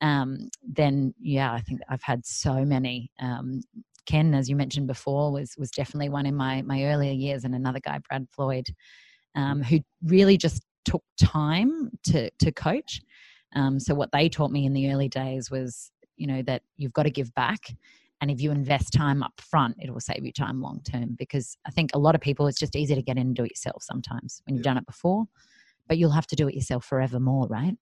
um, 0.00 0.48
then 0.62 1.14
yeah, 1.20 1.52
I 1.52 1.60
think 1.60 1.80
I've 1.88 2.02
had 2.02 2.24
so 2.24 2.64
many. 2.64 3.10
Um, 3.20 3.62
Ken, 4.06 4.34
as 4.34 4.48
you 4.48 4.56
mentioned 4.56 4.86
before, 4.86 5.32
was 5.32 5.54
was 5.58 5.70
definitely 5.70 6.08
one 6.08 6.26
in 6.26 6.34
my 6.34 6.62
my 6.62 6.84
earlier 6.84 7.12
years, 7.12 7.44
and 7.44 7.54
another 7.54 7.80
guy, 7.80 7.98
Brad 8.08 8.26
Floyd, 8.30 8.66
um, 9.34 9.62
who 9.62 9.80
really 10.04 10.36
just 10.36 10.62
took 10.84 11.02
time 11.20 11.90
to 12.04 12.30
to 12.38 12.52
coach. 12.52 13.02
Um, 13.54 13.78
so 13.78 13.94
what 13.94 14.12
they 14.12 14.28
taught 14.28 14.50
me 14.50 14.64
in 14.64 14.72
the 14.72 14.90
early 14.90 15.08
days 15.08 15.50
was, 15.50 15.90
you 16.16 16.26
know, 16.26 16.42
that 16.42 16.62
you've 16.76 16.92
got 16.92 17.02
to 17.04 17.10
give 17.10 17.34
back. 17.34 17.74
And 18.20 18.30
if 18.30 18.40
you 18.40 18.50
invest 18.50 18.92
time 18.92 19.22
up 19.22 19.40
front, 19.40 19.76
it 19.80 19.92
will 19.92 20.00
save 20.00 20.24
you 20.24 20.32
time 20.32 20.62
long 20.62 20.80
term. 20.84 21.16
Because 21.18 21.56
I 21.66 21.70
think 21.70 21.90
a 21.92 21.98
lot 21.98 22.14
of 22.14 22.20
people, 22.20 22.46
it's 22.46 22.58
just 22.58 22.76
easy 22.76 22.94
to 22.94 23.02
get 23.02 23.16
in 23.16 23.26
and 23.26 23.36
do 23.36 23.44
it 23.44 23.50
yourself 23.50 23.82
sometimes 23.82 24.40
when 24.46 24.54
you've 24.54 24.64
done 24.64 24.78
it 24.78 24.86
before, 24.86 25.26
but 25.88 25.98
you'll 25.98 26.12
have 26.12 26.28
to 26.28 26.36
do 26.36 26.48
it 26.48 26.54
yourself 26.54 26.84
forever 26.84 27.20
more, 27.20 27.46
right? 27.48 27.76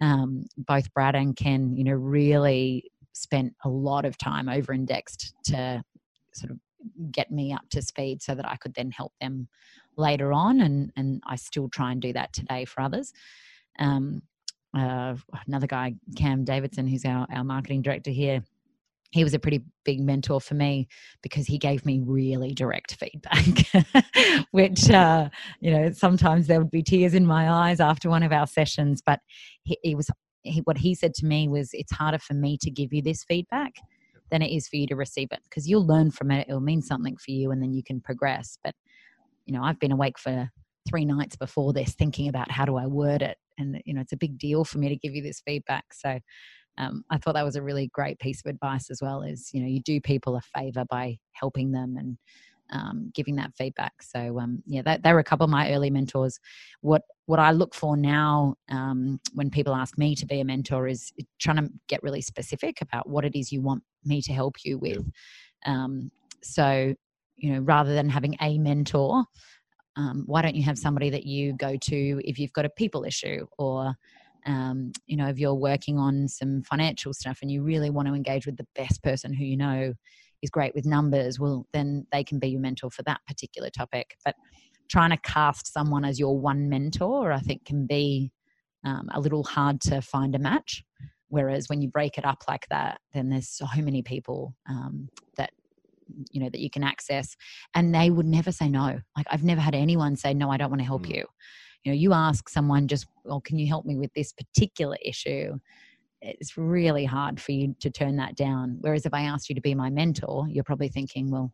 Um, 0.00 0.46
both 0.56 0.92
Brad 0.94 1.14
and 1.14 1.36
Ken, 1.36 1.76
you 1.76 1.84
know, 1.84 1.92
really 1.92 2.90
spent 3.12 3.54
a 3.64 3.68
lot 3.68 4.04
of 4.04 4.18
time 4.18 4.48
over 4.48 4.72
indexed 4.72 5.34
to 5.44 5.84
sort 6.32 6.50
of 6.50 6.58
get 7.12 7.30
me 7.30 7.52
up 7.52 7.68
to 7.70 7.80
speed 7.80 8.22
so 8.22 8.34
that 8.34 8.46
I 8.46 8.56
could 8.56 8.74
then 8.74 8.90
help 8.90 9.12
them 9.20 9.48
later 9.96 10.32
on. 10.32 10.60
And, 10.60 10.92
and 10.96 11.22
I 11.26 11.36
still 11.36 11.68
try 11.68 11.92
and 11.92 12.00
do 12.00 12.12
that 12.12 12.32
today 12.32 12.64
for 12.64 12.80
others. 12.82 13.12
Um, 13.78 14.22
uh, 14.76 15.14
another 15.46 15.66
guy, 15.66 15.94
Cam 16.16 16.44
Davidson, 16.44 16.86
who's 16.86 17.04
our, 17.04 17.26
our 17.32 17.44
marketing 17.44 17.82
director 17.82 18.10
here, 18.10 18.42
he 19.14 19.22
was 19.22 19.32
a 19.32 19.38
pretty 19.38 19.62
big 19.84 20.00
mentor 20.00 20.40
for 20.40 20.54
me 20.54 20.88
because 21.22 21.46
he 21.46 21.56
gave 21.56 21.86
me 21.86 22.00
really 22.04 22.52
direct 22.52 22.96
feedback, 22.96 24.44
which, 24.50 24.90
uh, 24.90 25.28
you 25.60 25.70
know, 25.70 25.92
sometimes 25.92 26.48
there 26.48 26.58
would 26.58 26.72
be 26.72 26.82
tears 26.82 27.14
in 27.14 27.24
my 27.24 27.48
eyes 27.48 27.78
after 27.78 28.10
one 28.10 28.24
of 28.24 28.32
our 28.32 28.48
sessions. 28.48 29.00
But 29.06 29.20
he, 29.62 29.78
he 29.84 29.94
was, 29.94 30.10
he, 30.42 30.62
what 30.62 30.78
he 30.78 30.96
said 30.96 31.14
to 31.14 31.26
me 31.26 31.46
was, 31.46 31.70
it's 31.72 31.92
harder 31.92 32.18
for 32.18 32.34
me 32.34 32.58
to 32.60 32.72
give 32.72 32.92
you 32.92 33.02
this 33.02 33.22
feedback 33.22 33.74
than 34.32 34.42
it 34.42 34.50
is 34.52 34.66
for 34.66 34.74
you 34.74 34.88
to 34.88 34.96
receive 34.96 35.28
it 35.30 35.38
because 35.48 35.68
you'll 35.68 35.86
learn 35.86 36.10
from 36.10 36.32
it. 36.32 36.48
It'll 36.48 36.60
mean 36.60 36.82
something 36.82 37.16
for 37.16 37.30
you 37.30 37.52
and 37.52 37.62
then 37.62 37.72
you 37.72 37.84
can 37.84 38.00
progress. 38.00 38.58
But, 38.64 38.74
you 39.46 39.54
know, 39.54 39.62
I've 39.62 39.78
been 39.78 39.92
awake 39.92 40.18
for 40.18 40.50
three 40.88 41.04
nights 41.04 41.36
before 41.36 41.72
this 41.72 41.94
thinking 41.94 42.28
about 42.28 42.50
how 42.50 42.64
do 42.64 42.76
I 42.76 42.86
word 42.86 43.22
it. 43.22 43.38
And, 43.58 43.80
you 43.84 43.94
know, 43.94 44.00
it's 44.00 44.12
a 44.12 44.16
big 44.18 44.38
deal 44.38 44.64
for 44.64 44.78
me 44.78 44.88
to 44.88 44.96
give 44.96 45.14
you 45.14 45.22
this 45.22 45.40
feedback. 45.46 45.92
So 45.92 46.18
um, 46.76 47.04
I 47.10 47.18
thought 47.18 47.34
that 47.34 47.44
was 47.44 47.56
a 47.56 47.62
really 47.62 47.88
great 47.88 48.18
piece 48.18 48.42
of 48.44 48.50
advice 48.50 48.90
as 48.90 49.00
well 49.00 49.22
is, 49.22 49.50
you 49.52 49.60
know, 49.60 49.68
you 49.68 49.80
do 49.80 50.00
people 50.00 50.36
a 50.36 50.40
favor 50.58 50.84
by 50.90 51.18
helping 51.32 51.72
them 51.72 51.96
and 51.96 52.18
um, 52.70 53.10
giving 53.14 53.36
that 53.36 53.54
feedback. 53.56 54.02
So 54.02 54.38
um, 54.40 54.62
yeah, 54.66 54.82
that, 54.82 55.02
they 55.02 55.12
were 55.12 55.20
a 55.20 55.24
couple 55.24 55.44
of 55.44 55.50
my 55.50 55.72
early 55.72 55.90
mentors. 55.90 56.40
What 56.80 57.02
what 57.26 57.38
I 57.38 57.52
look 57.52 57.74
for 57.74 57.96
now 57.96 58.56
um, 58.70 59.20
when 59.32 59.50
people 59.50 59.74
ask 59.74 59.96
me 59.96 60.14
to 60.16 60.26
be 60.26 60.40
a 60.40 60.44
mentor 60.44 60.88
is 60.88 61.12
trying 61.38 61.56
to 61.56 61.70
get 61.88 62.02
really 62.02 62.20
specific 62.20 62.82
about 62.82 63.08
what 63.08 63.24
it 63.24 63.38
is 63.38 63.52
you 63.52 63.62
want 63.62 63.82
me 64.04 64.20
to 64.22 64.32
help 64.32 64.56
you 64.64 64.78
with. 64.78 65.06
Um, 65.64 66.10
so 66.42 66.94
you 67.36 67.52
know, 67.52 67.60
rather 67.60 67.94
than 67.94 68.08
having 68.08 68.36
a 68.40 68.58
mentor, 68.58 69.24
um, 69.96 70.24
why 70.26 70.42
don't 70.42 70.56
you 70.56 70.62
have 70.64 70.78
somebody 70.78 71.10
that 71.10 71.24
you 71.24 71.54
go 71.54 71.76
to 71.76 72.20
if 72.24 72.38
you've 72.38 72.52
got 72.52 72.64
a 72.64 72.70
people 72.70 73.04
issue 73.04 73.46
or 73.58 73.94
um, 74.46 74.92
you 75.06 75.16
know 75.16 75.28
if 75.28 75.38
you're 75.38 75.54
working 75.54 75.98
on 75.98 76.28
some 76.28 76.62
financial 76.62 77.12
stuff 77.14 77.38
and 77.42 77.50
you 77.50 77.62
really 77.62 77.90
want 77.90 78.08
to 78.08 78.14
engage 78.14 78.46
with 78.46 78.56
the 78.56 78.66
best 78.74 79.02
person 79.02 79.32
who 79.32 79.44
you 79.44 79.56
know 79.56 79.94
is 80.42 80.50
great 80.50 80.74
with 80.74 80.84
numbers 80.84 81.40
well 81.40 81.66
then 81.72 82.06
they 82.12 82.22
can 82.22 82.38
be 82.38 82.48
your 82.48 82.60
mentor 82.60 82.90
for 82.90 83.02
that 83.04 83.20
particular 83.26 83.70
topic. 83.70 84.16
But 84.24 84.34
trying 84.90 85.10
to 85.10 85.16
cast 85.18 85.72
someone 85.72 86.04
as 86.04 86.18
your 86.18 86.38
one 86.38 86.68
mentor 86.68 87.32
i 87.32 87.38
think 87.38 87.64
can 87.64 87.86
be 87.86 88.30
um, 88.84 89.08
a 89.14 89.20
little 89.20 89.44
hard 89.44 89.80
to 89.80 90.02
find 90.02 90.34
a 90.34 90.38
match. 90.38 90.84
Whereas 91.28 91.70
when 91.70 91.80
you 91.80 91.88
break 91.88 92.18
it 92.18 92.26
up 92.26 92.44
like 92.46 92.66
that 92.68 93.00
then 93.12 93.30
there's 93.30 93.48
so 93.48 93.66
many 93.76 94.02
people 94.02 94.54
um, 94.68 95.08
that 95.36 95.50
you 96.30 96.40
know 96.40 96.48
that 96.48 96.60
you 96.60 96.70
can 96.70 96.82
access 96.82 97.36
and 97.74 97.94
they 97.94 98.10
would 98.10 98.26
never 98.26 98.52
say 98.52 98.68
no. 98.68 99.00
Like 99.16 99.26
i've 99.30 99.44
never 99.44 99.60
had 99.60 99.74
anyone 99.74 100.16
say 100.16 100.34
no 100.34 100.50
i 100.50 100.56
don't 100.56 100.70
want 100.70 100.80
to 100.80 100.86
help 100.86 101.06
mm. 101.06 101.16
you. 101.16 101.26
You 101.82 101.92
know 101.92 101.96
you 101.96 102.12
ask 102.12 102.48
someone 102.48 102.88
just 102.88 103.06
well 103.24 103.40
can 103.40 103.58
you 103.58 103.66
help 103.66 103.84
me 103.84 103.96
with 103.96 104.12
this 104.14 104.32
particular 104.32 104.96
issue? 105.04 105.58
It's 106.22 106.56
really 106.56 107.04
hard 107.04 107.38
for 107.40 107.52
you 107.52 107.76
to 107.80 107.90
turn 107.90 108.16
that 108.16 108.34
down. 108.34 108.78
Whereas 108.80 109.06
if 109.06 109.14
i 109.14 109.22
asked 109.22 109.48
you 109.48 109.54
to 109.54 109.60
be 109.60 109.74
my 109.74 109.90
mentor 109.90 110.46
you're 110.48 110.64
probably 110.64 110.88
thinking 110.88 111.30
well 111.30 111.52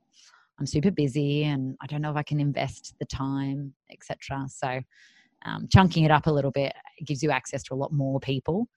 i'm 0.58 0.66
super 0.66 0.90
busy 0.90 1.44
and 1.44 1.76
i 1.80 1.86
don't 1.86 2.02
know 2.02 2.10
if 2.10 2.16
i 2.16 2.22
can 2.22 2.40
invest 2.40 2.94
the 2.98 3.06
time 3.06 3.74
etc 3.90 4.46
so 4.48 4.80
um, 5.44 5.68
chunking 5.72 6.04
it 6.04 6.10
up 6.10 6.26
a 6.26 6.32
little 6.32 6.50
bit 6.50 6.72
gives 7.04 7.22
you 7.22 7.30
access 7.30 7.62
to 7.64 7.74
a 7.74 7.76
lot 7.76 7.92
more 7.92 8.20
people. 8.20 8.68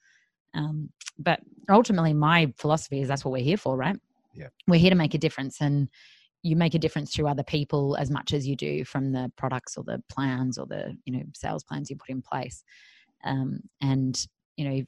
Um, 0.54 0.90
but 1.18 1.40
ultimately 1.70 2.14
my 2.14 2.54
philosophy 2.58 3.02
is 3.02 3.08
that's 3.08 3.26
what 3.26 3.32
we're 3.32 3.44
here 3.44 3.58
for 3.58 3.76
right 3.76 3.98
yeah. 4.34 4.48
we're 4.68 4.80
here 4.80 4.90
to 4.90 4.96
make 4.96 5.14
a 5.14 5.18
difference 5.20 5.62
and 5.62 5.90
you 6.44 6.58
make 6.58 6.76
a 6.76 6.80
difference 6.80 7.14
to 7.14 7.28
other 7.28 7.44
people 7.44 7.96
as 7.96 8.12
much 8.12 8.34
as 8.34 8.46
you 8.46 8.56
do 8.56 8.84
from 8.84 9.12
the 9.12 9.32
products 9.38 9.78
or 9.78 9.84
the 9.86 10.04
plans 10.10 10.58
or 10.58 10.66
the 10.66 10.96
you 11.06 11.14
know 11.14 11.24
sales 11.34 11.64
plans 11.64 11.90
you 11.90 11.96
put 11.96 12.10
in 12.10 12.22
place 12.22 12.64
um, 13.24 13.60
and 13.82 14.28
you 14.58 14.70
know 14.70 14.82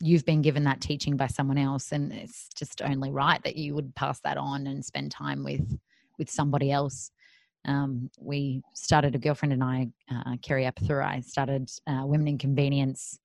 you've 0.00 0.24
been 0.24 0.42
given 0.42 0.64
that 0.64 0.80
teaching 0.80 1.16
by 1.16 1.26
someone 1.26 1.58
else 1.58 1.92
and 1.92 2.12
it's 2.12 2.48
just 2.54 2.82
only 2.82 3.10
right 3.10 3.42
that 3.42 3.56
you 3.56 3.74
would 3.74 3.94
pass 3.96 4.20
that 4.20 4.36
on 4.36 4.66
and 4.66 4.84
spend 4.84 5.10
time 5.10 5.42
with 5.42 5.78
with 6.18 6.30
somebody 6.30 6.70
else 6.70 7.10
um, 7.66 8.08
we 8.20 8.62
started 8.74 9.14
a 9.14 9.18
girlfriend 9.18 9.52
and 9.52 9.64
i 9.64 9.88
uh, 10.10 10.36
kerry 10.42 10.64
apathurai 10.64 11.24
started 11.24 11.68
uh, 11.86 12.02
women 12.04 12.28
in 12.28 12.38
convenience 12.38 13.18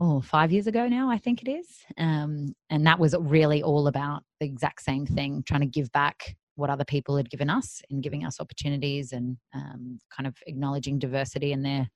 oh 0.00 0.20
five 0.20 0.52
years 0.52 0.66
ago 0.66 0.86
now 0.86 1.10
i 1.10 1.18
think 1.18 1.42
it 1.42 1.50
is 1.50 1.84
um, 1.98 2.54
and 2.70 2.86
that 2.86 2.98
was 2.98 3.14
really 3.18 3.62
all 3.62 3.88
about 3.88 4.22
the 4.40 4.46
exact 4.46 4.82
same 4.82 5.06
thing 5.06 5.42
trying 5.46 5.60
to 5.60 5.66
give 5.66 5.90
back 5.92 6.36
what 6.56 6.70
other 6.70 6.84
people 6.84 7.16
had 7.16 7.30
given 7.30 7.48
us 7.48 7.82
in 7.90 8.00
giving 8.00 8.24
us 8.24 8.40
opportunities 8.40 9.12
and 9.12 9.36
um, 9.54 9.98
kind 10.10 10.26
of 10.26 10.34
acknowledging 10.46 10.98
diversity 10.98 11.52
in 11.52 11.62
their 11.62 11.88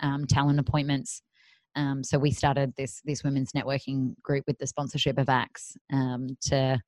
um, 0.00 0.26
talent 0.26 0.58
appointments. 0.58 1.22
Um, 1.76 2.02
so 2.02 2.18
we 2.18 2.30
started 2.30 2.72
this 2.76 3.00
this 3.04 3.22
women's 3.22 3.52
networking 3.52 4.20
group 4.22 4.44
with 4.46 4.58
the 4.58 4.66
sponsorship 4.66 5.18
of 5.18 5.26
AACS 5.26 5.76
um, 5.92 6.28
to 6.42 6.80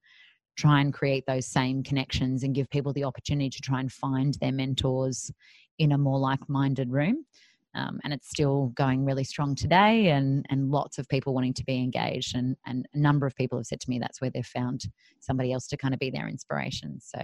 try 0.57 0.81
and 0.81 0.93
create 0.93 1.25
those 1.27 1.47
same 1.47 1.83
connections 1.83 2.43
and 2.43 2.55
give 2.55 2.69
people 2.71 2.93
the 2.93 3.05
opportunity 3.05 3.51
to 3.51 3.61
try 3.61 3.81
and 3.81 3.93
find 3.93 4.35
their 4.41 4.53
mentors 4.53 5.31
in 5.79 5.93
a 5.93 5.99
more 5.99 6.19
like-minded 6.19 6.91
room 6.91 7.25
um, 7.75 8.01
and 8.03 8.13
it's 8.13 8.29
still 8.29 8.73
going 8.75 9.05
really 9.05 9.25
strong 9.25 9.55
today 9.55 10.09
and 10.09 10.45
and 10.51 10.71
lots 10.71 10.99
of 10.99 11.09
people 11.09 11.35
wanting 11.35 11.55
to 11.55 11.65
be 11.65 11.77
engaged 11.77 12.35
and 12.35 12.57
and 12.67 12.87
a 12.95 12.99
number 12.99 13.27
of 13.27 13.37
people 13.37 13.59
have 13.59 13.67
said 13.67 13.81
to 13.81 13.91
me 13.91 13.99
that's 13.99 14.21
where 14.21 14.31
they've 14.31 14.47
found 14.47 14.83
somebody 15.21 15.53
else 15.53 15.67
to 15.69 15.77
kind 15.77 15.95
of 15.95 16.01
be 16.01 16.11
their 16.11 16.29
inspiration. 16.29 16.99
So 17.01 17.23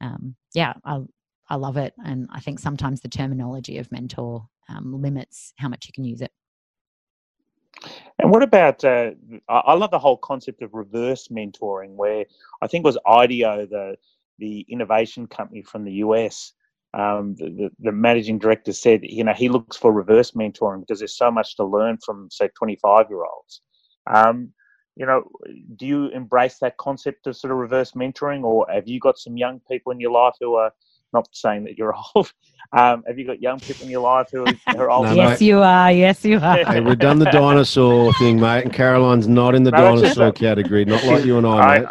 um, 0.00 0.34
yeah 0.54 0.74
I, 0.84 1.00
I 1.48 1.56
love 1.56 1.76
it 1.76 1.94
and 2.04 2.28
i 2.32 2.40
think 2.40 2.58
sometimes 2.58 3.00
the 3.00 3.08
terminology 3.08 3.78
of 3.78 3.90
mentor 3.92 4.46
um, 4.68 5.00
limits 5.00 5.52
how 5.58 5.68
much 5.68 5.86
you 5.86 5.92
can 5.92 6.04
use 6.04 6.20
it. 6.20 6.32
And 8.18 8.30
what 8.30 8.42
about 8.42 8.84
uh, 8.84 9.10
i 9.48 9.74
love 9.74 9.90
the 9.90 9.98
whole 9.98 10.16
concept 10.16 10.62
of 10.62 10.74
reverse 10.74 11.28
mentoring 11.28 11.94
where 11.94 12.24
i 12.62 12.66
think 12.66 12.84
was 12.84 12.98
ideo 13.06 13.68
the 13.68 13.96
the 14.38 14.66
innovation 14.68 15.26
company 15.26 15.62
from 15.62 15.84
the 15.84 15.92
us 15.92 16.52
um, 16.96 17.34
the, 17.36 17.70
the, 17.78 17.92
managing 17.92 18.38
director 18.38 18.72
said, 18.72 19.00
you 19.02 19.22
know, 19.22 19.34
he 19.34 19.50
looks 19.50 19.76
for 19.76 19.92
reverse 19.92 20.30
mentoring 20.30 20.80
because 20.80 20.98
there's 20.98 21.16
so 21.16 21.30
much 21.30 21.54
to 21.56 21.64
learn 21.64 21.98
from, 22.04 22.28
say, 22.30 22.48
25 22.56 23.06
year 23.10 23.22
olds. 23.24 23.60
Um, 24.12 24.52
you 24.96 25.04
know, 25.04 25.24
do 25.76 25.86
you 25.86 26.08
embrace 26.08 26.56
that 26.60 26.78
concept 26.78 27.26
of 27.26 27.36
sort 27.36 27.52
of 27.52 27.58
reverse 27.58 27.92
mentoring, 27.92 28.44
or 28.44 28.66
have 28.72 28.88
you 28.88 28.98
got 28.98 29.18
some 29.18 29.36
young 29.36 29.60
people 29.70 29.92
in 29.92 30.00
your 30.00 30.10
life 30.10 30.32
who 30.40 30.54
are 30.54 30.72
not 31.12 31.28
saying 31.32 31.64
that 31.64 31.76
you're 31.76 31.94
old? 32.14 32.32
Um, 32.72 33.04
have 33.06 33.18
you 33.18 33.26
got 33.26 33.42
young 33.42 33.60
people 33.60 33.84
in 33.84 33.90
your 33.90 34.00
life 34.00 34.28
who 34.32 34.46
are, 34.74 34.90
old? 34.90 35.04
no, 35.04 35.12
yes, 35.12 35.40
mate. 35.40 35.46
you 35.46 35.58
are. 35.58 35.92
Yes, 35.92 36.24
you 36.24 36.38
are. 36.38 36.64
Hey, 36.64 36.80
we've 36.80 36.98
done 36.98 37.18
the 37.18 37.30
dinosaur 37.30 38.14
thing, 38.14 38.40
mate, 38.40 38.64
and 38.64 38.72
Caroline's 38.72 39.28
not 39.28 39.54
in 39.54 39.64
the 39.64 39.70
no, 39.70 39.96
dinosaur 39.96 40.32
category, 40.32 40.86
not 40.86 41.04
like 41.04 41.26
you 41.26 41.36
and 41.36 41.46
I, 41.46 41.58
I 41.58 41.78
mate. 41.80 41.88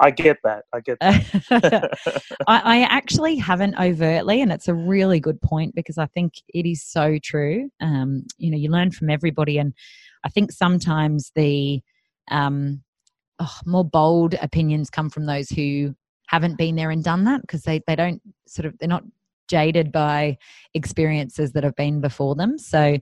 I 0.00 0.10
get 0.10 0.38
that. 0.44 0.64
I 0.72 0.80
get 0.80 0.98
that. 1.00 2.22
I, 2.46 2.60
I, 2.64 2.80
actually 2.84 3.36
haven't 3.36 3.78
overtly, 3.78 4.40
and 4.40 4.50
it's 4.50 4.66
a 4.66 4.74
really 4.74 5.20
good 5.20 5.40
point 5.42 5.74
because 5.74 5.98
I 5.98 6.06
think 6.06 6.32
it 6.48 6.66
is 6.66 6.82
so 6.82 7.18
true. 7.22 7.70
Um, 7.80 8.24
you 8.38 8.50
know, 8.50 8.56
you 8.56 8.70
learn 8.70 8.92
from 8.92 9.10
everybody, 9.10 9.58
and 9.58 9.74
I 10.24 10.30
think 10.30 10.52
sometimes 10.52 11.32
the 11.34 11.82
um, 12.30 12.82
oh, 13.40 13.58
more 13.66 13.84
bold 13.84 14.34
opinions 14.40 14.88
come 14.88 15.10
from 15.10 15.26
those 15.26 15.50
who 15.50 15.94
haven't 16.28 16.56
been 16.56 16.76
there 16.76 16.90
and 16.90 17.04
done 17.04 17.24
that 17.24 17.42
because 17.42 17.62
they, 17.62 17.82
they 17.86 17.96
don't 17.96 18.22
sort 18.46 18.64
of 18.64 18.78
they're 18.78 18.88
not 18.88 19.04
jaded 19.50 19.90
by 19.90 20.38
experiences 20.74 21.52
that 21.52 21.64
have 21.64 21.74
been 21.74 22.00
before 22.00 22.36
them. 22.36 22.56
So, 22.56 22.98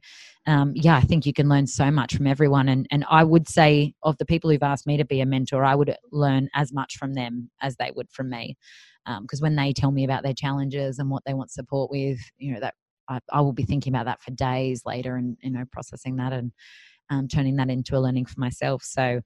um, 0.47 0.73
yeah, 0.75 0.97
I 0.97 1.03
think 1.03 1.27
you 1.27 1.35
can 1.35 1.49
learn 1.49 1.67
so 1.67 1.91
much 1.91 2.17
from 2.17 2.27
everyone. 2.27 2.69
And, 2.69 2.87
and 2.91 3.05
I 3.11 3.23
would 3.23 3.49
say, 3.49 3.95
of 4.03 4.17
the 4.17 4.25
people 4.25 4.49
who've 4.51 4.63
asked 4.63 4.87
me 4.87 4.97
to 4.97 5.05
be 5.05 5.21
a 5.21 5.27
mentor, 5.27 5.63
I 5.63 5.75
would 5.75 5.95
learn 6.11 6.49
as 6.55 6.73
much 6.73 6.97
from 6.97 7.13
them 7.13 7.51
as 7.61 7.77
they 7.77 7.93
would 7.95 8.11
from 8.11 8.31
me. 8.31 8.57
Because 9.21 9.41
um, 9.41 9.43
when 9.43 9.57
they 9.57 9.73
tell 9.73 9.91
me 9.91 10.05
about 10.05 10.23
their 10.23 10.35
challenges 10.35 10.99
and 10.99 11.11
what 11.11 11.23
they 11.27 11.35
want 11.35 11.51
support 11.51 11.91
with, 11.91 12.19
you 12.39 12.55
know, 12.55 12.61
that 12.61 12.75
I, 13.09 13.21
I 13.31 13.41
will 13.43 13.53
be 13.53 13.65
thinking 13.65 13.95
about 13.95 14.07
that 14.07 14.23
for 14.23 14.31
days 14.33 14.83
later 14.85 15.17
and, 15.17 15.37
you 15.43 15.51
know, 15.51 15.65
processing 15.71 16.17
that 16.17 16.33
and 16.33 16.53
um, 17.11 17.29
turning 17.29 17.57
that 17.57 17.71
into 17.71 17.97
a 17.97 18.01
learning 18.01 18.27
for 18.27 18.41
myself. 18.41 18.83
So, 18.83 19.21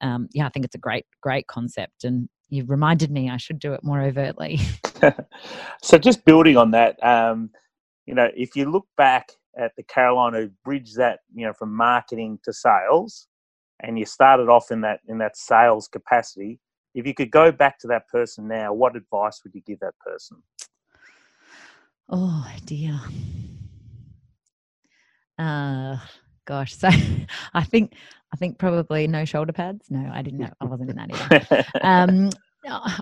um, 0.00 0.28
yeah, 0.32 0.46
I 0.46 0.50
think 0.50 0.64
it's 0.64 0.74
a 0.74 0.78
great, 0.78 1.06
great 1.22 1.46
concept. 1.46 2.04
And 2.04 2.28
you've 2.48 2.70
reminded 2.70 3.10
me 3.10 3.30
I 3.30 3.36
should 3.36 3.58
do 3.58 3.72
it 3.74 3.80
more 3.82 4.02
overtly. 4.02 4.58
so 5.82 5.98
just 5.98 6.24
building 6.24 6.56
on 6.56 6.70
that, 6.72 7.02
um, 7.04 7.50
you 8.06 8.14
know, 8.14 8.28
if 8.36 8.56
you 8.56 8.70
look 8.70 8.86
back 8.96 9.30
at 9.58 9.72
the 9.76 9.82
Carolina 9.82 10.40
who 10.40 10.50
bridged 10.64 10.96
that, 10.96 11.20
you 11.34 11.46
know, 11.46 11.52
from 11.52 11.74
marketing 11.74 12.38
to 12.44 12.52
sales, 12.52 13.28
and 13.80 13.98
you 13.98 14.04
started 14.04 14.48
off 14.48 14.70
in 14.70 14.80
that 14.82 15.00
in 15.08 15.18
that 15.18 15.36
sales 15.36 15.88
capacity. 15.88 16.58
If 16.94 17.06
you 17.06 17.14
could 17.14 17.30
go 17.30 17.52
back 17.52 17.78
to 17.80 17.86
that 17.88 18.08
person 18.08 18.48
now, 18.48 18.72
what 18.72 18.96
advice 18.96 19.40
would 19.44 19.54
you 19.54 19.60
give 19.66 19.80
that 19.80 19.94
person? 19.98 20.42
Oh 22.08 22.50
dear. 22.64 22.98
Uh 25.38 25.98
gosh. 26.46 26.74
So 26.74 26.88
I 27.54 27.64
think 27.64 27.94
I 28.32 28.36
think 28.36 28.58
probably 28.58 29.06
no 29.06 29.24
shoulder 29.24 29.52
pads. 29.52 29.90
No, 29.90 30.10
I 30.12 30.22
didn't 30.22 30.40
know. 30.40 30.50
I 30.60 30.64
wasn't 30.64 30.90
in 30.90 30.96
that 30.96 31.10
either. 31.12 31.64
um, 31.82 32.30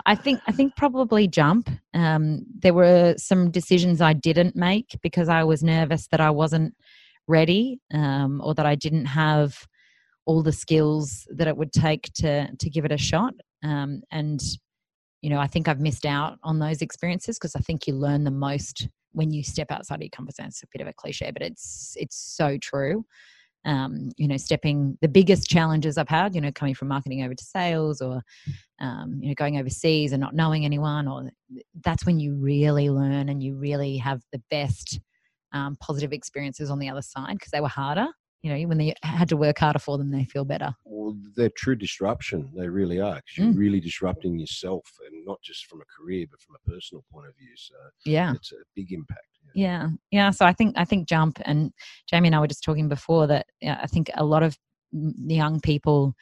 I 0.05 0.15
think 0.15 0.41
I 0.47 0.51
think 0.51 0.75
probably 0.75 1.27
jump. 1.27 1.69
Um, 1.93 2.45
there 2.59 2.73
were 2.73 3.15
some 3.17 3.51
decisions 3.51 4.01
I 4.01 4.13
didn't 4.13 4.55
make 4.55 4.97
because 5.01 5.29
I 5.29 5.43
was 5.43 5.63
nervous 5.63 6.07
that 6.07 6.21
I 6.21 6.29
wasn't 6.29 6.75
ready 7.27 7.79
um, 7.93 8.41
or 8.43 8.53
that 8.55 8.65
I 8.65 8.75
didn't 8.75 9.05
have 9.05 9.67
all 10.25 10.43
the 10.43 10.51
skills 10.51 11.27
that 11.29 11.47
it 11.47 11.57
would 11.57 11.71
take 11.71 12.11
to 12.15 12.49
to 12.55 12.69
give 12.69 12.85
it 12.85 12.91
a 12.91 12.97
shot. 12.97 13.33
Um, 13.63 14.01
and 14.11 14.41
you 15.21 15.29
know, 15.29 15.39
I 15.39 15.47
think 15.47 15.67
I've 15.67 15.79
missed 15.79 16.05
out 16.05 16.37
on 16.43 16.59
those 16.59 16.81
experiences 16.81 17.39
because 17.39 17.55
I 17.55 17.59
think 17.59 17.87
you 17.87 17.95
learn 17.95 18.23
the 18.23 18.31
most 18.31 18.87
when 19.13 19.31
you 19.31 19.43
step 19.43 19.71
outside 19.71 19.95
of 19.95 20.01
your 20.01 20.09
comfort 20.09 20.35
zone. 20.35 20.47
It's 20.47 20.61
a 20.61 20.67
bit 20.71 20.81
of 20.81 20.87
a 20.87 20.93
cliche, 20.93 21.31
but 21.31 21.41
it's 21.41 21.95
it's 21.99 22.17
so 22.17 22.57
true 22.57 23.05
um, 23.65 24.11
you 24.17 24.27
know, 24.27 24.37
stepping 24.37 24.97
the 25.01 25.07
biggest 25.07 25.49
challenges 25.49 25.97
I've 25.97 26.09
had, 26.09 26.35
you 26.35 26.41
know, 26.41 26.51
coming 26.51 26.75
from 26.75 26.87
marketing 26.87 27.23
over 27.23 27.33
to 27.33 27.43
sales 27.43 27.99
or, 27.99 28.21
um, 28.79 29.19
you 29.21 29.29
know, 29.29 29.33
going 29.35 29.57
overseas 29.57 30.11
and 30.11 30.21
not 30.21 30.35
knowing 30.35 30.65
anyone, 30.65 31.07
or 31.07 31.31
that's 31.83 32.05
when 32.05 32.19
you 32.19 32.35
really 32.35 32.89
learn 32.89 33.29
and 33.29 33.41
you 33.41 33.55
really 33.55 33.97
have 33.97 34.21
the 34.31 34.41
best 34.51 34.99
um, 35.51 35.75
positive 35.79 36.13
experiences 36.13 36.69
on 36.69 36.79
the 36.79 36.89
other 36.89 37.01
side 37.01 37.33
because 37.33 37.51
they 37.51 37.61
were 37.61 37.67
harder. 37.67 38.07
You 38.43 38.53
know, 38.53 38.67
when 38.67 38.77
they 38.77 38.93
had 39.01 39.29
to 39.29 39.37
work 39.37 39.57
harder 39.57 39.79
for 39.79 39.97
them, 39.97 40.11
they 40.11 40.25
feel 40.25 40.45
better. 40.45 40.71
Well, 40.83 41.17
they're 41.35 41.49
true 41.49 41.75
disruption. 41.75 42.51
They 42.55 42.69
really 42.69 43.01
are. 43.01 43.15
Cause 43.15 43.37
you're 43.37 43.47
mm. 43.47 43.57
really 43.57 43.79
disrupting 43.79 44.37
yourself, 44.37 44.87
and 45.07 45.25
not 45.25 45.41
just 45.41 45.65
from 45.65 45.81
a 45.81 45.85
career, 45.85 46.27
but 46.29 46.39
from 46.41 46.55
a 46.55 46.69
personal 46.69 47.03
point 47.11 47.27
of 47.27 47.35
view. 47.35 47.49
So 47.55 47.73
yeah, 48.05 48.33
it's 48.35 48.51
a 48.51 48.57
big 48.75 48.91
impact 48.91 49.34
yeah. 49.53 49.89
Yeah 50.11 50.31
so 50.31 50.45
i 50.45 50.53
think 50.53 50.75
i 50.77 50.85
think 50.85 51.07
jump 51.07 51.39
and 51.45 51.71
jamie 52.09 52.27
and 52.27 52.35
i 52.35 52.39
were 52.39 52.47
just 52.47 52.63
talking 52.63 52.89
before 52.89 53.27
that 53.27 53.47
i 53.67 53.87
think 53.87 54.09
a 54.15 54.25
lot 54.25 54.43
of 54.43 54.57
the 54.91 55.35
young 55.35 55.59
people 55.59 56.13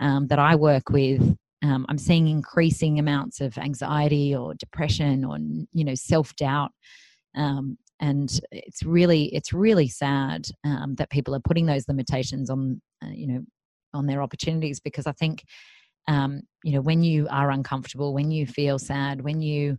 um, 0.00 0.26
that 0.28 0.38
i 0.38 0.54
work 0.54 0.90
with 0.90 1.36
um, 1.62 1.86
i'm 1.88 1.98
seeing 1.98 2.28
increasing 2.28 2.98
amounts 2.98 3.40
of 3.40 3.56
anxiety 3.58 4.34
or 4.34 4.54
depression 4.54 5.24
or 5.24 5.38
you 5.72 5.84
know 5.84 5.94
self-doubt 5.94 6.70
um, 7.36 7.76
and 8.00 8.40
it's 8.52 8.82
really 8.82 9.34
it's 9.34 9.52
really 9.52 9.88
sad 9.88 10.46
um, 10.64 10.94
that 10.96 11.10
people 11.10 11.34
are 11.34 11.40
putting 11.40 11.66
those 11.66 11.88
limitations 11.88 12.50
on 12.50 12.80
uh, 13.02 13.10
you 13.10 13.26
know 13.26 13.40
on 13.94 14.06
their 14.06 14.22
opportunities 14.22 14.80
because 14.80 15.06
i 15.06 15.12
think 15.12 15.44
um, 16.06 16.42
you 16.62 16.72
know 16.72 16.80
when 16.80 17.02
you 17.02 17.26
are 17.30 17.50
uncomfortable 17.50 18.14
when 18.14 18.30
you 18.30 18.46
feel 18.46 18.78
sad 18.78 19.22
when 19.22 19.40
you 19.40 19.78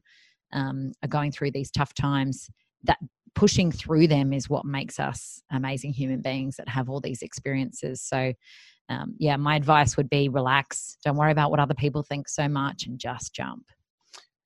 um, 0.53 0.91
are 1.03 1.07
going 1.09 1.31
through 1.31 1.51
these 1.51 1.71
tough 1.71 1.93
times 1.93 2.49
that 2.83 2.99
pushing 3.35 3.71
through 3.71 4.07
them 4.07 4.33
is 4.33 4.49
what 4.49 4.65
makes 4.65 4.99
us 4.99 5.41
amazing 5.51 5.93
human 5.93 6.21
beings 6.21 6.55
that 6.57 6.67
have 6.67 6.89
all 6.89 6.99
these 6.99 7.21
experiences. 7.21 8.01
So, 8.01 8.33
um, 8.89 9.15
yeah, 9.17 9.37
my 9.37 9.55
advice 9.55 9.95
would 9.97 10.09
be 10.09 10.29
relax. 10.29 10.97
Don't 11.05 11.15
worry 11.15 11.31
about 11.31 11.51
what 11.51 11.59
other 11.59 11.75
people 11.75 12.03
think 12.03 12.27
so 12.27 12.47
much 12.47 12.85
and 12.85 12.99
just 12.99 13.33
jump. 13.33 13.63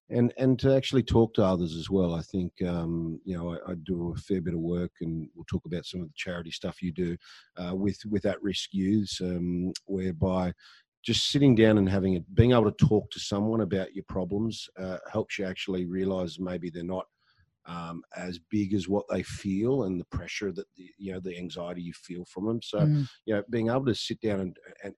And 0.10 0.34
and 0.38 0.60
to 0.60 0.76
actually 0.76 1.02
talk 1.02 1.34
to 1.36 1.44
others 1.44 1.76
as 1.76 1.90
well. 1.90 2.14
I 2.14 2.22
think 2.22 2.52
um, 2.68 3.20
you 3.24 3.36
know 3.36 3.54
I, 3.54 3.72
I, 3.72 3.76
do 3.84 4.14
a 4.16 4.20
fair 4.20 4.42
bit 4.42 4.54
of 4.54 4.60
work, 4.60 4.92
and 5.02 5.28
we'll 5.34 5.46
talk 5.46 5.66
about 5.66 5.86
some 5.86 6.02
of 6.02 6.08
the 6.08 6.14
charity 6.16 6.52
stuff 6.52 6.84
you 6.84 6.92
do 6.92 7.18
uh, 7.58 7.74
with 7.74 7.98
with 8.08 8.26
at 8.26 8.44
risk 8.44 8.74
youths, 8.74 9.22
um, 9.22 9.72
whereby 9.86 10.54
just 11.04 11.32
sitting 11.32 11.56
down 11.56 11.78
and 11.78 11.90
having 11.90 12.14
it, 12.16 12.36
being 12.36 12.52
able 12.52 12.70
to 12.70 12.86
talk 12.86 13.10
to 13.12 13.20
someone 13.20 13.62
about 13.62 13.96
your 13.96 14.06
problems 14.08 14.70
uh, 14.80 14.98
helps 15.12 15.40
you 15.40 15.46
actually 15.46 15.86
realize 15.86 16.40
maybe 16.40 16.70
they're 16.70 16.84
not 16.84 17.06
um, 17.66 18.04
as 18.18 18.40
big 18.50 18.74
as 18.74 18.90
what 18.90 19.06
they 19.10 19.24
feel 19.24 19.84
and 19.84 20.00
the 20.00 20.06
pressure 20.06 20.52
that 20.52 20.66
the, 20.76 20.90
you 20.98 21.14
know 21.14 21.20
the 21.20 21.38
anxiety 21.38 21.82
you 21.82 21.94
feel 21.94 22.26
from 22.26 22.46
them. 22.46 22.62
So 22.62 22.80
mm. 22.80 23.08
you 23.26 23.36
know, 23.36 23.44
being 23.50 23.70
able 23.70 23.86
to 23.86 23.96
sit 23.96 24.20
down 24.22 24.40
and, 24.40 24.58
and 24.84 24.94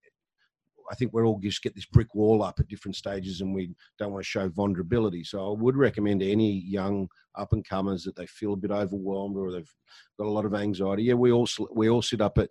I 0.91 0.95
think 0.95 1.13
we're 1.13 1.26
all 1.26 1.39
just 1.39 1.63
get 1.63 1.76
this 1.76 1.86
brick 1.86 2.13
wall 2.13 2.43
up 2.43 2.59
at 2.59 2.68
different 2.68 2.95
stages, 2.95 3.41
and 3.41 3.53
we 3.53 3.72
don't 3.97 4.11
want 4.11 4.24
to 4.24 4.30
show 4.30 4.49
vulnerability. 4.49 5.24
So 5.24 5.53
I 5.53 5.59
would 5.59 5.76
recommend 5.76 6.22
any 6.22 6.51
young 6.51 7.07
up 7.38 7.54
and 7.54 7.68
comers 7.68 8.04
that 8.04 8.16
they 8.16 8.26
feel 8.26 8.54
a 8.54 8.58
bit 8.58 8.72
overwhelmed 8.72 9.38
or 9.38 9.52
they've 9.52 9.72
got 10.18 10.28
a 10.28 10.30
lot 10.30 10.46
of 10.46 10.54
anxiety. 10.54 11.04
Yeah, 11.04 11.14
we 11.16 11.32
all 11.32 11.48
we 11.74 11.90
all 11.90 12.02
sit 12.02 12.22
up 12.22 12.38
at, 12.38 12.50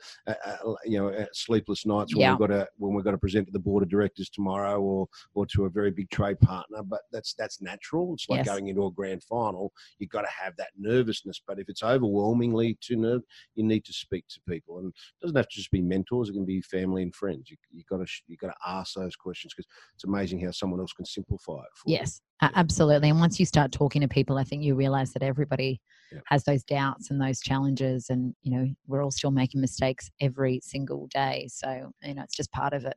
you 0.85 0.99
know 0.99 1.09
at 1.09 1.35
sleepless 1.35 1.87
nights 1.87 2.15
when 2.15 2.23
yeah. 2.23 2.33
we've 2.33 2.39
got 2.39 2.55
to 2.55 2.69
when 2.77 2.95
we've 2.95 3.05
got 3.05 3.13
to 3.13 3.19
present 3.19 3.47
to 3.47 3.53
the 3.53 3.59
board 3.59 3.83
of 3.83 3.89
directors 3.89 4.29
tomorrow 4.29 4.81
or 4.81 5.09
or 5.35 5.47
to 5.47 5.65
a 5.65 5.71
very 5.71 5.91
big 5.91 6.11
trade 6.11 6.41
partner. 6.41 6.83
But 6.83 7.03
that's 7.13 7.35
that's 7.35 7.61
natural. 7.61 8.15
It's 8.15 8.29
like 8.29 8.39
yes. 8.39 8.49
going 8.49 8.69
into 8.69 8.87
a 8.87 8.91
grand 8.91 9.23
final. 9.23 9.73
You've 9.99 10.11
got 10.11 10.23
to 10.23 10.31
have 10.43 10.57
that 10.57 10.71
nervousness. 10.79 11.41
But 11.47 11.59
if 11.59 11.69
it's 11.69 11.83
overwhelmingly 11.83 12.79
too 12.81 12.97
nerve, 12.97 13.23
you 13.55 13.65
need 13.65 13.85
to 13.85 13.93
speak 13.93 14.27
to 14.29 14.41
people, 14.49 14.79
and 14.79 14.89
it 14.89 15.23
doesn't 15.23 15.37
have 15.37 15.49
to 15.49 15.57
just 15.57 15.71
be 15.71 15.83
mentors. 15.83 16.29
It 16.29 16.35
can 16.35 16.45
be 16.45 16.61
family 16.61 17.03
and 17.03 17.15
friends. 17.15 17.51
You 17.51 17.57
you 17.73 17.85
got 17.89 18.05
to 18.05 18.13
you 18.27 18.37
got 18.37 18.49
to 18.49 18.55
ask 18.67 18.95
those 18.95 19.17
questions 19.17 19.55
because 19.55 19.71
it's 19.95 20.05
amazing 20.05 20.41
how 20.41 20.51
someone 20.51 20.81
else 20.81 20.93
can 20.93 21.05
simplify 21.05 21.59
it. 21.59 21.71
For 21.75 21.91
yes, 21.91 22.21
you. 22.43 22.49
absolutely. 22.55 23.11
And 23.11 23.21
once 23.21 23.41
you 23.41 23.47
start 23.47 23.73
talking 23.73 24.03
to 24.03 24.09
people, 24.09 24.39
I 24.39 24.45
think 24.45 24.63
you 24.63 24.74
realize 24.75 25.13
that 25.13 25.23
everybody 25.23 25.81
yeah. 26.13 26.21
has 26.27 26.45
those 26.45 26.63
doubts 26.65 27.11
and 27.11 27.21
those 27.21 27.41
challenges 27.41 28.11
and 28.11 28.35
you 28.43 28.51
know 28.51 28.67
we're 28.87 29.03
all 29.03 29.11
still 29.11 29.31
making 29.31 29.61
mistakes 29.61 30.11
every 30.21 30.61
single 30.63 31.09
day 31.13 31.47
so 31.51 31.93
you 32.03 32.15
know 32.15 32.23
it's 32.23 32.37
just 32.37 32.53
part 32.53 32.73
of 32.73 32.85
it 32.85 32.97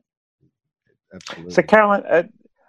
Absolutely. 1.14 1.52
so 1.52 1.62
caroline 1.62 2.02
uh, 2.08 2.22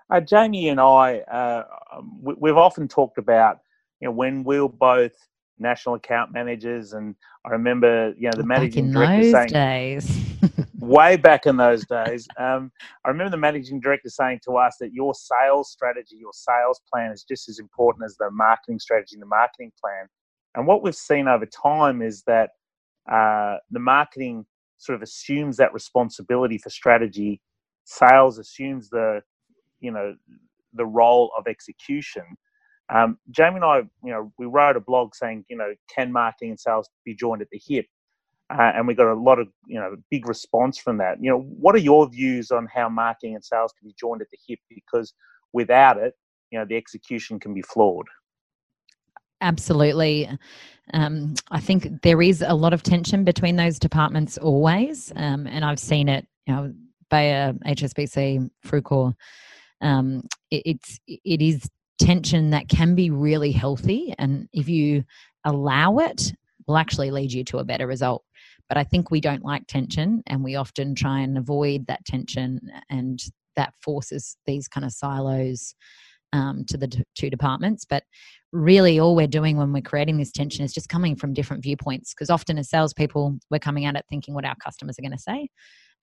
uh, 0.10 0.22
jamie 0.22 0.70
and 0.70 0.80
i 0.80 1.20
uh, 1.20 1.64
um, 1.94 2.20
we, 2.22 2.50
have 2.50 2.58
often 2.58 2.88
talked 2.88 3.18
about 3.18 3.60
you 4.00 4.08
know 4.08 4.12
when 4.12 4.44
we 4.44 4.60
were 4.60 4.70
both 4.70 5.14
national 5.60 5.96
account 5.96 6.32
managers 6.32 6.94
and 6.94 7.16
i 7.46 7.50
remember 7.50 8.14
you 8.18 8.30
know 8.30 8.38
the 8.38 8.46
managing 8.46 8.92
director 8.92 9.32
saying 9.32 9.50
days. 9.50 10.26
way 10.80 11.18
back 11.18 11.46
in 11.46 11.58
those 11.58 11.86
days 11.88 12.28
um, 12.40 12.72
i 13.06 13.10
remember 13.10 13.32
the 13.32 13.38
managing 13.38 13.80
director 13.80 14.10
saying 14.10 14.40
to 14.44 14.54
us 14.58 14.78
that 14.80 14.94
your 14.94 15.14
sales 15.14 15.72
strategy 15.72 16.18
your 16.18 16.34
sales 16.34 16.82
plan 16.92 17.12
is 17.12 17.24
just 17.24 17.50
as 17.50 17.60
important 17.60 18.06
as 18.06 18.18
the 18.18 18.30
marketing 18.32 18.80
strategy 18.80 19.16
and 19.16 19.22
the 19.22 19.28
marketing 19.28 19.72
plan 19.82 20.08
and 20.56 20.68
what 20.68 20.84
we've 20.84 20.96
seen 20.96 21.28
over 21.28 21.46
time 21.46 22.02
is 22.02 22.24
that 22.28 22.52
uh, 23.12 23.58
the 23.72 23.80
marketing 23.80 24.46
sort 24.78 24.96
of 24.96 25.02
assumes 25.02 25.58
that 25.58 25.74
responsibility 25.74 26.58
for 26.58 26.70
strategy. 26.70 27.42
Sales 27.86 28.38
assumes 28.38 28.90
the, 28.90 29.22
you 29.80 29.92
know, 29.92 30.16
the 30.74 30.86
role 30.86 31.32
of 31.38 31.48
execution. 31.48 32.24
Um, 32.94 33.18
Jamie 33.32 33.58
and 33.58 33.66
I, 33.66 33.78
you 34.04 34.12
know, 34.12 34.32
we 34.38 34.46
wrote 34.46 34.76
a 34.78 34.80
blog 34.80 35.16
saying, 35.16 35.46
you 35.50 35.58
know, 35.58 35.74
can 35.94 36.12
marketing 36.12 36.52
and 36.52 36.60
sales 36.60 36.90
be 37.06 37.16
joined 37.16 37.42
at 37.42 37.50
the 37.52 37.62
hip? 37.66 37.86
Uh, 38.50 38.72
and 38.76 38.88
we 38.88 38.96
got 38.96 39.12
a 39.12 39.14
lot 39.14 39.38
of, 39.38 39.48
you 39.68 39.80
know, 39.80 39.96
big 40.10 40.28
response 40.28 40.80
from 40.80 40.98
that. 40.98 41.22
You 41.22 41.30
know, 41.30 41.42
what 41.42 41.76
are 41.76 41.80
your 41.80 42.10
views 42.10 42.50
on 42.50 42.68
how 42.74 42.90
marketing 42.90 43.36
and 43.36 43.44
sales 43.44 43.74
can 43.78 43.88
be 43.88 43.96
joined 44.00 44.22
at 44.22 44.28
the 44.32 44.38
hip? 44.48 44.60
Because 44.70 45.14
without 45.54 45.98
it, 45.98 46.16
you 46.52 46.58
know, 46.58 46.66
the 46.66 46.76
execution 46.76 47.40
can 47.40 47.54
be 47.54 47.62
flawed. 47.62 48.08
Absolutely. 49.42 50.30
Um, 50.94 51.36
I 51.52 51.60
think 51.60 52.02
there 52.02 52.22
is 52.22 52.44
a 52.46 52.54
lot 52.54 52.74
of 52.74 52.84
tension 52.84 53.24
between 53.24 53.56
those 53.56 53.80
departments 53.80 54.38
always, 54.38 55.14
um, 55.16 55.48
and 55.48 55.64
I've 55.64 55.80
seen 55.80 56.10
it. 56.10 56.28
You 56.48 56.56
know, 56.56 56.74
Bayer, 57.10 57.54
HSBC, 57.66 58.50
Frucor. 58.66 59.14
Um, 59.82 60.28
it, 60.52 60.64
it's 60.66 61.00
it 61.08 61.42
is 61.42 61.70
tension 62.00 62.50
that 62.50 62.68
can 62.68 62.96
be 62.96 63.12
really 63.12 63.52
healthy, 63.52 64.14
and 64.18 64.50
if 64.52 64.68
you 64.68 65.04
allow 65.46 66.00
it, 66.00 66.34
will 66.68 66.78
actually 66.78 67.12
lead 67.12 67.32
you 67.32 67.44
to 67.46 67.60
a 67.60 67.64
better 67.64 67.88
result. 67.88 68.24
But 68.70 68.78
I 68.78 68.84
think 68.84 69.12
we 69.12 69.20
don't 69.20 69.44
like 69.44 69.68
tension, 69.68 70.24
and 70.28 70.44
we 70.44 70.56
often 70.56 70.96
try 70.96 71.20
and 71.20 71.38
avoid 71.38 71.88
that 71.88 72.06
tension, 72.06 72.60
and 72.90 73.20
that 73.56 73.74
forces 73.82 74.38
these 74.46 74.68
kind 74.68 74.86
of 74.86 74.94
silos 74.94 75.76
um, 76.32 76.64
to 76.68 76.78
the 76.78 76.88
d- 76.88 77.04
two 77.16 77.30
departments. 77.30 77.86
But 77.86 78.04
really, 78.52 79.00
all 79.00 79.16
we're 79.16 79.28
doing 79.28 79.58
when 79.58 79.74
we're 79.74 79.82
creating 79.82 80.18
this 80.18 80.32
tension 80.32 80.64
is 80.64 80.74
just 80.74 80.90
coming 80.90 81.16
from 81.16 81.34
different 81.34 81.64
viewpoints. 81.64 82.14
Because 82.14 82.30
often, 82.30 82.58
as 82.58 82.70
salespeople, 82.70 83.40
we're 83.50 83.60
coming 83.60 83.86
at 83.86 83.96
it 83.96 84.06
thinking 84.10 84.34
what 84.34 84.46
our 84.46 84.56
customers 84.64 84.98
are 84.98 85.02
going 85.02 85.12
to 85.12 85.18
say. 85.18 85.50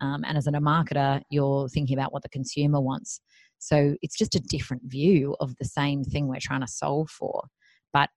Um, 0.00 0.24
and 0.26 0.36
as 0.36 0.46
a 0.46 0.52
marketer, 0.52 1.22
you're 1.30 1.68
thinking 1.68 1.96
about 1.96 2.12
what 2.12 2.22
the 2.22 2.28
consumer 2.28 2.80
wants. 2.80 3.20
So 3.58 3.96
it's 4.02 4.18
just 4.18 4.34
a 4.34 4.40
different 4.40 4.82
view 4.84 5.36
of 5.40 5.56
the 5.56 5.64
same 5.64 6.04
thing 6.04 6.28
we're 6.28 6.40
trying 6.40 6.60
to 6.60 6.68
solve 6.68 7.08
for. 7.08 7.44
But 7.92 8.10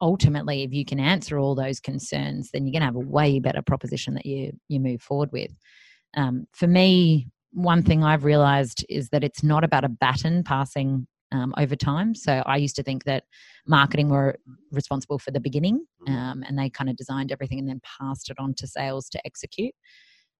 ultimately, 0.00 0.62
if 0.62 0.72
you 0.72 0.84
can 0.84 1.00
answer 1.00 1.38
all 1.38 1.54
those 1.54 1.80
concerns, 1.80 2.50
then 2.50 2.66
you're 2.66 2.72
going 2.72 2.80
to 2.80 2.86
have 2.86 2.96
a 2.96 2.98
way 3.00 3.38
better 3.38 3.62
proposition 3.62 4.14
that 4.14 4.26
you 4.26 4.52
you 4.68 4.80
move 4.80 5.02
forward 5.02 5.30
with. 5.32 5.50
Um, 6.16 6.46
for 6.52 6.66
me, 6.66 7.28
one 7.52 7.82
thing 7.82 8.02
I've 8.04 8.24
realized 8.24 8.84
is 8.88 9.08
that 9.10 9.24
it's 9.24 9.42
not 9.42 9.64
about 9.64 9.84
a 9.84 9.88
baton 9.88 10.44
passing 10.44 11.06
um, 11.32 11.54
over 11.58 11.76
time. 11.76 12.14
So 12.14 12.42
I 12.46 12.56
used 12.56 12.76
to 12.76 12.82
think 12.82 13.04
that 13.04 13.24
marketing 13.66 14.08
were 14.08 14.36
responsible 14.72 15.18
for 15.18 15.30
the 15.30 15.40
beginning, 15.40 15.86
Mm. 16.08 16.16
um, 16.16 16.44
and 16.46 16.58
they 16.58 16.70
kind 16.70 16.88
of 16.88 16.96
designed 16.96 17.30
everything 17.30 17.58
and 17.58 17.68
then 17.68 17.80
passed 17.98 18.30
it 18.30 18.36
on 18.38 18.54
to 18.54 18.66
sales 18.66 19.08
to 19.10 19.20
execute. 19.26 19.74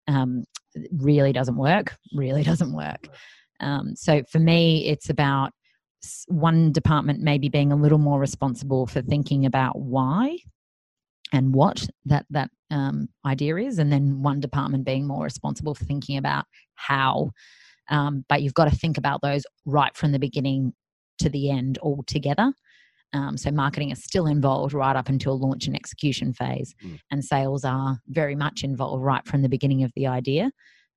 Um, 0.08 0.44
really 0.90 1.32
doesn't 1.32 1.56
work. 1.56 1.96
Really 2.14 2.42
doesn't 2.42 2.72
work. 2.72 3.08
Um, 3.60 3.94
so 3.94 4.22
for 4.32 4.38
me, 4.38 4.86
it's 4.86 5.10
about 5.10 5.52
one 6.28 6.72
department 6.72 7.20
maybe 7.20 7.48
being 7.48 7.72
a 7.72 7.76
little 7.76 7.98
more 7.98 8.18
responsible 8.18 8.86
for 8.86 9.02
thinking 9.02 9.44
about 9.46 9.78
why 9.78 10.38
and 11.32 11.54
what 11.54 11.86
that 12.06 12.26
that 12.30 12.50
um, 12.70 13.08
idea 13.24 13.56
is, 13.56 13.78
and 13.78 13.92
then 13.92 14.22
one 14.22 14.40
department 14.40 14.84
being 14.84 15.06
more 15.06 15.24
responsible 15.24 15.74
for 15.74 15.84
thinking 15.84 16.16
about 16.16 16.44
how. 16.74 17.30
Um, 17.88 18.24
but 18.28 18.42
you've 18.42 18.54
got 18.54 18.70
to 18.70 18.76
think 18.76 18.98
about 18.98 19.20
those 19.20 19.44
right 19.66 19.94
from 19.96 20.12
the 20.12 20.18
beginning 20.18 20.72
to 21.18 21.28
the 21.28 21.50
end 21.50 21.78
all 21.78 22.04
together. 22.06 22.52
Um, 23.12 23.36
so 23.36 23.50
marketing 23.50 23.90
is 23.90 24.04
still 24.04 24.26
involved 24.26 24.72
right 24.72 24.94
up 24.94 25.08
until 25.08 25.36
launch 25.38 25.66
and 25.66 25.74
execution 25.74 26.32
phase, 26.32 26.74
Mm. 26.84 27.00
and 27.10 27.24
sales 27.24 27.64
are 27.64 27.98
very 28.06 28.36
much 28.36 28.62
involved 28.62 29.02
right 29.02 29.26
from 29.26 29.42
the 29.42 29.48
beginning 29.48 29.82
of 29.82 29.92
the 29.96 30.06
idea. 30.06 30.52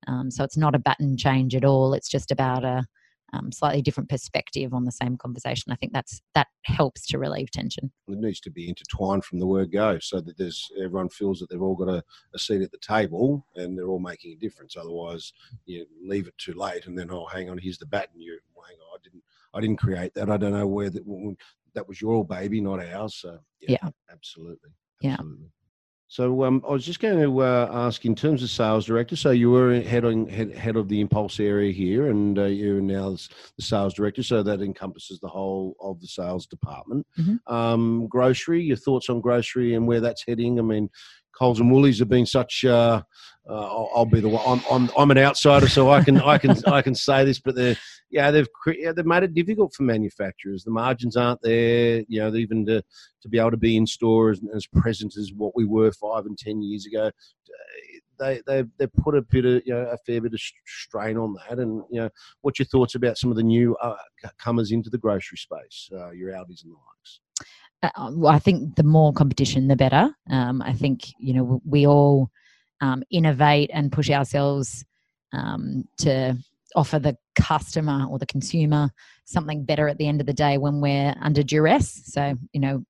Um, 0.07 0.29
so 0.29 0.43
it's 0.43 0.57
not 0.57 0.75
a 0.75 0.79
button 0.79 1.17
change 1.17 1.55
at 1.55 1.65
all. 1.65 1.93
It's 1.93 2.09
just 2.09 2.29
about 2.31 2.63
a 2.63 2.85
um, 3.33 3.51
slightly 3.51 3.81
different 3.81 4.09
perspective 4.09 4.73
on 4.73 4.85
the 4.85 4.91
same 4.91 5.17
conversation. 5.17 5.71
I 5.71 5.75
think 5.75 5.91
that's 5.91 6.21
that 6.35 6.47
helps 6.63 7.05
to 7.07 7.17
relieve 7.17 7.51
tension. 7.51 7.91
It 8.07 8.19
needs 8.19 8.39
to 8.41 8.51
be 8.51 8.69
intertwined 8.69 9.25
from 9.25 9.39
the 9.39 9.47
word 9.47 9.71
go, 9.71 9.99
so 9.99 10.21
that 10.21 10.37
there's 10.37 10.69
everyone 10.77 11.09
feels 11.09 11.39
that 11.39 11.49
they've 11.49 11.61
all 11.61 11.75
got 11.75 11.89
a, 11.89 12.03
a 12.33 12.39
seat 12.39 12.61
at 12.61 12.71
the 12.71 12.77
table 12.77 13.45
and 13.55 13.77
they're 13.77 13.87
all 13.87 13.99
making 13.99 14.33
a 14.33 14.35
difference. 14.35 14.77
Otherwise, 14.77 15.33
you 15.65 15.85
leave 16.01 16.27
it 16.27 16.37
too 16.37 16.53
late, 16.53 16.85
and 16.85 16.97
then 16.97 17.09
oh, 17.11 17.25
hang 17.25 17.49
on, 17.49 17.57
here's 17.57 17.77
the 17.77 17.85
bat, 17.85 18.09
and 18.13 18.21
you 18.21 18.39
well, 18.55 18.65
hang 18.67 18.77
on, 18.77 18.99
I 18.99 19.01
didn't, 19.03 19.23
I 19.53 19.61
didn't 19.61 19.77
create 19.77 20.13
that. 20.13 20.29
I 20.29 20.37
don't 20.37 20.53
know 20.53 20.67
where 20.67 20.89
that 20.89 21.35
that 21.73 21.87
was 21.87 21.99
your 22.01 22.25
baby, 22.25 22.61
not 22.61 22.85
ours. 22.85 23.15
So 23.15 23.39
Yeah. 23.59 23.89
absolutely, 24.11 24.69
Yeah. 25.01 25.17
So 26.13 26.43
um, 26.43 26.63
I 26.69 26.71
was 26.71 26.85
just 26.85 26.99
going 26.99 27.19
to 27.19 27.41
uh, 27.41 27.69
ask, 27.73 28.05
in 28.05 28.13
terms 28.13 28.43
of 28.43 28.51
sales 28.51 28.85
director, 28.85 29.15
so 29.15 29.31
you 29.31 29.49
were 29.49 29.81
head 29.81 30.05
on 30.05 30.27
head, 30.27 30.55
head 30.55 30.75
of 30.75 30.87
the 30.87 31.01
impulse 31.01 31.39
area 31.39 31.73
here, 31.73 32.11
and 32.11 32.37
uh, 32.37 32.43
you're 32.43 32.81
now 32.81 33.17
the 33.57 33.63
sales 33.63 33.95
director, 33.95 34.21
so 34.21 34.43
that 34.43 34.61
encompasses 34.61 35.19
the 35.19 35.27
whole 35.27 35.75
of 35.81 35.99
the 36.01 36.05
sales 36.05 36.45
department. 36.45 37.07
Mhm. 37.17 37.39
Um, 37.51 38.05
grocery, 38.05 38.61
your 38.61 38.77
thoughts 38.77 39.09
on 39.09 39.21
grocery 39.21 39.73
and 39.73 39.87
where 39.87 40.01
that's 40.01 40.23
heading? 40.23 40.59
I 40.59 40.61
mean, 40.61 40.87
Coles 41.37 41.59
and 41.59 41.71
Woolies 41.71 41.99
have 41.99 42.09
been 42.09 42.25
such. 42.25 42.63
Uh, 42.63 43.01
uh, 43.49 43.53
I'll, 43.53 43.89
I'll 43.95 44.05
be 44.05 44.21
the 44.21 44.29
one. 44.29 44.41
I'm, 44.45 44.61
I'm, 44.71 44.91
I'm 44.97 45.11
an 45.11 45.17
outsider, 45.17 45.67
so 45.67 45.89
I 45.89 46.03
can 46.03 46.21
I 46.21 46.37
can 46.37 46.55
I 46.65 46.81
can 46.81 46.95
say 46.95 47.25
this, 47.25 47.39
but 47.39 47.55
they're 47.55 47.75
yeah 48.09 48.31
they've 48.31 48.47
yeah, 48.67 48.93
they've 48.93 49.05
made 49.05 49.23
it 49.23 49.33
difficult 49.33 49.73
for 49.73 49.83
manufacturers. 49.83 50.63
The 50.63 50.71
margins 50.71 51.17
aren't 51.17 51.41
there. 51.41 52.03
You 52.07 52.21
know, 52.21 52.35
even 52.35 52.65
to 52.67 52.81
to 53.21 53.29
be 53.29 53.39
able 53.39 53.51
to 53.51 53.57
be 53.57 53.75
in 53.75 53.85
store 53.85 54.31
as, 54.31 54.41
as 54.55 54.65
present 54.67 55.17
as 55.17 55.33
what 55.35 55.55
we 55.55 55.65
were 55.65 55.91
five 55.91 56.25
and 56.25 56.37
ten 56.37 56.61
years 56.61 56.85
ago. 56.85 57.11
They 58.19 58.41
they 58.45 58.63
they 58.77 58.87
put 58.87 59.15
a 59.15 59.23
bit 59.23 59.43
of 59.43 59.63
you 59.65 59.73
know 59.73 59.87
a 59.87 59.97
fair 60.05 60.21
bit 60.21 60.33
of 60.33 60.39
strain 60.65 61.17
on 61.17 61.35
that. 61.49 61.59
And 61.59 61.83
you 61.89 62.01
know, 62.01 62.09
what's 62.41 62.59
your 62.59 62.67
thoughts 62.67 62.95
about 62.95 63.17
some 63.17 63.31
of 63.31 63.37
the 63.37 63.43
new 63.43 63.75
uh, 63.77 63.95
comers 64.39 64.71
into 64.71 64.89
the 64.89 64.99
grocery 64.99 65.37
space, 65.37 65.89
uh, 65.91 66.11
your 66.11 66.37
Aldis 66.37 66.63
and 66.63 66.71
the 66.71 66.77
likes? 66.77 67.19
Uh, 67.83 68.11
well, 68.13 68.33
I 68.33 68.39
think 68.39 68.75
the 68.75 68.83
more 68.83 69.13
competition, 69.13 69.67
the 69.67 69.75
better. 69.75 70.09
Um, 70.29 70.61
I 70.61 70.73
think 70.73 71.01
you 71.19 71.33
know 71.33 71.61
we 71.65 71.85
all 71.85 72.29
um, 72.81 73.03
innovate 73.11 73.69
and 73.73 73.91
push 73.91 74.09
ourselves 74.09 74.85
um, 75.33 75.85
to 75.99 76.37
offer 76.75 76.97
the 76.97 77.17
customer 77.35 78.07
or 78.09 78.17
the 78.17 78.25
consumer 78.25 78.89
something 79.25 79.63
better 79.63 79.87
at 79.87 79.97
the 79.97 80.07
end 80.07 80.19
of 80.21 80.27
the 80.27 80.33
day 80.33 80.57
when 80.57 80.81
we're 80.81 81.13
under 81.21 81.43
duress. 81.43 82.01
So 82.05 82.35
you 82.53 82.61
know, 82.61 82.85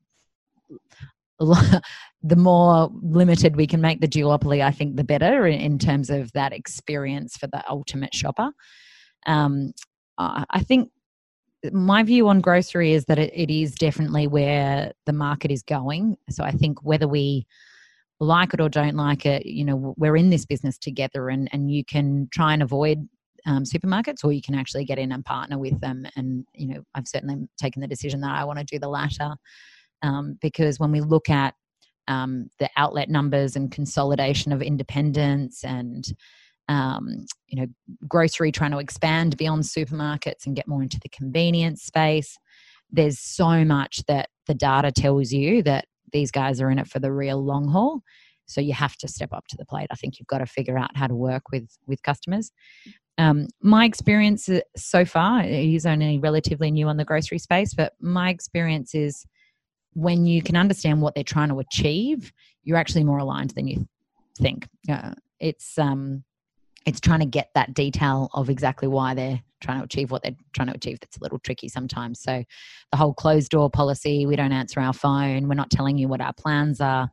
the 1.39 2.35
more 2.35 2.91
limited 3.01 3.55
we 3.55 3.67
can 3.67 3.81
make 3.81 3.99
the 3.99 4.07
duopoly, 4.07 4.63
I 4.63 4.71
think 4.71 4.95
the 4.95 5.03
better 5.03 5.47
in, 5.47 5.59
in 5.59 5.79
terms 5.79 6.09
of 6.09 6.31
that 6.33 6.53
experience 6.53 7.35
for 7.35 7.47
the 7.47 7.63
ultimate 7.67 8.13
shopper. 8.13 8.51
Um, 9.25 9.73
I 10.17 10.61
think 10.61 10.91
my 11.71 12.03
view 12.03 12.27
on 12.27 12.41
grocery 12.41 12.93
is 12.93 13.05
that 13.05 13.19
it, 13.19 13.31
it 13.33 13.49
is 13.49 13.75
definitely 13.75 14.27
where 14.27 14.91
the 15.05 15.13
market 15.13 15.51
is 15.51 15.63
going. 15.63 16.17
So 16.29 16.43
I 16.43 16.51
think 16.51 16.83
whether 16.83 17.07
we 17.07 17.45
like 18.19 18.53
it 18.53 18.61
or 18.61 18.69
don't 18.69 18.95
like 18.95 19.25
it, 19.25 19.45
you 19.45 19.63
know, 19.65 19.93
we're 19.97 20.17
in 20.17 20.29
this 20.29 20.45
business 20.45 20.77
together, 20.77 21.29
and 21.29 21.49
and 21.53 21.71
you 21.71 21.85
can 21.85 22.27
try 22.31 22.53
and 22.53 22.63
avoid 22.63 23.07
um, 23.45 23.63
supermarkets, 23.63 24.23
or 24.23 24.31
you 24.31 24.41
can 24.41 24.55
actually 24.55 24.85
get 24.85 24.99
in 24.99 25.11
and 25.11 25.25
partner 25.25 25.57
with 25.57 25.79
them. 25.79 26.05
And 26.15 26.45
you 26.53 26.67
know, 26.67 26.83
I've 26.95 27.07
certainly 27.07 27.47
taken 27.57 27.81
the 27.81 27.87
decision 27.87 28.21
that 28.21 28.35
I 28.35 28.43
want 28.43 28.59
to 28.59 28.65
do 28.65 28.79
the 28.79 28.89
latter 28.89 29.35
um, 30.01 30.37
because 30.41 30.79
when 30.79 30.91
we 30.91 31.01
look 31.01 31.29
at 31.29 31.55
um, 32.07 32.49
the 32.59 32.69
outlet 32.75 33.09
numbers 33.09 33.55
and 33.55 33.71
consolidation 33.71 34.51
of 34.51 34.61
independents 34.61 35.63
and 35.63 36.05
um, 36.69 37.25
you 37.47 37.61
know 37.61 37.67
grocery 38.07 38.51
trying 38.51 38.71
to 38.71 38.79
expand 38.79 39.37
beyond 39.37 39.63
supermarkets 39.63 40.45
and 40.45 40.55
get 40.55 40.67
more 40.67 40.81
into 40.81 40.99
the 41.01 41.09
convenience 41.09 41.83
space. 41.83 42.37
There's 42.91 43.19
so 43.19 43.65
much 43.65 44.03
that 44.07 44.29
the 44.47 44.53
data 44.53 44.91
tells 44.91 45.31
you 45.31 45.63
that 45.63 45.85
these 46.11 46.31
guys 46.31 46.61
are 46.61 46.69
in 46.69 46.79
it 46.79 46.87
for 46.87 46.99
the 46.99 47.11
real 47.11 47.43
long 47.43 47.67
haul. 47.67 48.01
So 48.45 48.61
you 48.61 48.73
have 48.73 48.97
to 48.97 49.07
step 49.07 49.29
up 49.33 49.47
to 49.47 49.57
the 49.57 49.65
plate. 49.65 49.87
I 49.89 49.95
think 49.95 50.19
you've 50.19 50.27
got 50.27 50.39
to 50.39 50.45
figure 50.45 50.77
out 50.77 50.95
how 50.95 51.07
to 51.07 51.15
work 51.15 51.43
with 51.51 51.69
with 51.87 52.03
customers. 52.03 52.51
Um, 53.17 53.47
my 53.61 53.85
experience 53.85 54.49
uh, 54.49 54.61
so 54.75 55.05
far 55.05 55.43
is 55.43 55.85
only 55.85 56.17
relatively 56.17 56.71
new 56.71 56.87
on 56.87 56.97
the 56.97 57.05
grocery 57.05 57.37
space 57.37 57.75
but 57.75 57.93
my 58.01 58.31
experience 58.31 58.95
is 58.95 59.23
when 59.93 60.25
you 60.25 60.41
can 60.41 60.55
understand 60.55 60.99
what 60.99 61.13
they're 61.13 61.23
trying 61.23 61.49
to 61.49 61.59
achieve 61.59 62.33
you're 62.63 62.77
actually 62.77 63.03
more 63.03 63.19
aligned 63.19 63.51
than 63.51 63.67
you 63.67 63.87
think. 64.37 64.67
Uh, 64.89 65.13
it's 65.39 65.77
um 65.77 66.23
it's 66.85 66.99
trying 66.99 67.19
to 67.19 67.25
get 67.25 67.49
that 67.55 67.73
detail 67.73 68.29
of 68.33 68.49
exactly 68.49 68.87
why 68.87 69.13
they're 69.13 69.41
trying 69.61 69.79
to 69.79 69.85
achieve 69.85 70.11
what 70.11 70.23
they're 70.23 70.35
trying 70.53 70.67
to 70.67 70.73
achieve 70.73 70.99
that's 70.99 71.17
a 71.17 71.23
little 71.23 71.39
tricky 71.39 71.69
sometimes. 71.69 72.21
So 72.21 72.43
the 72.91 72.97
whole 72.97 73.13
closed 73.13 73.51
door 73.51 73.69
policy 73.69 74.25
we 74.25 74.35
don't 74.35 74.51
answer 74.51 74.79
our 74.79 74.93
phone 74.93 75.47
we're 75.47 75.55
not 75.55 75.71
telling 75.71 75.97
you 75.97 76.07
what 76.07 76.21
our 76.21 76.33
plans 76.33 76.81
are. 76.81 77.09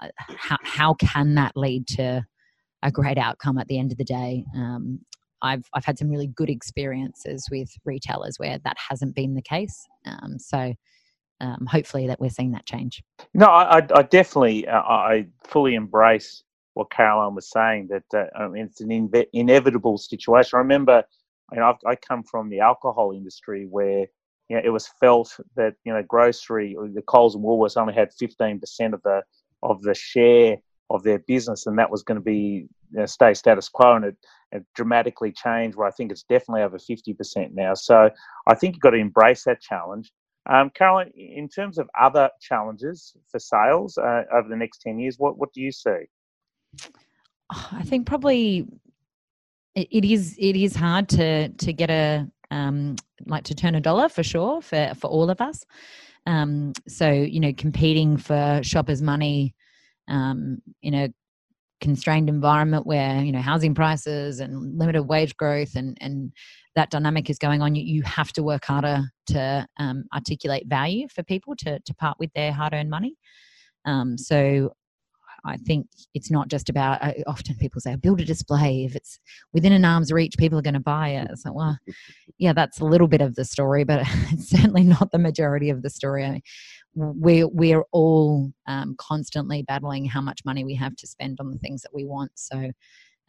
Uh, 0.00 0.08
how, 0.36 0.56
how 0.62 0.94
can 0.94 1.34
that 1.34 1.56
lead 1.56 1.86
to 1.88 2.24
a 2.82 2.90
great 2.92 3.18
outcome 3.18 3.58
at 3.58 3.66
the 3.66 3.78
end 3.78 3.90
of 3.90 3.98
the 3.98 4.04
day? 4.04 4.44
Um, 4.54 5.00
I've, 5.42 5.64
I've 5.74 5.84
had 5.84 5.98
some 5.98 6.08
really 6.08 6.28
good 6.28 6.50
experiences 6.50 7.46
with 7.50 7.70
retailers 7.84 8.36
where 8.38 8.58
that 8.58 8.76
hasn't 8.88 9.14
been 9.14 9.34
the 9.34 9.42
case. 9.42 9.86
Um, 10.06 10.38
so 10.38 10.74
um, 11.40 11.66
hopefully 11.68 12.06
that 12.08 12.20
we're 12.20 12.30
seeing 12.30 12.52
that 12.52 12.66
change. 12.66 13.02
No, 13.34 13.46
I, 13.46 13.78
I, 13.94 14.02
definitely, 14.02 14.66
uh, 14.66 14.80
I 14.80 15.26
fully 15.44 15.74
embrace 15.74 16.42
what 16.78 16.92
Caroline 16.92 17.34
was 17.34 17.50
saying. 17.50 17.88
That 17.90 18.30
uh, 18.38 18.48
mean, 18.48 18.66
it's 18.66 18.80
an 18.80 19.10
inevitable 19.32 19.98
situation. 19.98 20.56
I 20.56 20.58
remember, 20.60 21.02
you 21.52 21.58
know, 21.58 21.70
I've, 21.70 21.90
I 21.90 21.96
come 21.96 22.22
from 22.22 22.48
the 22.48 22.60
alcohol 22.60 23.10
industry 23.10 23.66
where 23.68 24.06
you 24.48 24.56
know 24.56 24.62
it 24.64 24.70
was 24.70 24.86
felt 25.00 25.36
that 25.56 25.74
you 25.84 25.92
know 25.92 26.04
grocery 26.06 26.76
the 26.94 27.02
Coles 27.02 27.34
and 27.34 27.44
Woolworths 27.44 27.76
only 27.76 27.94
had 27.94 28.12
fifteen 28.12 28.60
percent 28.60 28.94
of 28.94 29.02
the 29.02 29.22
of 29.64 29.82
the 29.82 29.94
share 29.94 30.58
of 30.88 31.02
their 31.02 31.18
business, 31.18 31.66
and 31.66 31.76
that 31.80 31.90
was 31.90 32.04
going 32.04 32.20
to 32.20 32.24
be 32.24 32.68
you 32.92 33.00
know, 33.00 33.06
stay 33.06 33.34
status 33.34 33.68
quo, 33.68 33.96
and 33.96 34.04
it, 34.04 34.16
it 34.52 34.64
dramatically 34.76 35.32
changed. 35.32 35.76
Where 35.76 35.88
I 35.88 35.90
think 35.90 36.12
it's 36.12 36.22
definitely 36.22 36.62
over 36.62 36.78
fifty 36.78 37.12
percent 37.12 37.56
now. 37.56 37.74
So 37.74 38.08
I 38.46 38.54
think 38.54 38.76
you've 38.76 38.82
got 38.82 38.90
to 38.90 38.98
embrace 38.98 39.42
that 39.44 39.60
challenge. 39.60 40.12
Um, 40.48 40.70
Caroline, 40.70 41.12
in 41.14 41.48
terms 41.48 41.76
of 41.76 41.90
other 42.00 42.30
challenges 42.40 43.14
for 43.30 43.38
sales 43.38 43.98
uh, 43.98 44.22
over 44.32 44.48
the 44.48 44.56
next 44.56 44.80
10 44.80 44.98
years, 44.98 45.16
what, 45.18 45.36
what 45.36 45.52
do 45.52 45.60
you 45.60 45.70
see? 45.70 46.06
I 47.50 47.82
think 47.82 48.06
probably 48.06 48.66
it, 49.74 49.88
it 49.90 50.04
is 50.04 50.36
it 50.38 50.56
is 50.56 50.76
hard 50.76 51.08
to 51.10 51.48
to 51.48 51.72
get 51.72 51.90
a 51.90 52.26
um, 52.50 52.96
like 53.26 53.44
to 53.44 53.54
turn 53.54 53.74
a 53.74 53.80
dollar 53.80 54.08
for 54.08 54.22
sure 54.22 54.60
for 54.62 54.92
for 54.96 55.08
all 55.08 55.30
of 55.30 55.40
us. 55.40 55.64
Um, 56.26 56.72
so 56.86 57.10
you 57.10 57.40
know, 57.40 57.52
competing 57.52 58.16
for 58.16 58.60
shoppers' 58.62 59.02
money 59.02 59.54
um, 60.08 60.58
in 60.82 60.94
a 60.94 61.08
constrained 61.80 62.28
environment 62.28 62.86
where 62.86 63.22
you 63.22 63.32
know 63.32 63.40
housing 63.40 63.74
prices 63.74 64.40
and 64.40 64.78
limited 64.78 65.04
wage 65.04 65.36
growth 65.36 65.76
and 65.76 65.96
and 66.00 66.32
that 66.74 66.90
dynamic 66.90 67.28
is 67.28 67.38
going 67.38 67.60
on, 67.60 67.74
you, 67.74 67.82
you 67.82 68.02
have 68.02 68.32
to 68.32 68.42
work 68.42 68.64
harder 68.64 69.02
to 69.26 69.66
um, 69.78 70.04
articulate 70.14 70.66
value 70.66 71.08
for 71.08 71.22
people 71.22 71.56
to 71.56 71.78
to 71.80 71.94
part 71.94 72.16
with 72.18 72.32
their 72.34 72.52
hard 72.52 72.74
earned 72.74 72.90
money. 72.90 73.16
Um, 73.84 74.18
so 74.18 74.72
I 75.44 75.56
think 75.56 75.86
it's 76.14 76.30
not 76.30 76.48
just 76.48 76.68
about. 76.68 77.02
Uh, 77.02 77.12
often 77.26 77.56
people 77.56 77.80
say, 77.80 77.94
"Build 77.96 78.20
a 78.20 78.24
display." 78.24 78.84
If 78.84 78.96
it's 78.96 79.18
within 79.52 79.72
an 79.72 79.84
arm's 79.84 80.12
reach, 80.12 80.36
people 80.38 80.58
are 80.58 80.62
going 80.62 80.74
to 80.74 80.80
buy 80.80 81.10
it. 81.10 81.28
It's 81.30 81.44
like, 81.44 81.54
well, 81.54 81.78
yeah, 82.38 82.52
that's 82.52 82.80
a 82.80 82.84
little 82.84 83.08
bit 83.08 83.20
of 83.20 83.34
the 83.34 83.44
story, 83.44 83.84
but 83.84 84.00
it's 84.32 84.50
certainly 84.50 84.84
not 84.84 85.10
the 85.12 85.18
majority 85.18 85.70
of 85.70 85.82
the 85.82 85.90
story. 85.90 86.24
I 86.24 86.30
mean, 86.30 86.42
we 86.94 87.44
we're 87.44 87.84
all 87.92 88.52
um, 88.66 88.96
constantly 88.98 89.62
battling 89.62 90.06
how 90.06 90.20
much 90.20 90.44
money 90.44 90.64
we 90.64 90.74
have 90.74 90.96
to 90.96 91.06
spend 91.06 91.38
on 91.40 91.50
the 91.50 91.58
things 91.58 91.82
that 91.82 91.94
we 91.94 92.04
want. 92.04 92.32
So, 92.34 92.72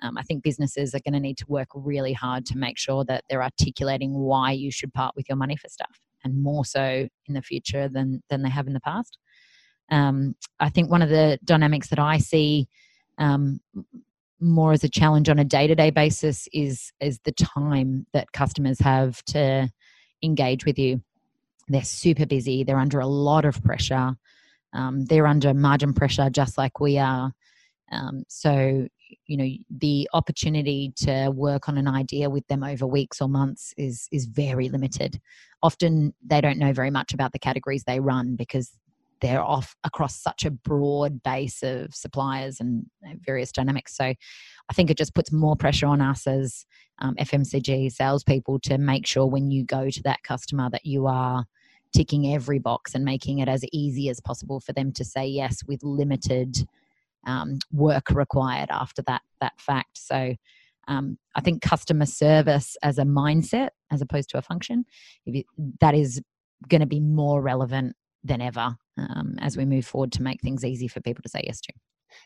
um, 0.01 0.17
I 0.17 0.23
think 0.23 0.43
businesses 0.43 0.95
are 0.95 1.01
going 1.05 1.13
to 1.13 1.19
need 1.19 1.37
to 1.37 1.45
work 1.47 1.67
really 1.75 2.13
hard 2.13 2.45
to 2.47 2.57
make 2.57 2.77
sure 2.77 3.03
that 3.05 3.25
they're 3.29 3.43
articulating 3.43 4.17
why 4.17 4.51
you 4.51 4.71
should 4.71 4.93
part 4.93 5.15
with 5.15 5.27
your 5.29 5.35
money 5.35 5.55
for 5.55 5.69
stuff, 5.69 5.99
and 6.23 6.41
more 6.41 6.65
so 6.65 7.07
in 7.27 7.33
the 7.33 7.41
future 7.41 7.87
than 7.87 8.23
than 8.29 8.41
they 8.41 8.49
have 8.49 8.67
in 8.67 8.73
the 8.73 8.79
past. 8.79 9.17
Um, 9.91 10.35
I 10.59 10.69
think 10.69 10.89
one 10.89 11.01
of 11.01 11.09
the 11.09 11.39
dynamics 11.43 11.89
that 11.89 11.99
I 11.99 12.17
see 12.17 12.67
um, 13.17 13.59
more 14.39 14.71
as 14.71 14.83
a 14.83 14.89
challenge 14.89 15.29
on 15.29 15.39
a 15.39 15.43
day 15.43 15.67
to 15.67 15.75
day 15.75 15.89
basis 15.89 16.47
is 16.53 16.91
is 16.99 17.19
the 17.25 17.31
time 17.31 18.05
that 18.13 18.31
customers 18.31 18.79
have 18.79 19.23
to 19.25 19.69
engage 20.23 20.65
with 20.65 20.79
you. 20.79 21.01
They're 21.67 21.83
super 21.83 22.25
busy. 22.25 22.63
They're 22.63 22.79
under 22.79 22.99
a 22.99 23.07
lot 23.07 23.45
of 23.45 23.63
pressure. 23.63 24.15
Um, 24.73 25.05
they're 25.05 25.27
under 25.27 25.53
margin 25.53 25.93
pressure 25.93 26.29
just 26.29 26.57
like 26.57 26.79
we 26.79 26.97
are. 26.97 27.31
Um, 27.91 28.23
so 28.27 28.87
you 29.25 29.37
know 29.37 29.49
the 29.69 30.09
opportunity 30.13 30.93
to 30.97 31.31
work 31.31 31.67
on 31.67 31.77
an 31.77 31.87
idea 31.87 32.29
with 32.29 32.45
them 32.47 32.63
over 32.63 32.85
weeks 32.85 33.21
or 33.21 33.27
months 33.27 33.73
is 33.75 34.07
is 34.11 34.25
very 34.25 34.69
limited 34.69 35.19
often 35.63 36.13
they 36.23 36.41
don't 36.41 36.59
know 36.59 36.73
very 36.73 36.91
much 36.91 37.13
about 37.13 37.31
the 37.31 37.39
categories 37.39 37.83
they 37.85 37.99
run 37.99 38.35
because 38.35 38.71
they're 39.21 39.43
off 39.43 39.75
across 39.83 40.15
such 40.15 40.45
a 40.45 40.51
broad 40.51 41.21
base 41.23 41.61
of 41.63 41.93
suppliers 41.93 42.59
and 42.59 42.85
various 43.25 43.51
dynamics. 43.51 43.95
So 43.95 44.05
I 44.05 44.73
think 44.73 44.89
it 44.89 44.97
just 44.97 45.15
puts 45.15 45.31
more 45.31 45.55
pressure 45.55 45.87
on 45.87 46.01
us 46.01 46.27
as 46.27 46.65
um, 46.99 47.15
FMCG 47.15 47.91
salespeople 47.91 48.59
to 48.61 48.77
make 48.77 49.05
sure 49.05 49.25
when 49.25 49.51
you 49.51 49.63
go 49.63 49.89
to 49.89 50.03
that 50.03 50.23
customer 50.23 50.69
that 50.71 50.85
you 50.85 51.07
are 51.07 51.45
ticking 51.93 52.33
every 52.33 52.59
box 52.59 52.93
and 52.93 53.03
making 53.03 53.39
it 53.39 53.47
as 53.47 53.63
easy 53.71 54.09
as 54.09 54.19
possible 54.19 54.59
for 54.59 54.73
them 54.73 54.91
to 54.93 55.03
say 55.03 55.25
yes 55.25 55.63
with 55.67 55.83
limited 55.83 56.67
um, 57.25 57.57
work 57.71 58.11
required 58.11 58.69
after 58.69 59.01
that 59.03 59.21
that 59.41 59.59
fact. 59.59 59.97
So 59.97 60.35
um, 60.87 61.17
I 61.35 61.41
think 61.41 61.61
customer 61.61 62.05
service 62.05 62.77
as 62.81 62.97
a 62.97 63.03
mindset 63.03 63.69
as 63.91 64.01
opposed 64.01 64.29
to 64.29 64.37
a 64.37 64.41
function, 64.41 64.85
you, 65.25 65.43
that 65.81 65.95
is 65.95 66.21
going 66.67 66.81
to 66.81 66.87
be 66.87 66.99
more 66.99 67.41
relevant 67.41 67.95
than 68.23 68.41
ever 68.41 68.75
um, 68.99 69.35
as 69.39 69.57
we 69.57 69.65
move 69.65 69.85
forward 69.85 70.11
to 70.13 70.23
make 70.23 70.41
things 70.41 70.65
easy 70.65 70.87
for 70.87 71.01
people 71.01 71.21
to 71.23 71.29
say 71.29 71.41
yes 71.45 71.61
to. 71.61 71.73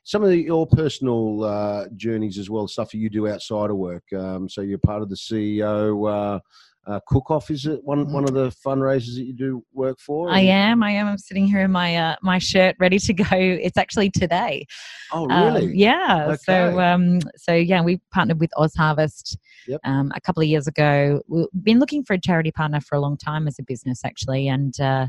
Some 0.04 0.24
of 0.24 0.30
the, 0.30 0.38
your 0.38 0.66
personal 0.66 1.44
uh, 1.44 1.88
journeys 1.96 2.38
as 2.38 2.50
well, 2.50 2.68
stuff 2.68 2.92
that 2.92 2.98
you 2.98 3.10
do 3.10 3.28
outside 3.28 3.70
of 3.70 3.78
work. 3.78 4.04
Um, 4.14 4.48
so 4.48 4.62
you're 4.62 4.78
part 4.78 5.02
of 5.02 5.10
the 5.10 5.16
CEO 5.16 6.10
uh, 6.10 6.40
uh, 6.86 7.00
cook 7.08 7.32
off. 7.32 7.50
Is 7.50 7.66
it 7.66 7.84
one 7.84 8.12
one 8.12 8.24
of 8.24 8.34
the 8.34 8.50
fundraisers 8.66 9.16
that 9.16 9.26
you 9.26 9.34
do 9.34 9.64
work 9.74 10.00
for? 10.00 10.30
I 10.30 10.42
am. 10.42 10.84
I 10.84 10.92
am. 10.92 11.08
I'm 11.08 11.18
sitting 11.18 11.48
here 11.48 11.62
in 11.62 11.72
my 11.72 11.96
uh, 11.96 12.16
my 12.22 12.40
shirt, 12.40 12.76
ready 12.80 13.00
to 13.00 13.14
go. 13.14 13.24
It's 13.34 13.78
actually 13.78 14.10
today. 14.10 14.66
Oh, 15.12 15.26
really? 15.26 15.66
Um, 15.66 15.72
yeah. 15.74 16.26
Okay. 16.28 16.38
So 16.46 16.80
um, 16.80 17.20
so 17.38 17.54
yeah, 17.54 17.82
we 17.82 18.02
partnered 18.12 18.40
with 18.40 18.52
Oz 18.58 18.74
Harvest 18.76 19.38
yep. 19.68 19.80
um, 19.86 20.12
a 20.16 20.22
couple 20.22 20.44
of 20.44 20.50
years 20.50 20.68
ago. 20.68 21.22
We've 21.28 21.48
been 21.62 21.80
looking 21.80 22.04
for 22.04 22.14
a 22.14 22.20
charity 22.20 22.52
partner 22.52 22.82
for 22.82 22.96
a 22.96 23.00
long 23.00 23.18
time 23.18 23.48
as 23.48 23.60
a 23.60 23.64
business, 23.64 24.02
actually, 24.04 24.50
and 24.50 24.78
uh, 24.82 25.08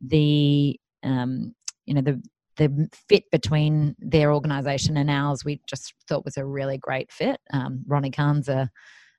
the 0.00 0.78
um, 1.06 1.54
you 1.86 1.94
know 1.94 2.02
the 2.02 2.22
the 2.56 2.88
fit 3.08 3.24
between 3.30 3.94
their 3.98 4.32
organization 4.32 4.96
and 4.96 5.10
ours 5.10 5.44
we 5.44 5.60
just 5.66 5.94
thought 6.08 6.24
was 6.24 6.36
a 6.36 6.44
really 6.44 6.78
great 6.78 7.10
fit 7.12 7.40
um, 7.52 7.84
Ronni 7.88 8.12
Kahn's 8.12 8.48
a 8.48 8.70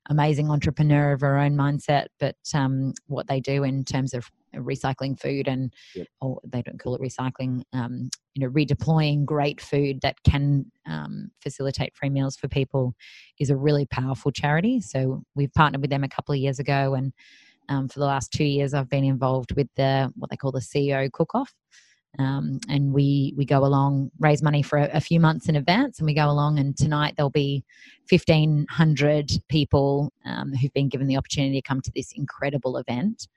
amazing 0.09 0.49
entrepreneur 0.49 1.11
of 1.11 1.21
her 1.21 1.37
own 1.37 1.55
mindset 1.55 2.07
but 2.19 2.35
um, 2.53 2.93
what 3.07 3.27
they 3.27 3.39
do 3.39 3.63
in 3.63 3.83
terms 3.83 4.13
of 4.13 4.29
recycling 4.55 5.19
food 5.19 5.47
and 5.47 5.73
yep. 5.95 6.07
or 6.21 6.39
they 6.45 6.61
don't 6.61 6.79
call 6.79 6.95
it 6.95 7.01
recycling 7.01 7.61
um, 7.73 8.09
you 8.33 8.41
know 8.41 8.51
redeploying 8.51 9.25
great 9.25 9.61
food 9.61 9.99
that 10.01 10.15
can 10.23 10.65
um, 10.87 11.29
facilitate 11.41 11.95
free 11.95 12.09
meals 12.09 12.35
for 12.35 12.47
people 12.47 12.95
is 13.39 13.49
a 13.49 13.55
really 13.55 13.85
powerful 13.85 14.31
charity 14.31 14.79
so 14.79 15.23
we've 15.35 15.53
partnered 15.53 15.81
with 15.81 15.89
them 15.89 16.03
a 16.03 16.09
couple 16.09 16.33
of 16.33 16.39
years 16.39 16.59
ago 16.59 16.93
and 16.93 17.13
um, 17.69 17.87
for 17.87 17.99
the 17.99 18.05
last 18.05 18.31
two 18.31 18.45
years, 18.45 18.73
I've 18.73 18.89
been 18.89 19.03
involved 19.03 19.55
with 19.55 19.67
the 19.75 20.11
what 20.15 20.29
they 20.29 20.37
call 20.37 20.51
the 20.51 20.59
CEO 20.59 21.11
cook 21.11 21.33
off. 21.33 21.53
Um, 22.19 22.59
and 22.67 22.93
we 22.93 23.33
we 23.37 23.45
go 23.45 23.63
along 23.63 24.09
raise 24.19 24.41
money 24.41 24.63
for 24.63 24.79
a, 24.79 24.89
a, 24.93 25.01
few 25.01 25.19
months 25.19 25.49
in 25.49 25.55
advance 25.55 25.99
and 25.99 26.07
we 26.07 26.15
go 26.15 26.27
along 26.27 26.57
and 26.57 26.75
tonight 26.75 27.13
there'll 27.15 27.29
be 27.29 27.63
1500 28.09 29.29
people 29.49 30.11
um, 30.25 30.51
who've 30.53 30.73
been 30.73 30.89
given 30.89 31.05
the 31.05 31.17
opportunity 31.17 31.61
to 31.61 31.67
come 31.67 31.79
to 31.81 31.91
this 31.93 32.13
incredible 32.15 32.77
event 32.77 33.27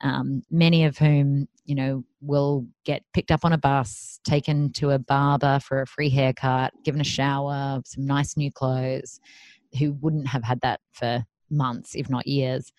um, 0.00 0.42
many 0.50 0.84
of 0.84 0.96
whom 0.96 1.46
you 1.66 1.74
know 1.74 2.04
will 2.22 2.64
get 2.84 3.02
picked 3.12 3.30
up 3.30 3.44
on 3.44 3.52
a 3.52 3.58
bus 3.58 4.18
taken 4.24 4.72
to 4.72 4.90
a 4.90 4.98
barber 4.98 5.60
for 5.60 5.82
a 5.82 5.86
free 5.86 6.08
haircut 6.08 6.72
given 6.84 7.02
a 7.02 7.04
shower 7.04 7.82
some 7.84 8.06
nice 8.06 8.34
new 8.36 8.50
clothes 8.50 9.20
who 9.78 9.92
wouldn't 10.00 10.28
have 10.28 10.44
had 10.44 10.60
that 10.62 10.80
for 10.92 11.22
months 11.50 11.94
if 11.94 12.08
not 12.08 12.26
years 12.26 12.72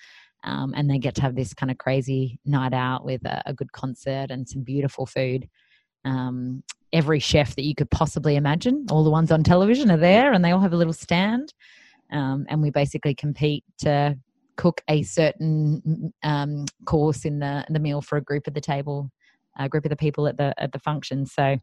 um, 0.43 0.73
and 0.75 0.89
they 0.89 0.97
get 0.97 1.15
to 1.15 1.21
have 1.21 1.35
this 1.35 1.53
kind 1.53 1.71
of 1.71 1.77
crazy 1.77 2.39
night 2.45 2.73
out 2.73 3.05
with 3.05 3.25
a, 3.25 3.41
a 3.45 3.53
good 3.53 3.71
concert 3.71 4.27
and 4.29 4.47
some 4.47 4.61
beautiful 4.61 5.05
food. 5.05 5.47
Um, 6.05 6.63
every 6.91 7.19
chef 7.19 7.55
that 7.55 7.63
you 7.63 7.73
could 7.73 7.89
possibly 7.89 8.35
imagine, 8.35 8.85
all 8.91 9.03
the 9.03 9.09
ones 9.09 9.31
on 9.31 9.43
television 9.43 9.89
are 9.89 9.97
there, 9.97 10.33
and 10.33 10.43
they 10.43 10.51
all 10.51 10.59
have 10.59 10.73
a 10.73 10.77
little 10.77 10.93
stand. 10.93 11.53
Um, 12.11 12.45
and 12.49 12.61
we 12.61 12.69
basically 12.69 13.15
compete 13.15 13.63
to 13.79 14.17
cook 14.55 14.81
a 14.87 15.01
certain 15.01 16.13
um, 16.21 16.65
course 16.85 17.25
in 17.25 17.39
the 17.39 17.65
the 17.69 17.79
meal 17.79 18.01
for 18.01 18.17
a 18.17 18.21
group 18.21 18.47
at 18.47 18.53
the 18.53 18.61
table, 18.61 19.09
a 19.57 19.67
group 19.67 19.85
of 19.85 19.89
the 19.89 19.95
people 19.95 20.27
at 20.27 20.37
the 20.37 20.53
at 20.57 20.71
the 20.71 20.79
function. 20.79 21.25
So 21.25 21.57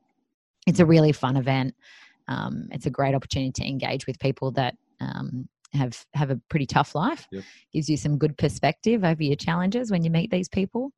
it's 0.66 0.80
a 0.80 0.86
really 0.86 1.12
fun 1.12 1.36
event. 1.36 1.74
Um, 2.28 2.68
it's 2.72 2.86
a 2.86 2.90
great 2.90 3.14
opportunity 3.14 3.52
to 3.52 3.68
engage 3.68 4.06
with 4.06 4.18
people 4.18 4.50
that 4.52 4.74
um, 5.00 5.48
have 5.72 6.04
have 6.14 6.30
a 6.30 6.40
pretty 6.48 6.66
tough 6.66 6.94
life. 6.94 7.26
Yep. 7.32 7.44
Gives 7.72 7.88
you 7.88 7.96
some 7.96 8.18
good 8.18 8.36
perspective 8.36 9.04
over 9.04 9.22
your 9.22 9.36
challenges 9.36 9.90
when 9.90 10.02
you 10.04 10.10
meet 10.10 10.30
these 10.30 10.48
people. 10.48 10.92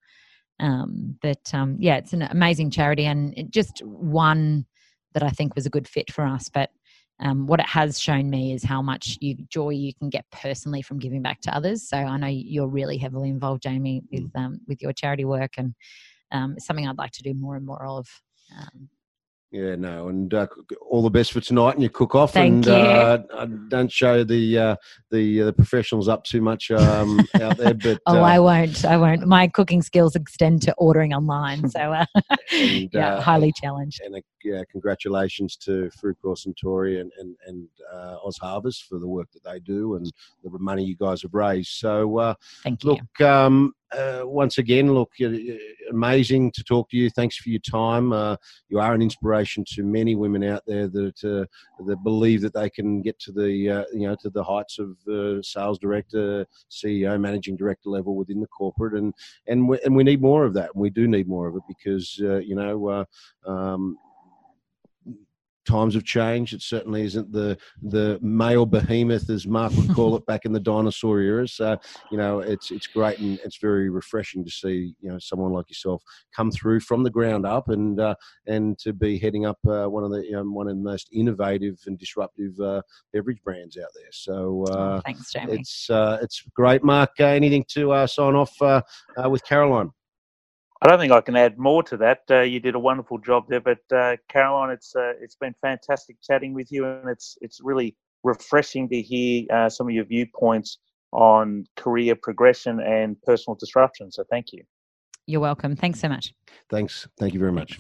Um, 0.61 1.17
but 1.23 1.53
um, 1.53 1.77
yeah, 1.81 1.97
it's 1.97 2.13
an 2.13 2.23
amazing 2.23 2.71
charity 2.71 3.07
and 3.07 3.35
just 3.51 3.83
one 3.85 4.67
that 5.15 5.23
I 5.23 5.31
think 5.31 5.55
was 5.55 5.67
a 5.67 5.71
good 5.71 5.89
fit 5.89 6.13
for 6.13 6.25
us. 6.25 6.49
But 6.49 6.71
um, 7.21 7.47
what 7.47 7.61
it 7.61 7.67
has 7.67 8.01
shown 8.01 8.31
me 8.31 8.53
is 8.53 8.65
how 8.65 8.83
much 8.83 9.19
you, 9.21 9.37
joy 9.49 9.71
you 9.71 9.95
can 9.95 10.09
get 10.09 10.25
personally 10.33 10.83
from 10.83 10.99
giving 10.99 11.23
back 11.23 11.41
to 11.43 11.55
others. 11.55 11.89
So 11.89 11.97
I 11.97 12.17
know 12.17 12.27
you're 12.27 12.69
really 12.69 12.97
heavily 12.97 13.29
involved, 13.29 13.63
Jamie, 13.63 14.03
with 14.11 14.33
mm. 14.33 14.41
um, 14.41 14.61
with 14.67 14.83
your 14.83 14.93
charity 14.93 15.25
work, 15.25 15.53
and 15.57 15.75
um, 16.33 16.55
it's 16.57 16.67
something 16.67 16.87
I'd 16.87 16.99
like 16.99 17.13
to 17.13 17.23
do 17.23 17.35
more 17.35 17.57
and 17.57 17.67
more 17.67 17.85
of. 17.85 18.07
Yeah, 19.53 19.75
no, 19.75 20.09
and 20.09 20.33
uh, 20.33 20.47
all 20.81 21.03
the 21.03 21.11
best 21.11 21.31
for 21.31 21.41
tonight, 21.43 21.75
and 21.75 21.83
you 21.83 21.91
cook 21.91 22.15
off, 22.15 22.33
Thank 22.33 22.67
and 22.67 22.67
you. 22.67 22.73
Uh, 22.73 23.47
don't 23.69 23.93
show 23.93 24.25
the 24.25 24.59
uh, 24.59 24.77
the 25.11 25.43
uh, 25.43 25.45
the 25.45 25.53
professionals 25.53 26.09
up 26.09 26.25
too 26.25 26.41
much 26.41 26.71
um, 26.71 27.21
out 27.35 27.59
there. 27.59 27.75
But 27.75 28.01
oh, 28.07 28.23
I 28.23 28.39
uh, 28.39 28.43
won't. 28.45 28.83
I 28.87 28.97
won't. 28.97 29.27
My 29.27 29.49
cooking 29.49 29.83
skills 29.83 30.17
extend 30.17 30.63
to 30.63 30.75
ordering 30.79 31.13
online, 31.13 31.69
so 31.69 31.93
uh, 31.93 32.07
and, 32.51 32.89
yeah, 32.95 33.21
highly 33.21 33.53
challenged. 33.53 34.01
And 34.03 34.23
yeah, 34.43 34.63
congratulations 34.71 35.59
to 35.59 35.91
Fruit 36.01 36.17
Course 36.23 36.47
Tori 36.59 36.99
and 37.01 37.13
and, 37.19 37.37
and 37.47 37.69
Oz 38.25 38.39
Harvest 38.39 38.85
for 38.85 38.99
the 38.99 39.09
work 39.09 39.31
that 39.33 39.45
they 39.45 39.61
do 39.61 39.97
and 39.97 40.11
the 40.43 40.59
money 40.61 40.83
you 40.83 40.97
guys 40.97 41.21
have 41.21 41.35
raised. 41.35 41.73
So, 41.73 42.37
thank 42.63 42.83
you. 42.85 42.93
Look, 42.93 43.21
um, 43.21 43.75
uh, 43.97 44.23
once 44.25 44.59
again, 44.59 44.93
look, 44.93 45.13
amazing 45.91 46.51
to 46.53 46.65
talk 46.65 46.89
to 46.91 46.97
you. 46.97 47.11
Thanks 47.11 47.37
for 47.37 47.51
your 47.51 47.61
time. 47.61 48.13
Uh, 48.13 48.37
you 48.69 48.79
are 48.81 48.95
an 48.95 49.03
inspiration 49.03 49.65
to 49.75 49.83
many 49.83 50.15
women 50.15 50.45
out 50.45 50.63
there 50.67 50.89
that 50.89 51.25
uh, 51.25 51.85
that 51.85 52.03
believe 52.03 52.41
that 52.43 52.55
they 52.55 52.71
can 52.71 53.03
get 53.03 53.19
to 53.21 53.33
the 53.33 53.71
uh, 53.71 53.85
you 53.93 54.09
know 54.09 54.17
to 54.23 54.31
the 54.31 54.43
heights 54.43 54.79
of 54.79 54.97
uh, 55.09 55.43
sales 55.43 55.79
director, 55.79 56.47
CEO, 56.71 57.21
managing 57.21 57.57
director 57.57 57.91
level 57.91 58.15
within 58.15 58.41
the 58.41 58.47
corporate, 58.47 58.95
and 58.95 59.15
and 59.47 59.69
we, 59.69 59.79
and 59.85 59.95
we 59.95 60.05
need 60.05 60.23
more 60.23 60.45
of 60.45 60.55
that. 60.55 60.71
And 60.75 60.81
we 60.81 60.91
do 60.91 61.07
need 61.07 61.29
more 61.29 61.49
of 61.49 61.57
it 61.57 61.63
because 61.69 62.17
you 62.19 62.55
know. 62.55 63.07
Um, 63.47 63.99
times 65.65 65.95
have 65.95 66.05
changed. 66.05 66.55
It 66.55 66.63
certainly 66.63 67.03
isn't 67.03 67.33
the 67.33 67.57
the 67.83 68.19
male 68.23 68.67
behemoth 68.67 69.29
as 69.31 69.47
Mark 69.47 69.73
would 69.75 69.95
call 69.95 70.17
it 70.17 70.27
back 70.27 70.45
in 70.45 70.53
the 70.53 70.61
dinosaur 70.61 71.21
era. 71.21 71.47
So 71.49 71.77
you 72.11 72.19
know, 72.19 72.41
it's 72.41 72.71
it's 72.71 72.87
great 72.87 73.19
and 73.19 73.39
it's 73.45 73.59
very 73.59 73.89
refreshing 73.91 74.45
to 74.45 74.51
see 74.51 74.95
you 75.01 75.11
know 75.11 75.19
someone 75.19 75.53
like 75.53 75.69
yourself 75.69 76.03
come 76.35 76.51
through 76.51 76.81
from 76.81 77.03
the 77.03 77.11
ground 77.11 77.47
up 77.47 77.69
and 77.69 78.01
uh, 78.01 78.15
and 78.47 78.79
to 78.79 78.93
be 78.93 79.19
heading 79.19 79.47
up 79.47 79.59
uh, 79.69 79.87
one 79.87 80.05
of 80.05 80.11
the 80.11 80.23
one 80.45 80.69
of 80.69 80.77
the 80.77 80.83
most 80.83 81.09
innovative 81.13 81.79
and 81.87 81.99
disruptive 81.99 82.59
uh, 82.61 82.83
beverage 83.13 83.43
brands 83.45 83.77
out 83.77 83.91
there. 83.95 84.11
So 84.13 84.65
oh, 84.69 84.73
uh, 84.73 85.01
thanks, 85.03 85.33
Jamie. 85.33 85.55
It's 85.55 85.89
uh, 85.91 86.19
it's 86.23 86.43
great, 86.55 86.85
Mark. 86.85 87.11
Uh, 87.21 87.25
anything 87.25 87.65
to 87.71 88.07
sign 88.07 88.35
off 88.35 88.55
with 89.31 89.45
Caroline? 89.45 89.91
I 90.83 90.89
don't 90.89 90.99
think 90.99 91.13
I 91.13 91.21
can 91.21 91.37
add 91.37 91.59
more 91.59 91.85
to 91.85 91.97
that. 91.99 92.23
Uh, 92.29 92.41
you 92.41 92.59
did 92.59 92.75
a 92.75 92.79
wonderful 92.79 93.17
job 93.19 93.45
there, 93.49 93.61
but 93.61 93.79
uh, 93.95 94.17
Caroline, 94.29 94.71
it's 94.71 94.97
uh, 94.97 95.13
it's 95.21 95.37
been 95.37 95.55
fantastic 95.63 96.17
chatting 96.21 96.55
with 96.55 96.73
you, 96.73 96.85
and 96.85 97.09
it's 97.09 97.39
it's 97.41 97.61
really 97.63 97.95
refreshing 98.25 98.89
to 98.89 99.01
hear 99.01 99.47
uh, 99.53 99.69
some 99.69 99.87
of 99.87 99.95
your 99.95 100.05
viewpoints 100.05 100.79
on 101.13 101.65
career 101.77 102.17
progression 102.17 102.81
and 102.81 103.21
personal 103.23 103.55
disruption. 103.55 104.11
So, 104.11 104.25
thank 104.29 104.53
you. 104.53 104.65
You're 105.27 105.41
welcome. 105.41 105.77
Thanks 105.77 106.01
so 106.01 106.09
much. 106.09 106.35
Thanks. 106.69 107.07
Thank 107.17 107.33
you 107.33 107.39
very 107.39 107.53
much. 107.53 107.79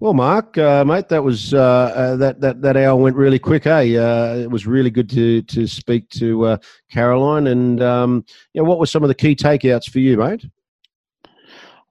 Well, 0.00 0.12
Mark, 0.12 0.58
uh, 0.58 0.84
mate, 0.84 1.08
that 1.10 1.22
was 1.22 1.54
uh, 1.54 1.60
uh, 1.60 2.16
that 2.16 2.40
that 2.40 2.60
that 2.60 2.76
hour 2.76 2.96
went 2.96 3.14
really 3.14 3.38
quick. 3.38 3.62
Hey, 3.62 3.96
uh, 3.96 4.34
it 4.34 4.50
was 4.50 4.66
really 4.66 4.90
good 4.90 5.08
to 5.10 5.42
to 5.42 5.68
speak 5.68 6.08
to 6.10 6.44
uh, 6.46 6.56
Caroline. 6.90 7.46
And 7.46 7.80
um, 7.80 8.24
you 8.52 8.60
know, 8.60 8.68
what 8.68 8.80
were 8.80 8.86
some 8.86 9.04
of 9.04 9.08
the 9.08 9.14
key 9.14 9.36
takeouts 9.36 9.88
for 9.88 10.00
you, 10.00 10.16
mate? 10.16 10.44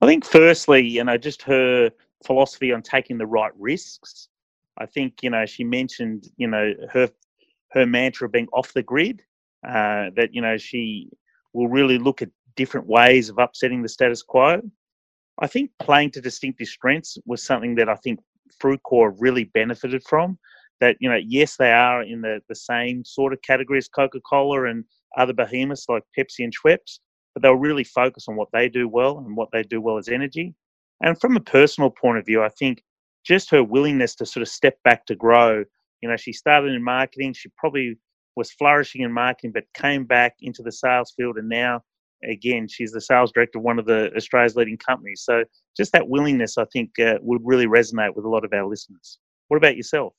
I 0.02 0.08
think, 0.08 0.26
firstly, 0.26 0.88
you 0.88 1.04
know, 1.04 1.18
just 1.18 1.43
her 1.43 1.91
philosophy 2.26 2.72
on 2.72 2.82
taking 2.82 3.18
the 3.18 3.26
right 3.26 3.52
risks. 3.58 4.28
I 4.78 4.86
think 4.86 5.22
you 5.22 5.30
know 5.30 5.45
she 5.45 5.64
mentioned 5.64 6.30
you 6.38 6.47
know 6.47 6.74
her 6.91 7.10
her 7.72 7.86
mantra 7.86 8.30
being 8.30 8.47
off 8.54 8.74
the 8.74 8.84
grid. 8.84 9.22
Uh, 9.68 10.10
that 10.16 10.30
you 10.34 10.41
know 10.41 10.58
she 10.58 11.10
will 11.54 11.68
really 11.68 11.99
look 11.99 12.22
at 12.22 12.30
different 12.56 12.88
ways 12.88 13.30
of 13.30 13.38
upsetting 13.38 13.82
the 13.82 13.89
status 13.89 14.24
quo. 14.24 14.62
I 15.39 15.47
think 15.47 15.72
playing 15.80 16.12
to 16.12 16.22
distinctive 16.22 16.68
strengths 16.68 17.18
was 17.26 17.43
something 17.43 17.76
that 17.76 17.89
I 17.89 17.95
think 17.95 18.20
Frucor 18.62 19.16
really 19.20 19.45
benefited 19.45 20.04
from. 20.04 20.38
That 20.80 20.97
you 20.99 21.10
know, 21.10 21.20
yes, 21.24 21.58
they 21.58 21.72
are 21.72 22.02
in 22.02 22.22
the 22.22 22.41
the 22.49 22.56
same 22.56 23.06
sort 23.06 23.34
of 23.34 23.41
category 23.43 23.78
as 23.78 23.88
Coca 23.88 24.20
Cola 24.22 24.66
and 24.66 24.84
other 25.18 25.34
behemoths 25.34 25.86
like 25.89 26.04
Pepsi 26.18 26.43
and 26.43 26.54
Schweppes, 26.56 26.99
but 27.34 27.41
they'll 27.41 27.53
really 27.53 27.84
focus 27.84 28.25
on 28.27 28.36
what 28.36 28.49
they 28.53 28.69
do 28.69 28.88
well 28.88 29.17
and 29.19 29.36
what 29.36 29.49
they 29.51 29.63
do 29.63 29.82
well 29.82 29.97
as 29.97 30.09
energy. 30.09 30.53
And 31.03 31.19
from 31.19 31.36
a 31.36 31.41
personal 31.41 31.89
point 31.89 32.17
of 32.17 32.25
view, 32.25 32.43
I 32.43 32.49
think 32.49 32.84
just 33.25 33.49
her 33.51 33.63
willingness 33.63 34.15
to 34.15 34.25
sort 34.25 34.41
of 34.41 34.47
step 34.47 34.77
back 34.84 35.05
to 35.07 35.15
grow. 35.15 35.63
You 36.01 36.09
know, 36.09 36.17
she 36.17 36.34
started 36.34 36.73
in 36.73 36.84
marketing. 36.84 37.34
She 37.34 37.49
probably 37.57 37.97
was 38.36 38.51
flourishing 38.51 39.01
in 39.01 39.11
marketing, 39.11 39.51
but 39.53 39.65
came 39.73 40.05
back 40.05 40.36
into 40.41 40.63
the 40.63 40.71
sales 40.71 41.13
field, 41.15 41.38
and 41.38 41.49
now 41.49 41.82
again, 42.23 42.67
she's 42.67 42.91
the 42.91 43.01
sales 43.01 43.32
director 43.32 43.59
of 43.59 43.63
one 43.63 43.79
of 43.79 43.86
the 43.86 44.13
Australia's 44.15 44.55
leading 44.55 44.77
companies. 44.77 45.21
So 45.23 45.43
just 45.75 45.91
that 45.93 46.07
willingness, 46.07 46.57
I 46.57 46.65
think, 46.65 46.97
uh, 46.99 47.17
would 47.21 47.41
really 47.43 47.65
resonate 47.65 48.15
with 48.15 48.25
a 48.25 48.29
lot 48.29 48.45
of 48.45 48.53
our 48.53 48.65
listeners. 48.65 49.19
What 49.47 49.57
about 49.57 49.75
yourself? 49.75 50.13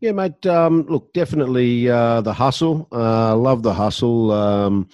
Yeah, 0.00 0.12
mate. 0.12 0.46
Um, 0.46 0.86
look, 0.88 1.12
definitely 1.12 1.90
uh, 1.90 2.20
the 2.20 2.32
hustle. 2.32 2.86
Uh, 2.92 3.36
love 3.36 3.62
the 3.62 3.74
hustle. 3.74 4.30
Um, 4.30 4.88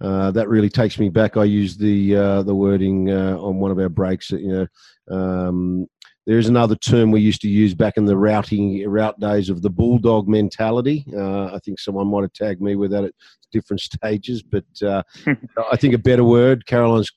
uh, 0.00 0.30
that 0.32 0.48
really 0.48 0.68
takes 0.68 0.98
me 0.98 1.08
back. 1.08 1.36
I 1.36 1.44
use 1.44 1.76
the 1.76 2.16
uh, 2.16 2.42
the 2.42 2.54
wording 2.54 3.10
uh, 3.10 3.36
on 3.38 3.58
one 3.58 3.70
of 3.70 3.78
our 3.78 3.88
breaks. 3.88 4.30
You 4.30 4.68
know, 5.08 5.16
um, 5.16 5.86
there 6.26 6.38
is 6.38 6.48
another 6.48 6.74
term 6.74 7.10
we 7.10 7.20
used 7.20 7.40
to 7.42 7.48
use 7.48 7.74
back 7.74 7.96
in 7.96 8.04
the 8.04 8.16
routing 8.16 8.86
route 8.88 9.18
days 9.20 9.48
of 9.48 9.62
the 9.62 9.70
bulldog 9.70 10.28
mentality. 10.28 11.06
Uh, 11.16 11.46
I 11.46 11.58
think 11.64 11.78
someone 11.78 12.08
might 12.08 12.22
have 12.22 12.32
tagged 12.32 12.60
me 12.60 12.76
with 12.76 12.90
that 12.90 13.04
at 13.04 13.14
different 13.52 13.80
stages, 13.92 14.42
but 14.42 14.64
uh, 14.84 15.02
I 15.72 15.76
think 15.76 15.94
a 15.94 15.98
better 15.98 16.24
word. 16.24 16.66
Caroline's 16.66 17.10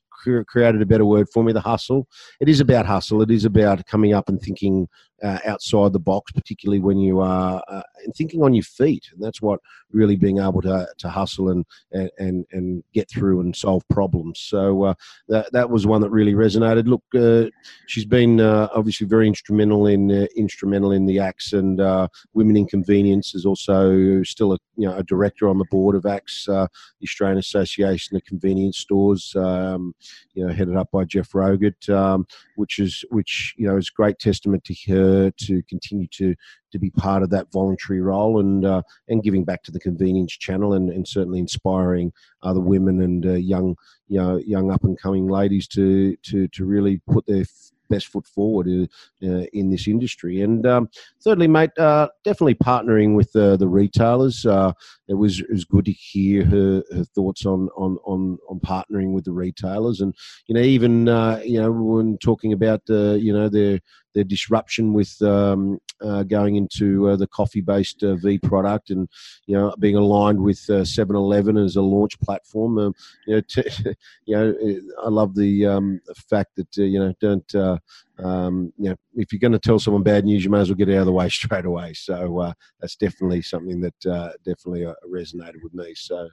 created 0.47 0.81
a 0.81 0.85
better 0.85 1.05
word 1.05 1.27
for 1.33 1.43
me. 1.43 1.53
The 1.53 1.61
hustle. 1.61 2.07
It 2.39 2.49
is 2.49 2.59
about 2.59 2.85
hustle. 2.85 3.21
It 3.21 3.31
is 3.31 3.45
about 3.45 3.85
coming 3.85 4.13
up 4.13 4.29
and 4.29 4.39
thinking 4.39 4.87
uh, 5.23 5.39
outside 5.45 5.93
the 5.93 5.99
box, 5.99 6.31
particularly 6.31 6.79
when 6.79 6.97
you 6.97 7.19
are 7.19 7.63
uh, 7.67 7.81
thinking 8.15 8.43
on 8.43 8.53
your 8.53 8.63
feet. 8.63 9.09
And 9.11 9.21
that's 9.21 9.41
what 9.41 9.59
really 9.91 10.15
being 10.15 10.39
able 10.39 10.61
to, 10.61 10.87
to 10.97 11.09
hustle 11.09 11.49
and, 11.49 11.65
and, 11.91 12.45
and 12.51 12.83
get 12.93 13.09
through 13.09 13.41
and 13.41 13.55
solve 13.55 13.83
problems. 13.89 14.39
So 14.39 14.83
uh, 14.83 14.93
that, 15.27 15.51
that 15.51 15.69
was 15.69 15.85
one 15.85 16.01
that 16.01 16.09
really 16.09 16.33
resonated. 16.33 16.87
Look, 16.87 17.03
uh, 17.15 17.49
she's 17.87 18.05
been 18.05 18.39
uh, 18.39 18.69
obviously 18.73 19.07
very 19.07 19.27
instrumental 19.27 19.87
in 19.87 20.11
uh, 20.11 20.27
instrumental 20.35 20.91
in 20.91 21.05
the 21.05 21.17
AACS 21.17 21.53
and 21.53 22.09
Women 22.33 22.57
in 22.57 22.67
Convenience 22.67 23.35
is 23.35 23.45
also 23.45 24.23
still 24.23 24.53
a, 24.53 24.57
you 24.75 24.87
know, 24.87 24.95
a 24.95 25.03
director 25.03 25.49
on 25.49 25.57
the 25.57 25.65
board 25.71 25.95
of 25.95 26.03
AACS, 26.03 26.45
the 26.45 26.69
Australian 27.03 27.39
Association 27.39 28.15
of 28.15 28.23
Convenience 28.25 28.77
Stores, 28.77 29.35
um, 29.35 29.93
you 30.33 30.45
know, 30.45 30.53
headed 30.53 30.75
up 30.75 30.89
by 30.91 31.03
Jeff 31.03 31.31
Rogut, 31.31 31.89
um, 31.89 32.25
which 32.55 32.79
is 32.79 33.03
which 33.09 33.53
you 33.57 33.67
know 33.67 33.77
is 33.77 33.89
great 33.89 34.19
testament 34.19 34.63
to 34.65 34.75
her 34.87 35.08
to 35.37 35.63
continue 35.69 36.07
to 36.07 36.35
to 36.71 36.79
be 36.79 36.89
part 36.91 37.23
of 37.23 37.29
that 37.29 37.51
voluntary 37.51 38.01
role 38.01 38.39
and 38.39 38.65
uh, 38.65 38.81
and 39.07 39.23
giving 39.23 39.43
back 39.43 39.63
to 39.63 39.71
the 39.71 39.79
convenience 39.79 40.31
channel 40.31 40.73
and, 40.73 40.89
and 40.89 41.07
certainly 41.07 41.39
inspiring 41.39 42.11
other 42.43 42.59
women 42.59 43.01
and 43.01 43.25
uh, 43.25 43.33
young 43.33 43.75
you 44.07 44.19
know 44.19 44.37
young 44.37 44.71
up 44.71 44.83
and 44.83 44.99
coming 44.99 45.27
ladies 45.27 45.67
to 45.67 46.15
to 46.23 46.47
to 46.49 46.65
really 46.65 47.01
put 47.07 47.25
their 47.25 47.45
best 47.89 48.07
foot 48.07 48.25
forward 48.25 48.67
in, 48.67 48.87
uh, 49.23 49.45
in 49.51 49.69
this 49.69 49.87
industry. 49.87 50.41
And 50.41 50.65
um, 50.65 50.89
thirdly, 51.23 51.47
mate, 51.47 51.77
uh, 51.77 52.07
definitely 52.23 52.55
partnering 52.55 53.15
with 53.15 53.35
uh, 53.35 53.57
the 53.57 53.67
retailers. 53.67 54.45
Uh, 54.45 54.71
it 55.07 55.15
was 55.15 55.39
it 55.39 55.51
was 55.51 55.65
good 55.65 55.85
to 55.85 55.91
hear 55.91 56.45
her, 56.45 56.83
her 56.93 57.03
thoughts 57.03 57.45
on, 57.45 57.69
on 57.75 57.97
on 58.05 58.37
on 58.49 58.59
partnering 58.59 59.11
with 59.11 59.25
the 59.25 59.31
retailers, 59.31 60.01
and 60.01 60.13
you 60.47 60.55
know 60.55 60.61
even 60.61 61.09
uh, 61.09 61.41
you 61.43 61.59
know 61.59 61.71
when 61.71 62.17
talking 62.19 62.53
about 62.53 62.81
uh, 62.89 63.13
you 63.13 63.33
know 63.33 63.49
their 63.49 63.79
their 64.13 64.23
disruption 64.23 64.93
with 64.93 65.21
um, 65.21 65.79
uh, 66.01 66.23
going 66.23 66.55
into 66.55 67.09
uh, 67.09 67.15
the 67.15 67.27
coffee-based 67.27 68.03
uh, 68.03 68.15
V 68.15 68.39
product, 68.39 68.89
and 68.89 69.07
you 69.45 69.55
know 69.55 69.73
being 69.79 69.95
aligned 69.95 70.41
with 70.41 70.57
7-Eleven 70.57 71.57
as 71.57 71.75
a 71.75 71.81
launch 71.81 72.19
platform. 72.19 72.77
Um, 72.77 72.93
you 73.27 73.35
know, 73.35 73.41
t- 73.41 73.63
you 74.25 74.35
know, 74.35 74.55
I 75.03 75.09
love 75.09 75.35
the, 75.35 75.65
um, 75.65 76.01
the 76.05 76.15
fact 76.15 76.55
that 76.55 76.75
you 76.77 76.99
know 76.99 77.13
don't 77.19 77.79
um, 78.23 78.73
you 78.77 78.89
know, 78.89 78.95
if 79.15 79.31
you're 79.31 79.39
going 79.39 79.53
to 79.53 79.59
tell 79.59 79.79
someone 79.79 80.03
bad 80.03 80.25
news, 80.25 80.43
you 80.43 80.49
may 80.49 80.59
as 80.59 80.69
well 80.69 80.75
get 80.75 80.89
it 80.89 80.95
out 80.95 81.01
of 81.01 81.05
the 81.05 81.11
way 81.11 81.29
straight 81.29 81.65
away. 81.65 81.93
So 81.93 82.39
uh, 82.39 82.53
that's 82.79 82.95
definitely 82.95 83.41
something 83.41 83.81
that 83.81 84.05
uh, 84.05 84.31
definitely 84.45 84.85
uh, 84.85 84.93
resonated 85.07 85.63
with 85.63 85.73
me. 85.73 85.93
So, 85.95 86.29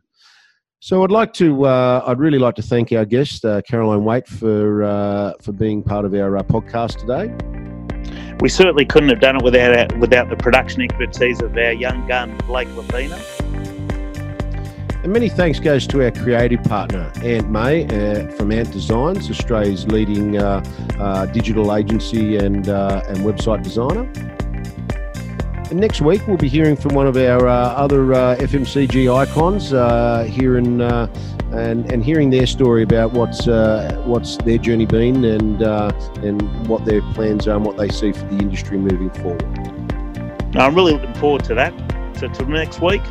so 0.80 1.02
I'd 1.02 1.10
like 1.10 1.32
to, 1.34 1.64
uh, 1.64 2.04
I'd 2.06 2.18
really 2.18 2.38
like 2.38 2.54
to 2.56 2.62
thank 2.62 2.92
our 2.92 3.04
guest 3.04 3.44
uh, 3.44 3.62
Caroline 3.62 4.04
Waite 4.04 4.28
for 4.28 4.84
uh, 4.84 5.32
for 5.42 5.52
being 5.52 5.82
part 5.82 6.04
of 6.04 6.14
our 6.14 6.30
podcast 6.44 6.98
today. 6.98 7.32
We 8.40 8.48
certainly 8.50 8.84
couldn't 8.84 9.08
have 9.08 9.20
done 9.20 9.36
it 9.36 9.42
without 9.42 9.96
without 9.98 10.28
the 10.28 10.36
production 10.36 10.82
expertise 10.82 11.40
of 11.40 11.56
our 11.56 11.72
young 11.72 12.06
gun 12.06 12.36
Blake 12.46 12.68
Lapina. 12.68 13.18
And 15.06 15.12
many 15.12 15.28
thanks 15.28 15.60
goes 15.60 15.86
to 15.86 16.04
our 16.04 16.10
creative 16.10 16.64
partner, 16.64 17.12
Ant 17.22 17.48
May 17.48 17.84
uh, 17.84 18.28
from 18.32 18.50
Ant 18.50 18.72
Designs, 18.72 19.30
Australia's 19.30 19.86
leading 19.86 20.36
uh, 20.36 20.64
uh, 20.98 21.26
digital 21.26 21.76
agency 21.76 22.36
and, 22.38 22.68
uh, 22.68 23.02
and 23.06 23.18
website 23.18 23.62
designer. 23.62 24.35
And 25.70 25.80
next 25.80 26.00
week, 26.00 26.26
we'll 26.28 26.36
be 26.36 26.48
hearing 26.48 26.76
from 26.76 26.94
one 26.94 27.08
of 27.08 27.16
our 27.16 27.48
uh, 27.48 27.52
other 27.52 28.14
uh, 28.14 28.36
FMCG 28.36 29.12
icons 29.12 29.70
here 30.32 30.58
in, 30.58 30.80
and, 30.80 31.90
and 31.92 32.04
hearing 32.04 32.30
their 32.30 32.46
story 32.46 32.82
about 32.82 33.12
what's, 33.12 33.46
what's 34.06 34.36
their 34.38 34.58
journey 34.58 34.86
been 34.86 35.24
and, 35.24 35.62
and 36.22 36.68
what 36.68 36.84
their 36.84 37.02
plans 37.14 37.48
are 37.48 37.56
and 37.56 37.64
what 37.64 37.76
they 37.76 37.88
see 37.88 38.12
for 38.12 38.24
the 38.26 38.38
industry 38.38 38.78
moving 38.78 39.10
forward. 39.10 39.42
I'm 40.56 40.74
really 40.74 40.92
looking 40.92 41.14
forward 41.14 41.44
to 41.44 41.54
that. 41.54 41.74
So, 42.16 42.28
till 42.28 42.46
next 42.46 42.80
week, 42.80 43.02